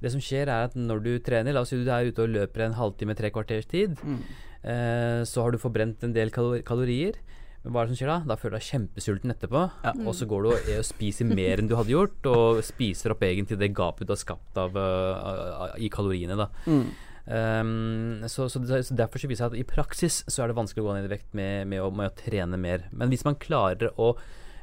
det 0.00 0.12
som 0.14 0.20
skjer, 0.22 0.46
er 0.48 0.68
at 0.68 0.76
når 0.78 1.02
du 1.02 1.10
trener, 1.24 1.52
la 1.56 1.60
oss 1.64 1.72
si 1.74 1.78
du 1.82 1.88
er 1.90 2.06
ute 2.12 2.22
og 2.22 2.30
løper 2.30 2.66
en 2.68 2.76
halvtime, 2.78 3.16
tre 3.18 3.30
kvarters 3.34 3.66
tid, 3.66 3.96
Mm. 4.04 4.20
eh, 4.62 5.22
så 5.26 5.42
har 5.42 5.50
du 5.52 5.58
forbrent 5.58 6.02
en 6.04 6.12
del 6.14 6.30
kalor 6.30 6.62
kalorier. 6.62 7.18
Men 7.64 7.72
hva 7.74 7.82
er 7.82 7.86
det 7.88 7.96
som 7.96 7.98
skjer 7.98 8.12
da? 8.12 8.18
Da 8.30 8.36
føler 8.38 8.54
du 8.54 8.58
deg 8.60 8.68
kjempesulten 8.70 9.32
etterpå. 9.34 9.62
Ja. 9.82 9.92
Og 10.06 10.14
så 10.14 10.28
går 10.30 10.42
du 10.44 10.48
og, 10.52 10.68
og 10.78 10.84
spiser 10.86 11.26
mer 11.26 11.58
enn 11.58 11.66
du 11.68 11.74
hadde 11.74 11.90
gjort, 11.90 12.24
og 12.30 12.62
spiser 12.62 13.10
opp 13.10 13.24
egentlig 13.26 13.58
det 13.58 13.72
gapet 13.74 14.06
du 14.06 14.12
har 14.14 14.20
skapt 14.22 14.56
av, 14.62 14.78
uh, 14.78 15.66
uh, 15.66 15.74
i 15.76 15.88
kaloriene. 15.90 16.36
da. 16.38 16.46
Mm. 16.70 16.86
Um, 17.28 18.22
så, 18.30 18.46
så, 18.48 18.62
så 18.64 18.94
Derfor 18.96 19.20
så 19.20 19.28
viser 19.28 19.50
det 19.50 19.58
at 19.58 19.60
i 19.60 19.68
praksis 19.68 20.22
så 20.30 20.42
er 20.44 20.48
det 20.48 20.56
vanskelig 20.56 20.80
å 20.84 20.86
gå 20.88 20.94
ned 20.96 21.08
i 21.10 21.12
vekt 21.12 21.34
med, 21.36 21.66
med, 21.68 21.82
å, 21.84 21.90
med 21.92 22.08
å 22.12 22.16
trene 22.16 22.56
mer. 22.56 22.86
Men 22.94 23.10
hvis 23.12 23.26
man 23.26 23.36
klarer 23.42 23.90
å 24.00 24.14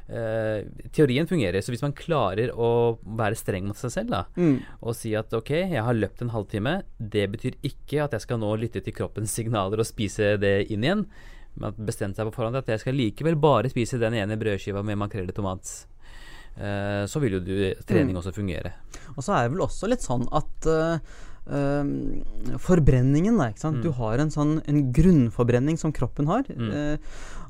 Teorien 0.06 1.26
fungerer, 1.26 1.58
så 1.62 1.72
hvis 1.74 1.82
man 1.82 1.94
klarer 1.98 2.52
å 2.54 2.98
være 3.02 3.34
streng 3.38 3.66
mot 3.66 3.76
seg 3.76 3.90
selv 3.90 4.12
da, 4.12 4.20
Mm. 4.36 4.60
og 4.80 4.94
si 4.94 5.14
at 5.18 5.32
ok, 5.34 5.50
jeg 5.72 5.82
har 5.82 5.98
løpt 5.98 6.22
en 6.22 6.30
halvtime, 6.30 6.82
det 7.00 7.24
betyr 7.32 7.56
ikke 7.66 8.04
at 8.04 8.12
jeg 8.14 8.22
skal 8.22 8.38
nå 8.38 8.52
lytte 8.60 8.82
til 8.84 8.94
kroppens 8.94 9.34
signaler 9.34 9.82
og 9.82 9.88
spise 9.88 10.36
det 10.38 10.70
inn 10.70 10.84
igjen, 10.86 11.06
men 11.56 11.68
at 11.72 11.76
bestemt 11.88 12.14
seg 12.16 12.28
på 12.28 12.36
forhånd 12.36 12.56
at 12.60 12.68
jeg 12.68 12.84
skal 12.84 12.94
likevel 12.94 13.34
bare 13.40 13.70
spise 13.72 13.98
den 13.98 14.14
ene 14.14 14.36
brødskiva 14.38 14.84
med 14.84 14.98
makrell 15.00 15.28
i 15.28 15.34
tomat. 15.34 15.86
Uh, 16.56 17.04
så 17.04 17.20
vil 17.20 17.36
jo 17.36 17.40
du, 17.44 17.56
trening 17.84 18.16
også 18.16 18.32
fungere. 18.32 18.72
Og 19.16 19.24
så 19.24 19.34
er 19.34 19.42
det 19.44 19.56
vel 19.56 19.64
også 19.66 19.90
litt 19.90 20.00
sånn 20.00 20.22
at 20.32 20.68
uh, 20.72 20.96
uh, 21.52 21.84
forbrenningen, 22.64 23.36
da, 23.36 23.50
ikke 23.52 23.60
sant. 23.60 23.80
Mm. 23.80 23.84
Du 23.84 23.90
har 23.98 24.22
en 24.22 24.32
sånn 24.32 24.54
en 24.64 24.78
grunnforbrenning 24.96 25.76
som 25.76 25.92
kroppen 25.92 26.30
har. 26.30 26.48
Mm. 26.48 26.96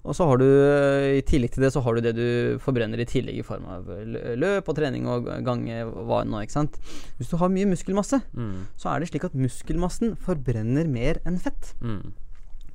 Eh, 0.06 0.08
og 0.08 0.14
så 0.14 0.26
har 0.30 0.38
du 0.38 0.44
øh, 0.46 1.18
i 1.18 1.22
tillegg 1.26 1.50
til 1.56 1.62
det 1.66 1.72
så 1.74 1.82
har 1.82 1.94
du 1.98 2.00
det 2.06 2.14
du 2.16 2.58
forbrenner 2.62 3.02
i 3.02 3.06
tillegg 3.10 3.40
i 3.42 3.46
form 3.46 3.66
av 3.66 3.90
løp 4.38 4.68
og 4.70 4.76
trening 4.78 5.06
og 5.10 5.26
gange 5.44 5.82
hva 6.06 6.22
nå, 6.24 6.44
ikke 6.46 6.52
sant. 6.60 6.78
Hvis 7.18 7.28
du 7.32 7.36
har 7.42 7.50
mye 7.50 7.66
muskelmasse, 7.66 8.22
Mm, 8.36 8.66
så 8.78 8.92
er 8.94 9.00
det 9.02 9.08
slik 9.10 9.24
at 9.24 9.34
muskelmassen 9.34 10.14
forbrenner 10.16 10.86
mer 10.86 11.18
enn 11.26 11.38
fett. 11.42 11.74
mm, 11.82 12.12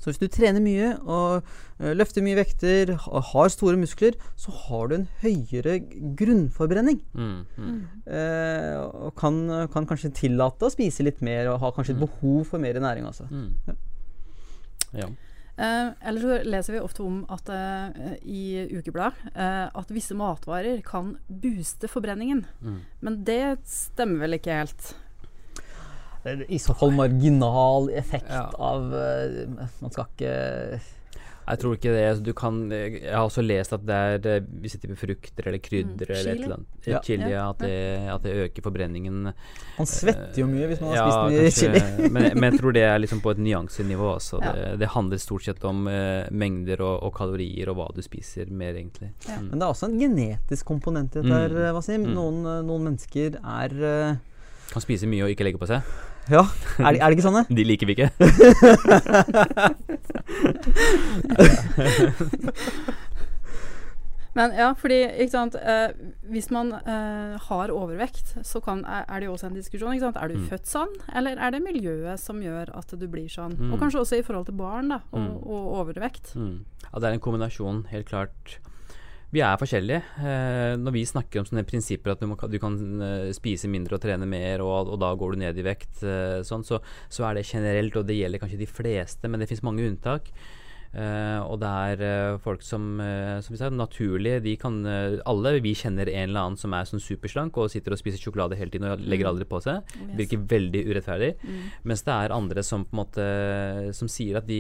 Så 0.02 0.10
hvis 0.10 0.18
du 0.18 0.28
trener 0.34 0.60
mye 0.60 0.98
og 1.06 1.44
øh, 1.80 1.92
løfter 1.94 2.24
mye 2.26 2.36
vekter, 2.40 2.96
og 3.08 3.22
har 3.32 3.50
store 3.54 3.78
muskler, 3.78 4.16
så 4.36 4.50
har 4.52 4.88
du 4.90 4.96
en 4.96 5.08
høyere 5.22 5.76
grunnforbrenning. 6.18 7.02
mm, 7.14 7.46
mm. 7.58 7.82
Eh, 8.10 8.78
og 8.82 9.14
kan, 9.16 9.68
kan 9.72 9.86
kanskje 9.86 10.10
tillate 10.18 10.66
å 10.66 10.74
spise 10.74 11.06
litt 11.06 11.22
mer 11.22 11.52
og 11.54 11.60
ha 11.62 11.70
kanskje 11.72 11.94
et 11.94 12.02
behov 12.02 12.46
for 12.50 12.58
mer 12.60 12.74
næring 12.82 13.06
også. 13.06 13.28
Mm. 13.30 13.78
Ja. 14.98 15.06
Eh, 15.62 15.92
eller 16.10 16.24
så 16.24 16.38
leser 16.48 16.74
vi 16.74 16.80
ofte 16.82 17.04
om 17.06 17.20
at 17.30 17.50
eh, 17.54 18.16
i 18.26 18.44
ukeblad 18.80 19.14
eh, 19.36 19.68
at 19.70 19.92
visse 19.94 20.16
matvarer 20.18 20.82
kan 20.86 21.14
booste 21.30 21.90
forbrenningen. 21.92 22.46
Mm. 22.66 22.80
Men 23.06 23.20
det 23.28 23.44
stemmer 23.70 24.24
vel 24.26 24.40
ikke 24.40 24.58
helt? 24.64 24.94
Det 26.24 26.34
er 26.34 26.42
I 26.54 26.58
så 26.62 26.74
fall 26.78 26.92
marginal 26.94 27.90
effekt 27.98 28.30
Ja. 28.30 28.48
av 28.62 28.92
eh, 28.94 29.46
Man 29.82 29.94
skal 29.94 30.10
ikke 30.10 30.34
Jeg 31.48 31.60
tror 31.60 31.74
ikke 31.76 31.92
det. 31.92 32.24
Du 32.24 32.32
kan, 32.38 32.58
jeg 32.72 33.02
har 33.12 33.26
også 33.26 33.42
lest 33.44 33.74
at 33.76 33.82
det 33.86 33.96
er 33.98 34.28
eh, 34.38 34.44
visse 34.64 34.78
typer 34.80 34.96
frukter 34.96 35.48
eller 35.50 35.60
krydder 35.60 36.06
Mm, 36.08 36.14
eller 36.16 36.32
et 36.32 36.42
eller 36.42 36.54
annet. 36.56 36.88
Ja. 36.88 37.00
Chili, 37.04 37.30
Ja, 37.32 37.50
at, 37.50 37.60
det, 37.60 37.72
at 38.14 38.24
det 38.24 38.36
øker 38.46 38.62
forbrenningen. 38.64 39.18
Man 39.78 39.90
svetter 39.90 40.40
jo 40.44 40.48
mye 40.48 40.68
hvis 40.70 40.82
man 40.82 40.94
har 40.94 40.98
Ja, 41.00 41.08
spist 41.08 41.20
mye 41.26 41.42
kanskje, 41.42 41.58
chili. 41.60 42.10
men, 42.16 42.28
men 42.40 42.48
jeg 42.52 42.60
tror 42.62 42.72
det 42.78 42.84
er 42.88 42.98
liksom 43.04 43.22
på 43.26 43.34
et 43.34 43.42
nyansenivå. 43.44 44.14
Altså. 44.14 44.40
Ja. 44.44 44.52
Det, 44.56 44.80
det 44.84 44.92
handler 44.94 45.18
stort 45.24 45.44
sett 45.50 45.66
om 45.68 45.88
uh, 45.90 46.30
mengder 46.32 46.82
og, 46.86 47.04
og 47.10 47.14
kalorier 47.18 47.70
og 47.74 47.80
hva 47.82 47.90
du 47.96 48.02
spiser 48.06 48.50
mer, 48.52 48.78
egentlig. 48.78 49.12
Ja. 49.28 49.40
Mm. 49.42 49.50
Men 49.52 49.60
det 49.60 49.66
er 49.66 49.74
også 49.76 49.90
en 49.92 50.00
genetisk 50.00 50.66
komponent 50.66 51.16
i 51.18 51.22
dette, 51.26 51.42
Mm. 51.52 51.76
Wasim. 51.76 52.06
Mm. 52.06 52.14
Noen, 52.16 52.40
eh, 52.46 52.62
noen 52.68 52.84
mennesker 52.92 53.36
er 53.42 53.74
uh, 53.82 54.16
Kan 54.72 54.82
spise 54.84 55.08
mye 55.10 55.26
og 55.26 55.34
ikke 55.34 55.44
legge 55.50 55.60
på 55.60 55.68
seg. 55.68 55.82
Ja, 56.30 56.44
er 56.78 56.94
det, 56.94 57.02
er 57.02 57.10
det 57.10 57.18
ikke 57.18 57.26
sånn? 57.26 57.40
det? 57.42 57.56
De 57.58 57.64
liker 57.66 57.88
vi 57.90 57.96
ikke. 57.98 58.10
Men 64.34 64.54
ja, 64.56 64.70
fordi 64.80 65.02
ikke 65.20 65.34
sant, 65.34 65.58
eh, 65.60 65.90
hvis 66.32 66.46
man 66.56 66.70
eh, 66.80 67.34
har 67.50 67.72
overvekt, 67.76 68.30
så 68.48 68.62
kan, 68.64 68.86
er, 68.88 69.04
er 69.12 69.20
det 69.20 69.28
jo 69.28 69.34
også 69.36 69.50
en 69.50 69.58
diskusjon. 69.58 69.92
Ikke 69.98 70.06
sant? 70.08 70.20
Er 70.24 70.32
du 70.32 70.38
Mm. 70.40 70.46
født 70.48 70.68
sånn, 70.72 70.94
eller 71.20 71.36
er 71.36 71.52
det 71.52 71.60
miljøet 71.66 72.20
som 72.22 72.40
gjør 72.40 72.72
at 72.80 72.88
du 72.96 73.08
blir 73.12 73.28
sånn? 73.28 73.58
Mm. 73.60 73.74
Og 73.74 73.80
kanskje 73.84 74.00
også 74.06 74.20
i 74.22 74.24
forhold 74.24 74.46
til 74.48 74.56
barn 74.56 74.88
da, 74.94 75.02
og, 75.12 75.20
Mm. 75.20 75.36
og 75.36 75.62
overvekt. 75.82 76.32
Mm. 76.40 76.64
Ja, 76.94 77.00
det 77.00 77.10
er 77.10 77.14
en 77.14 77.20
kombinasjon, 77.20 77.88
helt 77.92 78.08
klart. 78.08 78.60
Vi 79.32 79.40
er 79.40 79.60
forskjellige. 79.60 80.02
Eh, 80.20 80.74
når 80.76 80.92
vi 80.92 81.06
snakker 81.08 81.40
om 81.40 81.46
sånne 81.48 81.64
prinsipper 81.68 82.12
at 82.12 82.20
du, 82.20 82.28
må, 82.28 82.36
du 82.36 82.58
kan 82.60 82.76
eh, 83.06 83.30
spise 83.36 83.70
mindre 83.72 83.96
og 83.96 84.04
trene 84.04 84.28
mer, 84.28 84.64
og, 84.66 84.92
og 84.92 85.00
da 85.00 85.14
går 85.16 85.36
du 85.36 85.44
ned 85.46 85.62
i 85.62 85.64
vekt, 85.64 86.02
eh, 86.04 86.42
sånn, 86.48 86.66
så, 86.68 86.82
så 87.08 87.30
er 87.30 87.40
det 87.40 87.48
generelt, 87.48 87.96
og 87.96 88.10
det 88.10 88.20
gjelder 88.20 88.44
kanskje 88.44 88.60
de 88.60 88.68
fleste, 88.68 89.32
men 89.32 89.40
det 89.40 89.48
fins 89.48 89.64
mange 89.64 89.88
unntak. 89.88 90.28
Eh, 90.92 91.40
og 91.48 91.56
det 91.62 91.70
er 91.72 92.02
uh, 92.34 92.40
folk 92.44 92.60
som, 92.68 92.84
uh, 93.00 93.38
som 93.40 93.54
vi 93.54 93.60
sa, 93.62 93.70
naturlig 93.72 94.34
de 94.44 94.58
kan, 94.60 94.74
Alle 95.30 95.54
vi 95.64 95.72
kjenner 95.78 96.10
en 96.12 96.26
eller 96.30 96.42
annen 96.42 96.58
som 96.60 96.74
er 96.76 96.88
sånn 96.90 97.00
superslank 97.00 97.56
og 97.62 97.70
sitter 97.72 97.96
og 97.96 98.00
spiser 98.02 98.20
sjokolade 98.20 98.58
hele 98.60 98.74
tiden 98.74 98.90
og 98.92 99.00
legger 99.08 99.30
aldri 99.30 99.48
på 99.48 99.62
seg. 99.64 99.82
Yes. 99.96 100.12
Virker 100.20 100.42
veldig 100.52 100.82
urettferdig. 100.90 101.30
Mm. 101.48 101.62
Mens 101.88 102.04
det 102.08 102.16
er 102.18 102.36
andre 102.36 102.64
som 102.68 102.84
på 102.84 102.92
en 102.96 103.00
måte 103.02 103.28
Som 103.96 104.10
sier 104.12 104.38
at 104.42 104.48
de 104.50 104.60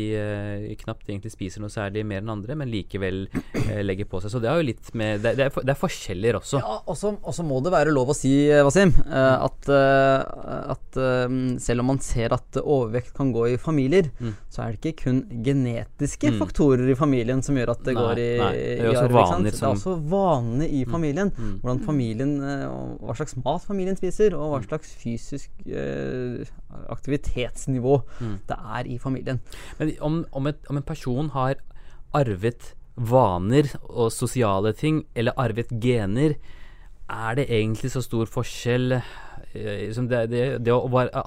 knapt 0.82 1.10
egentlig 1.10 1.32
spiser 1.34 1.62
noe 1.64 1.72
særlig 1.74 2.04
mer 2.08 2.22
enn 2.24 2.32
andre, 2.34 2.56
men 2.60 2.72
likevel 2.72 3.26
legger 3.84 4.08
på 4.10 4.22
seg. 4.24 4.32
Så 4.34 4.42
det 4.44 4.50
er 4.52 4.62
jo 4.62 4.68
litt 4.72 4.92
med 4.98 5.22
Det, 5.26 5.36
det, 5.38 5.46
er, 5.50 5.54
for- 5.54 5.66
det 5.68 5.74
er 5.76 5.80
forskjeller 5.82 6.40
også. 6.40 6.62
Ja, 6.62 6.78
og 6.88 6.98
så 7.36 7.44
må 7.48 7.60
det 7.66 7.74
være 7.74 7.94
lov 7.94 8.14
å 8.14 8.18
si, 8.18 8.32
Wasim, 8.64 8.94
eh, 9.04 9.46
at, 9.48 9.70
at 10.76 11.00
selv 11.62 11.84
om 11.84 11.92
man 11.94 12.00
ser 12.04 12.34
at 12.36 12.60
overvekt 12.62 13.14
kan 13.18 13.32
gå 13.36 13.50
i 13.54 13.58
familier, 13.62 14.10
Mm. 14.22 14.34
så 14.52 14.62
er 14.66 14.76
det 14.76 14.92
ikke 14.92 15.04
kun 15.06 15.20
genetiske 16.22 16.32
Mm. 16.32 16.40
faktorer 16.40 16.90
i 16.92 16.96
familien 16.96 17.42
som 17.44 17.56
gjør 17.58 17.70
at 17.72 17.84
det 17.84 17.94
Nei, 17.96 18.02
går 18.04 18.20
i, 18.22 18.38
nei, 18.38 18.52
det 18.54 18.80
er 18.80 18.94
i 18.94 18.96
arv, 18.96 19.10
ikke 19.10 19.14
vaner 19.16 19.44
Det 19.52 19.62
er 19.62 19.68
også 19.74 19.94
vanene 20.12 20.68
i 20.70 20.86
familien. 20.86 21.32
Mm. 21.38 21.60
Hvordan 21.62 21.80
familien 21.86 22.34
eh, 22.44 22.68
Hva 23.02 23.16
slags 23.18 23.36
mat 23.44 23.62
familien 23.66 23.98
spiser, 23.98 24.34
og 24.38 24.52
Mm. 24.52 24.54
hva 24.54 24.68
slags 24.70 24.94
fysisk 25.02 25.50
eh, 25.66 26.46
aktivitetsnivå 26.90 28.04
Mm. 28.22 28.40
det 28.48 28.58
er 28.58 28.88
i 28.88 28.98
familien. 28.98 29.40
Men 29.80 29.92
om, 30.02 30.26
om, 30.34 30.48
et, 30.48 30.58
om 30.70 30.78
en 30.78 30.84
person 30.84 31.30
har 31.30 31.56
arvet 32.14 32.74
vaner 32.98 33.72
og 33.90 34.12
sosiale 34.12 34.74
ting, 34.74 35.06
eller 35.16 35.34
arvet 35.38 35.70
gener, 35.82 36.36
er 37.10 37.36
det 37.36 37.50
egentlig 37.50 37.92
så 37.92 38.02
stor 38.04 38.26
forskjell? 38.26 39.02
Eh, 39.54 39.88
liksom 39.88 40.08
det, 40.12 40.22
det, 40.32 40.43
det 40.64 40.72
å 40.74 40.86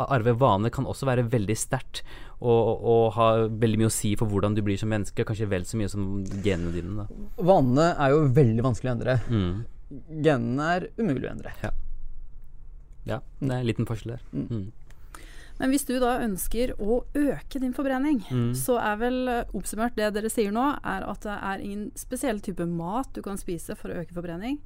arve 0.09 0.33
vaner 0.41 0.73
kan 0.75 0.87
også 0.89 1.07
være 1.09 1.27
veldig 1.33 1.57
sterkt 1.59 2.03
og, 2.41 2.81
og 2.85 3.13
ha 3.17 3.29
veldig 3.49 3.79
mye 3.83 3.91
å 3.91 3.95
si 3.95 4.15
for 4.21 4.29
hvordan 4.29 4.57
du 4.57 4.63
blir 4.67 4.77
som 4.81 4.91
menneske, 4.93 5.25
kanskje 5.25 5.49
vel 5.49 5.65
så 5.69 5.79
mye 5.81 5.89
som 5.93 6.09
genene 6.45 6.73
dine. 6.75 7.05
Da. 7.05 7.45
Vanene 7.45 7.91
er 7.99 8.13
jo 8.15 8.25
veldig 8.37 8.65
vanskelig 8.67 8.91
å 8.91 8.95
endre. 8.99 9.19
Mm. 9.29 9.65
Genene 10.25 10.71
er 10.77 10.89
umulig 10.99 11.29
å 11.29 11.33
endre. 11.35 11.53
Ja, 13.05 13.21
det 13.41 13.51
er 13.53 13.61
en 13.61 13.69
liten 13.69 13.89
forskjell 13.89 14.17
der. 14.17 14.25
Mm. 14.33 14.49
Mm. 14.49 14.73
Men 15.61 15.71
hvis 15.71 15.85
du 15.87 15.93
da 16.03 16.17
ønsker 16.25 16.73
å 16.83 17.03
øke 17.15 17.61
din 17.63 17.75
forbrenning, 17.77 18.25
Mm. 18.33 18.55
så 18.59 18.75
er 18.83 18.97
vel 18.99 19.29
eh, 19.31 19.45
oppsummert 19.55 19.95
det 19.95 20.09
dere 20.17 20.31
sier 20.33 20.51
nå, 20.51 20.65
er 20.83 21.05
at 21.07 21.21
det 21.23 21.37
er 21.37 21.63
ingen 21.63 21.85
spesiell 21.95 22.41
type 22.43 22.67
mat 22.67 23.13
du 23.15 23.23
kan 23.23 23.39
spise 23.39 23.77
for 23.79 23.93
å 23.93 24.01
øke 24.03 24.17
forbrenning. 24.17 24.59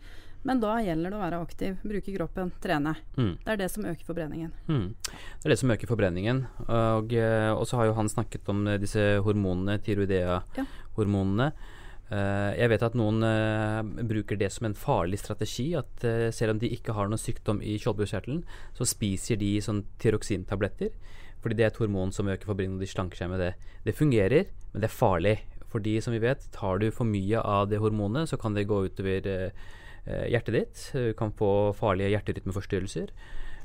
Men 0.47 0.61
da 0.63 0.77
gjelder 0.81 1.11
det 1.11 1.17
å 1.19 1.23
være 1.23 1.41
aktiv, 1.43 1.79
bruke 1.83 2.13
kroppen, 2.15 2.53
trene. 2.63 2.93
Mm. 3.17 3.33
Det 3.45 3.53
er 3.53 3.57
det 3.57 3.71
som 3.73 3.85
øker 3.85 4.07
forbrenningen. 4.07 4.53
Mm. 4.69 4.85
Det 5.09 5.45
er 5.45 5.51
det 5.55 5.59
som 5.59 5.71
øker 5.75 5.91
forbrenningen. 5.91 6.45
Og, 6.69 7.13
eh, 7.13 7.51
og 7.53 7.67
så 7.67 7.77
har 7.81 7.87
jo 7.91 7.97
han 7.99 8.09
snakket 8.09 8.49
om 8.49 8.67
eh, 8.69 8.79
disse 8.79 9.19
hormonene, 9.27 9.79
Ja. 9.79 9.85
tyroidea-hormonene. 9.89 11.53
Ja. 11.53 11.75
jeg 12.57 12.71
vet 12.73 12.83
at 12.87 12.95
noen 12.97 13.21
eh, 13.23 13.83
bruker 14.09 14.39
det 14.41 14.49
som 14.55 14.65
en 14.65 14.75
farlig 14.75 15.19
strategi. 15.21 15.75
At 15.77 16.05
eh, 16.05 16.31
selv 16.33 16.55
om 16.55 16.59
de 16.63 16.71
ikke 16.73 16.95
har 16.97 17.09
noen 17.11 17.21
sykdom 17.21 17.61
i 17.61 17.77
skjoldbruskkjertelen, 17.79 18.45
så 18.79 18.87
spiser 18.89 19.37
de 19.37 19.59
sånn 19.61 19.85
tyroksintabletter. 20.01 20.95
Fordi 21.43 21.55
det 21.59 21.65
er 21.67 21.71
et 21.75 21.77
hormon 21.83 22.11
som 22.15 22.27
øker 22.31 22.47
forbrenningen, 22.49 22.79
og 22.81 22.87
de 22.87 22.91
slanker 22.91 23.17
seg 23.21 23.29
med 23.31 23.41
det. 23.41 23.53
Det 23.85 23.95
fungerer, 23.95 24.49
men 24.73 24.81
det 24.83 24.89
er 24.89 24.97
farlig. 24.97 25.37
Fordi 25.69 25.99
som 26.01 26.15
vi 26.17 26.19
vet, 26.23 26.47
tar 26.51 26.79
du 26.81 26.89
for 26.91 27.05
mye 27.05 27.43
av 27.45 27.69
det 27.69 27.79
hormonet, 27.83 28.31
så 28.31 28.39
kan 28.41 28.55
det 28.57 28.65
gå 28.71 28.87
utover 28.89 29.27
eh, 29.29 29.45
eh, 29.45 29.53
hjertet 30.33 30.55
ditt. 30.55 30.87
Du 30.95 31.13
kan 31.19 31.33
få 31.33 31.75
farlige 31.77 32.11
hjerterytmeforstyrrelser. 32.17 33.09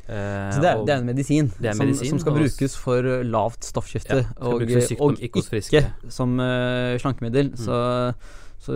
Eh, 0.03 0.51
Så 0.51 0.59
det 0.59 0.67
er, 0.67 0.75
og- 0.77 0.85
det 0.85 0.93
er 0.93 0.99
en 0.99 1.05
medisin, 1.07 1.47
er 1.69 1.73
som, 1.73 1.85
medisin, 1.87 2.09
som 2.09 2.19
skal 2.19 2.33
og- 2.33 2.39
brukes 2.43 2.75
for 2.75 3.01
lavt 3.23 3.63
stoffskifte, 3.63 4.17
Ja, 4.19 4.25
og, 4.43 4.61
sykdom, 4.67 5.01
og 5.13 5.19
ikke 5.23 5.39
ikke 5.39 6.11
som 6.11 6.39
uh, 6.39 6.97
slankemiddel. 6.99 7.51
Mm. 7.53 7.55
Så, 7.57 8.13
så 8.59 8.73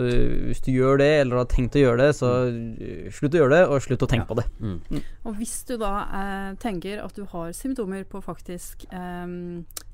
hvis 0.48 0.60
du 0.64 0.72
gjør 0.72 0.96
det, 0.98 1.10
eller 1.20 1.36
har 1.36 1.44
tenkt 1.52 1.76
å 1.76 1.82
gjøre 1.84 1.98
det, 1.98 2.08
så 2.16 2.30
slutt 3.12 3.36
å 3.36 3.40
gjøre 3.42 3.50
det, 3.58 3.68
og 3.68 3.80
slutt 3.84 4.02
å 4.04 4.08
tenke 4.08 4.24
Ja. 4.24 4.32
på 4.32 4.36
det. 4.40 4.46
Mm. 4.60 5.02
Og 5.26 5.36
hvis 5.36 5.64
du 5.68 5.76
da 5.76 5.92
eh, 6.12 6.54
tenker 6.56 7.04
at 7.04 7.12
du 7.14 7.24
har 7.26 7.52
symptomer 7.52 8.04
på 8.08 8.22
faktisk 8.24 8.86
eh, 8.90 9.26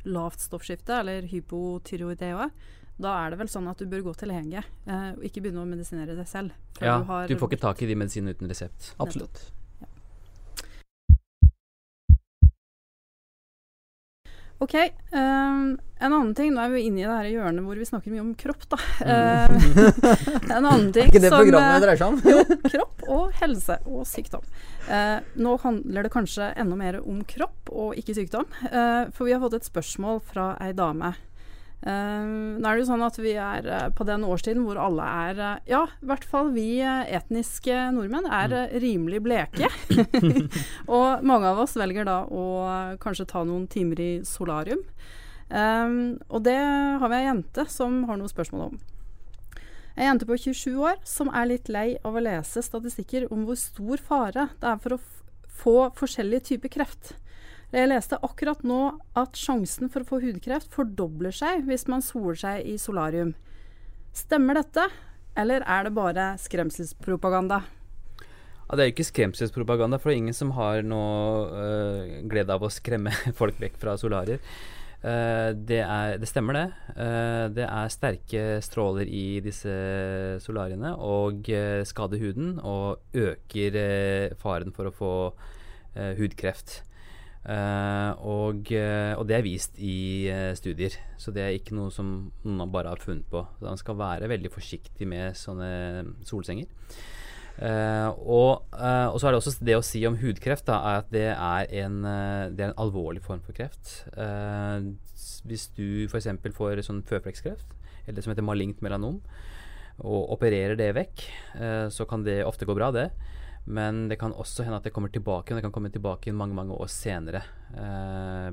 lavt 0.06 0.38
stoffskifte, 0.38 1.00
eller 1.00 1.22
hypotyroidea, 1.26 2.50
da 3.00 3.16
er 3.24 3.34
det 3.34 3.40
vel 3.42 3.50
sånn 3.50 3.66
at 3.70 3.80
du 3.80 3.88
bør 3.90 4.06
gå 4.08 4.14
til 4.20 4.30
lege, 4.30 4.62
eh, 4.86 5.10
og 5.16 5.26
ikke 5.26 5.42
begynne 5.42 5.64
å 5.64 5.68
medisinere 5.68 6.14
deg 6.14 6.30
selv. 6.30 6.54
Ja, 6.78 7.00
du, 7.00 7.10
har 7.10 7.28
du 7.28 7.36
får 7.40 7.52
ikke 7.52 7.64
tak 7.66 7.82
i 7.82 7.90
de 7.90 7.98
medisinene 7.98 8.36
uten 8.36 8.50
resept. 8.50 8.94
Absolutt. 9.02 9.48
Ok, 14.62 14.74
um, 15.10 15.74
en 15.98 16.12
annen 16.12 16.30
ting, 16.36 16.52
nå 16.54 16.62
er 16.62 16.70
vi 16.72 16.84
inne 16.86 17.02
i 17.02 17.04
det 17.04 17.10
her 17.10 17.26
hjørnet 17.26 17.66
hvor 17.66 17.76
vi 17.76 17.86
snakker 17.88 18.12
mye 18.14 18.22
om 18.22 18.30
kropp, 18.38 18.62
da. 18.70 18.78
Mm. 19.02 19.10
Eh, 19.10 20.52
en 20.54 20.68
annen 20.70 20.86
ting 20.94 21.08
Er 21.08 21.10
ikke 21.10 21.24
det 21.24 21.32
som, 21.32 21.42
programmet 21.42 21.74
eh, 21.74 21.82
dreier 21.82 22.00
seg 22.00 22.14
om? 22.14 22.20
Jo, 22.32 22.60
kropp 22.70 23.04
og 23.10 23.34
helse 23.42 23.76
og 23.90 24.06
sykdom. 24.08 24.46
Uh, 24.86 25.18
nå 25.42 25.56
handler 25.64 26.06
det 26.06 26.14
kanskje 26.14 26.52
enda 26.60 26.78
mer 26.78 27.00
om 27.02 27.20
kropp 27.28 27.72
og 27.74 27.98
ikke 28.00 28.16
sykdom. 28.16 28.46
uh, 28.70 29.10
for 29.12 29.26
vi 29.26 29.34
har 29.34 29.42
fått 29.42 29.58
et 29.58 29.68
spørsmål 29.68 30.22
fra 30.30 30.52
ei 30.62 30.72
dame. 30.76 31.12
Eh, 31.84 32.24
nå 32.24 32.64
er 32.64 32.78
det 32.78 32.80
jo 32.80 32.88
sånn 32.88 33.04
at 33.04 33.18
vi 33.20 33.34
er 33.36 33.66
eh, 33.68 33.88
på 33.92 34.06
den 34.08 34.22
årstiden 34.24 34.62
hvor 34.64 34.78
alle 34.80 35.04
er 35.04 35.40
eh, 35.44 35.66
Ja, 35.74 35.82
i 36.00 36.08
hvert 36.08 36.24
fall 36.24 36.48
vi 36.54 36.78
eh, 36.80 37.10
etniske 37.18 37.76
nordmenn 37.92 38.24
er 38.24 38.54
eh, 38.56 38.78
rimelig 38.80 39.20
bleke. 39.26 39.68
og 40.96 41.26
mange 41.26 41.50
av 41.50 41.60
oss 41.66 41.76
velger 41.76 42.08
da 42.08 42.22
å 42.24 42.46
kanskje 43.02 43.28
ta 43.34 43.44
noen 43.44 43.68
timer 43.68 44.00
i 44.00 44.10
solarium. 44.24 44.80
Um, 45.52 46.16
og 46.32 46.46
det 46.46 46.56
har 46.56 47.10
vi 47.12 47.18
ei 47.18 47.26
jente 47.26 47.66
som 47.68 48.00
har 48.08 48.16
noen 48.16 48.32
spørsmål 48.32 48.70
om. 48.70 48.78
Ei 49.94 50.08
jente 50.08 50.26
på 50.26 50.38
27 50.40 50.80
år 50.80 50.96
som 51.06 51.28
er 51.36 51.50
litt 51.52 51.68
lei 51.70 51.98
av 52.00 52.16
å 52.16 52.22
lese 52.24 52.64
statistikker 52.64 53.28
om 53.28 53.44
hvor 53.46 53.60
stor 53.60 54.00
fare 54.02 54.48
det 54.62 54.72
er 54.72 54.80
for 54.82 54.96
å 54.96 55.02
få 55.54 55.76
forskjellige 56.00 56.48
typer 56.48 56.72
kreft. 56.80 57.12
Jeg 57.74 57.88
leste 57.90 58.20
akkurat 58.22 58.60
nå 58.62 58.80
at 59.18 59.34
sjansen 59.34 59.88
for 59.90 60.04
å 60.04 60.06
få 60.06 60.20
hudkreft 60.22 60.70
fordobler 60.70 61.34
seg 61.34 61.64
hvis 61.66 61.88
man 61.90 62.04
soler 62.06 62.36
seg 62.38 62.68
i 62.70 62.76
solarium. 62.78 63.32
Stemmer 64.14 64.60
dette, 64.60 64.84
eller 65.34 65.64
er 65.66 65.88
det 65.88 65.92
bare 65.96 66.26
skremselspropaganda? 66.38 67.64
Ja, 67.64 68.76
det 68.78 68.84
er 68.84 68.88
jo 68.88 68.94
ikke 68.94 69.08
skremselspropaganda, 69.08 69.98
for 69.98 70.12
det 70.12 70.14
er 70.14 70.22
ingen 70.22 70.38
som 70.38 70.54
har 70.54 70.86
noe 70.86 71.50
øh, 71.50 72.14
glede 72.30 72.54
av 72.54 72.62
å 72.62 72.70
skremme 72.70 73.10
folk 73.40 73.58
vekk 73.58 73.82
fra 73.82 73.96
solarier. 73.98 74.38
Eh, 75.02 75.50
det, 75.58 75.82
er, 75.82 76.14
det 76.22 76.30
stemmer, 76.30 76.60
det. 76.60 76.94
Eh, 76.94 77.42
det 77.58 77.66
er 77.66 77.92
sterke 77.98 78.46
stråler 78.62 79.10
i 79.10 79.42
disse 79.42 79.74
solariene 80.46 80.94
og 80.94 81.50
skader 81.90 82.22
huden 82.22 82.54
og 82.62 83.02
øker 83.18 83.82
faren 84.38 84.70
for 84.78 84.94
å 84.94 84.98
få 85.02 85.14
hudkreft. 85.94 86.84
Eh, 87.44 88.12
og, 88.24 88.70
uh, 88.72 89.12
og 89.20 89.26
det 89.28 89.34
er 89.36 89.44
vist 89.44 89.76
i 89.76 90.30
uh, 90.32 90.54
studier, 90.56 90.94
så 91.20 91.32
det 91.34 91.42
er 91.44 91.56
ikke 91.58 91.76
noe 91.76 91.92
som 91.92 92.30
noen 92.46 92.72
bare 92.72 92.94
har 92.94 93.02
funnet 93.02 93.26
på. 93.28 93.42
Så 93.58 93.66
man 93.66 93.80
skal 93.80 93.98
være 94.00 94.30
veldig 94.32 94.52
forsiktig 94.52 95.08
med 95.10 95.36
sånne 95.38 96.14
solsenger. 96.24 96.70
Og, 97.54 98.64
og 98.74 99.16
så 99.20 99.28
er 99.28 99.30
det 99.30 99.38
også 99.38 99.52
det 99.62 99.76
å 99.78 99.82
si 99.86 100.00
om 100.08 100.16
hudkreft 100.18 100.64
da, 100.66 100.80
at 100.98 101.12
det 101.14 101.28
er, 101.30 101.68
en, 101.84 102.00
det 102.02 102.64
er 102.64 102.72
en 102.72 102.80
alvorlig 102.82 103.22
form 103.22 103.44
for 103.46 103.54
kreft. 103.54 103.92
Hvis 105.46 105.68
du 105.76 106.08
f.eks. 106.08 106.32
får 106.56 106.82
sånn 106.82 107.04
føflekkskreft, 107.06 107.76
eller 108.02 108.18
det 108.18 108.24
som 108.26 108.34
heter 108.34 108.48
malignt 108.48 108.82
melanom, 108.82 109.20
og 110.02 110.34
opererer 110.34 110.74
det 110.80 110.90
vekk, 110.98 111.22
så 111.94 112.08
kan 112.10 112.26
det 112.26 112.40
ofte 112.42 112.66
gå 112.66 112.74
bra, 112.74 112.90
det. 112.90 113.06
Men 113.64 114.08
det 114.10 114.18
kan 114.20 114.34
også 114.36 114.66
hende 114.66 114.76
at 114.76 114.84
det 114.84 114.92
kommer 114.92 115.12
tilbake, 115.12 115.52
og 115.52 115.56
det 115.56 115.64
kan 115.64 115.72
komme 115.72 115.92
tilbake 115.92 116.34
mange 116.36 116.56
mange 116.56 116.76
år 116.76 116.90
senere. 116.92 117.40
Eh, 117.72 118.50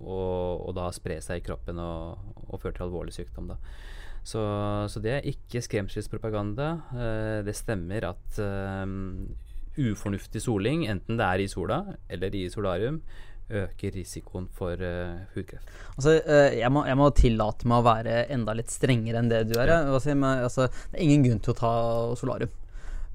og, 0.00 0.64
og 0.68 0.72
da 0.78 0.88
spre 0.96 1.18
seg 1.24 1.42
i 1.42 1.44
kroppen 1.44 1.80
og, 1.82 2.32
og 2.48 2.62
føre 2.62 2.72
til 2.78 2.86
alvorlig 2.86 3.12
sykdom. 3.16 3.52
Da. 3.52 3.58
Så, 4.24 4.40
så 4.88 5.02
det 5.04 5.18
er 5.18 5.28
ikke 5.28 5.60
skremselspropaganda. 5.64 6.70
Eh, 6.96 7.38
det 7.44 7.56
stemmer 7.58 8.08
at 8.14 8.40
eh, 8.40 8.96
ufornuftig 9.84 10.40
soling, 10.42 10.88
enten 10.88 11.20
det 11.20 11.28
er 11.28 11.44
i 11.44 11.50
sola 11.50 11.82
eller 12.08 12.34
i 12.34 12.48
solarium, 12.48 13.02
øker 13.44 13.92
risikoen 13.92 14.46
for 14.56 14.80
uh, 14.80 15.18
hudkreft. 15.34 15.68
Altså, 15.98 16.14
uh, 16.24 16.54
jeg, 16.56 16.70
må, 16.72 16.86
jeg 16.88 16.96
må 16.96 17.10
tillate 17.12 17.68
meg 17.68 17.82
å 17.82 17.84
være 17.84 18.14
enda 18.32 18.54
litt 18.56 18.72
strengere 18.72 19.20
enn 19.20 19.28
det 19.28 19.42
du 19.50 19.58
er. 19.58 19.68
Ja. 19.68 19.80
Altså, 19.84 20.14
men, 20.14 20.44
altså, 20.46 20.70
det 20.92 20.96
er 20.96 21.04
ingen 21.04 21.26
grunn 21.26 21.42
til 21.44 21.52
å 21.52 21.58
ta 21.58 21.72
solarium. 22.16 22.54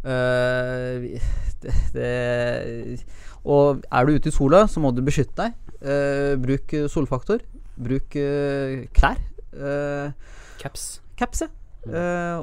Vi- 0.03 1.19
det, 1.59 1.73
det, 1.93 3.03
og 3.43 3.81
er 3.91 4.05
du 4.07 4.13
ute 4.15 4.29
i 4.31 4.31
sola, 4.31 4.61
så 4.71 4.79
må 4.79 4.93
du 4.95 5.01
beskytte 5.03 5.35
deg. 5.35 5.55
Uh, 5.79 6.35
bruk 6.39 6.73
eh, 6.75 6.87
solfaktor. 6.91 7.39
Bruk 7.79 8.15
uh, 8.19 8.85
klær. 8.95 9.19
Uh, 9.55 10.11
Caps. 10.59 11.01
caps, 11.19 11.43
ja. 11.43 11.49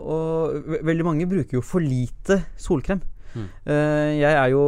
Og 0.00 0.64
veldig 0.84 1.04
mange 1.04 1.26
bruker 1.28 1.58
jo 1.58 1.62
for 1.64 1.84
lite 1.84 2.38
solkrem. 2.60 3.00
Mm. 3.36 3.46
Jeg 4.16 4.32
er 4.32 4.48
jo 4.54 4.62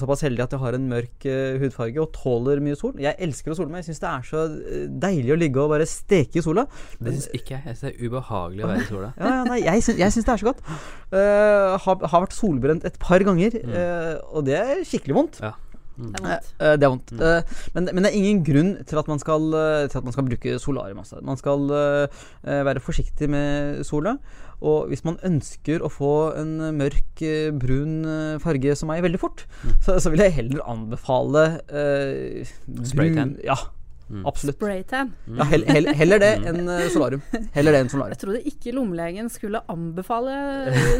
såpass 0.00 0.22
heldig 0.24 0.44
at 0.46 0.54
jeg 0.56 0.62
har 0.62 0.76
en 0.78 0.86
mørk 0.88 1.26
eh, 1.28 1.58
hudfarge 1.60 2.00
og 2.00 2.12
tåler 2.16 2.62
mye 2.64 2.78
sol. 2.80 2.94
Jeg 3.02 3.18
elsker 3.26 3.52
å 3.52 3.58
sole 3.58 3.68
meg. 3.72 3.82
Jeg 3.82 3.90
syns 3.92 4.00
det 4.04 4.10
er 4.10 4.28
så 4.30 4.44
eh, 4.48 4.86
deilig 5.04 5.34
å 5.34 5.38
ligge 5.40 5.60
og 5.64 5.72
bare 5.74 5.88
steke 5.90 6.40
i 6.40 6.44
sola. 6.44 6.64
Det 6.98 7.12
syns 7.18 7.28
ikke 7.36 7.56
jeg. 7.58 7.62
Jeg 7.68 7.76
synes 7.76 7.84
det 7.84 7.92
er 7.92 8.08
ubehagelig 8.08 8.64
å 8.64 8.70
være 8.72 8.86
i 8.86 8.88
sola. 8.90 9.12
Ja, 9.20 9.34
ja, 9.34 9.42
nei, 9.48 9.58
jeg, 9.64 9.84
syns, 9.84 10.24
det 10.24 10.32
er 10.32 10.40
så 10.40 10.48
godt. 10.50 10.64
Uh, 11.12 11.74
har, 11.84 12.00
har 12.10 12.24
vært 12.24 12.34
solbrent 12.36 12.86
et 12.88 12.96
par 13.02 13.22
ganger, 13.26 13.60
Mm. 13.64 13.72
eh, 13.76 14.16
og 14.34 14.44
det 14.48 14.56
er 14.58 14.80
skikkelig 14.88 15.14
vondt. 15.16 15.38
Ja. 15.44 15.52
Mm. 15.94 16.10
Det 16.10 16.22
er 16.24 16.30
vondt. 16.32 16.48
Det 16.58 16.86
er 16.88 16.90
vondt. 16.90 17.12
Mm. 17.14 17.58
Men, 17.76 17.88
men 17.94 18.02
det 18.06 18.10
er 18.10 18.16
ingen 18.18 18.40
grunn 18.46 18.72
til 18.88 18.98
at 18.98 19.10
man 19.10 19.20
skal, 19.22 19.44
til 19.92 20.00
at 20.00 20.06
man 20.08 20.14
skal 20.16 20.26
bruke 20.26 20.56
solarium. 20.62 20.98
Altså. 21.04 21.20
Man 21.22 21.38
skal 21.38 21.70
eh, 21.78 22.24
være 22.66 22.82
forsiktig 22.82 23.28
med 23.30 23.84
sola. 23.86 24.16
Og 24.64 24.88
hvis 24.88 25.04
man 25.04 25.18
ønsker 25.28 25.84
å 25.84 25.90
få 25.92 26.12
en 26.40 26.56
mørk, 26.78 27.20
eh, 27.20 27.50
brun 27.52 28.00
eh, 28.08 28.38
farge 28.40 28.74
som 28.80 28.88
meg 28.92 29.04
veldig 29.04 29.20
fort, 29.20 29.44
Mm. 29.64 29.76
så, 29.84 29.98
så 30.00 30.10
vil 30.14 30.24
jeg 30.24 30.32
heller 30.40 30.64
anbefale 30.72 31.46
uh, 31.68 32.52
Spraytan? 32.84 33.36
Ja, 33.44 33.60
Mm. 34.04 34.20
absolutt. 34.28 34.58
Spraytan. 34.58 35.12
Ja, 35.32 35.44
hell, 35.48 35.62
hell, 35.64 35.86
heller 35.96 36.18
det 36.20 36.28
enn 36.44 36.66
eh, 36.68 36.82
solarium. 36.92 37.22
Heller 37.54 37.72
det 37.72 37.78
enn 37.80 37.88
solarium. 37.88 38.12
Jeg 38.12 38.20
trodde 38.20 38.42
ikke 38.50 38.74
lommelegen 38.76 39.30
skulle 39.32 39.62
anbefale 39.72 40.34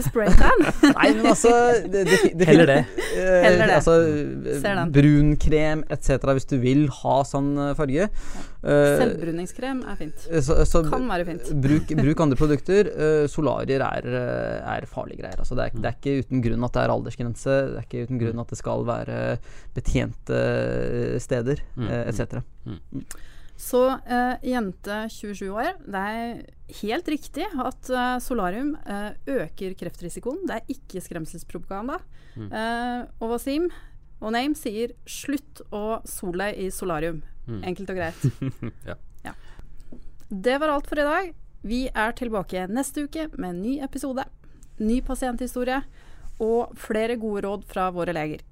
spraytan. 0.06 0.64
Nei, 0.96 1.10
men 1.18 1.28
altså 1.34 1.52
det, 1.84 2.06
det, 2.08 2.16
det, 2.32 2.46
Heller 2.48 2.70
det. 2.72 2.78
Eh, 3.12 3.44
Heller 3.44 3.68
det. 3.68 3.76
Altså, 3.76 3.98
Ser 4.62 4.80
den. 4.80 4.94
brunkrem 4.96 5.84
etc. 5.92 6.16
hvis 6.32 6.48
du 6.48 6.56
vil 6.64 6.86
ha 7.02 7.18
sånn 7.28 7.52
eh, 7.60 7.74
farge. 7.76 8.08
Eh, 8.08 8.53
Selvbruningskrem 8.64 9.82
er 9.92 9.98
fint. 9.98 10.26
så, 10.46 10.56
så 10.68 10.82
Kan 10.88 11.08
være 11.10 11.26
fint. 11.28 11.50
bruk, 11.66 11.92
bruk 12.00 12.24
andre 12.24 12.38
produkter. 12.40 12.90
Eh, 12.94 13.26
solarier 13.30 13.84
er, 13.84 14.08
eh, 14.08 14.72
er 14.76 14.88
farlige 14.90 15.20
greier. 15.22 15.42
Altså, 15.42 15.58
det, 15.58 15.68
er, 15.68 15.78
det 15.80 15.90
er 15.90 15.98
ikke 15.98 16.24
uten 16.24 16.44
grunn 16.44 16.68
at 16.68 16.76
det 16.76 16.84
er 16.84 16.94
aldersgrense. 16.94 17.58
Det 17.74 17.82
er 17.82 17.88
ikke 17.88 18.06
uten 18.08 18.22
grunn 18.22 18.44
at 18.44 18.54
det 18.54 18.60
skal 18.60 18.88
være 18.88 19.20
betjente 19.74 20.42
steder 21.22 21.64
Mm, 21.76 21.88
eh, 21.88 22.04
mm. 22.04 22.08
etc. 22.08 23.14
Så 23.56 23.80
eh, 23.88 24.34
jente 24.50 24.96
27 25.10 25.48
år, 25.52 25.76
det 25.86 26.00
er 26.00 26.40
helt 26.80 27.08
riktig 27.08 27.46
at 27.46 27.90
eh, 27.90 28.16
solarium 28.22 28.74
eh, 28.82 29.12
øker 29.36 29.76
kreftrisikoen. 29.78 30.42
Det 30.48 30.58
er 30.58 30.74
ikke 30.74 31.02
skremselspropaganda. 31.04 32.00
Mm. 32.34 32.48
Eh, 32.50 33.04
og 33.20 33.36
Wasim 33.36 33.68
og 34.20 34.32
Name 34.34 34.56
sier 34.58 34.94
'slutt 35.06 35.62
å 35.74 36.00
sole 36.08 36.48
deg 36.48 36.64
i 36.64 36.70
solarium'. 36.72 37.22
Mm. 37.46 37.60
Enkelt 37.70 37.90
og 37.94 38.00
greit. 38.00 38.22
Ja. 39.24 39.32
Det 40.28 40.58
var 40.60 40.72
alt 40.72 40.88
for 40.88 41.00
i 41.00 41.06
dag. 41.06 41.30
Vi 41.64 41.84
er 41.88 42.16
tilbake 42.16 42.66
neste 42.68 43.06
uke 43.06 43.28
med 43.38 43.54
en 43.54 43.62
ny 43.64 43.74
episode. 43.84 44.24
Ny 44.80 44.98
pasienthistorie 45.06 45.78
og 46.42 46.74
flere 46.80 47.16
gode 47.20 47.44
råd 47.46 47.64
fra 47.70 47.86
våre 47.94 48.12
leger. 48.16 48.42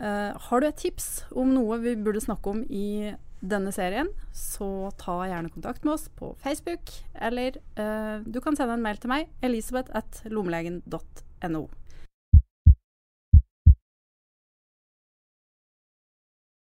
Uh, 0.00 0.32
har 0.48 0.62
du 0.62 0.66
et 0.66 0.78
tips 0.80 1.26
om 1.36 1.50
noe 1.52 1.76
vi 1.82 1.92
burde 2.00 2.22
snakke 2.24 2.54
om 2.54 2.62
i 2.64 3.12
denne 3.40 3.72
serien, 3.72 4.08
så 4.36 4.90
ta 5.00 5.18
gjerne 5.28 5.52
kontakt 5.52 5.84
med 5.84 5.94
oss 5.96 6.08
på 6.16 6.32
Facebook, 6.40 6.92
eller 7.14 7.56
uh, 7.76 8.24
du 8.24 8.40
kan 8.40 8.56
sende 8.56 8.76
en 8.76 8.84
mail 8.84 9.00
til 9.00 9.12
meg, 9.12 9.28
elisabeth 9.44 9.92
at 9.96 10.22
lommelegen.no. 10.28 11.66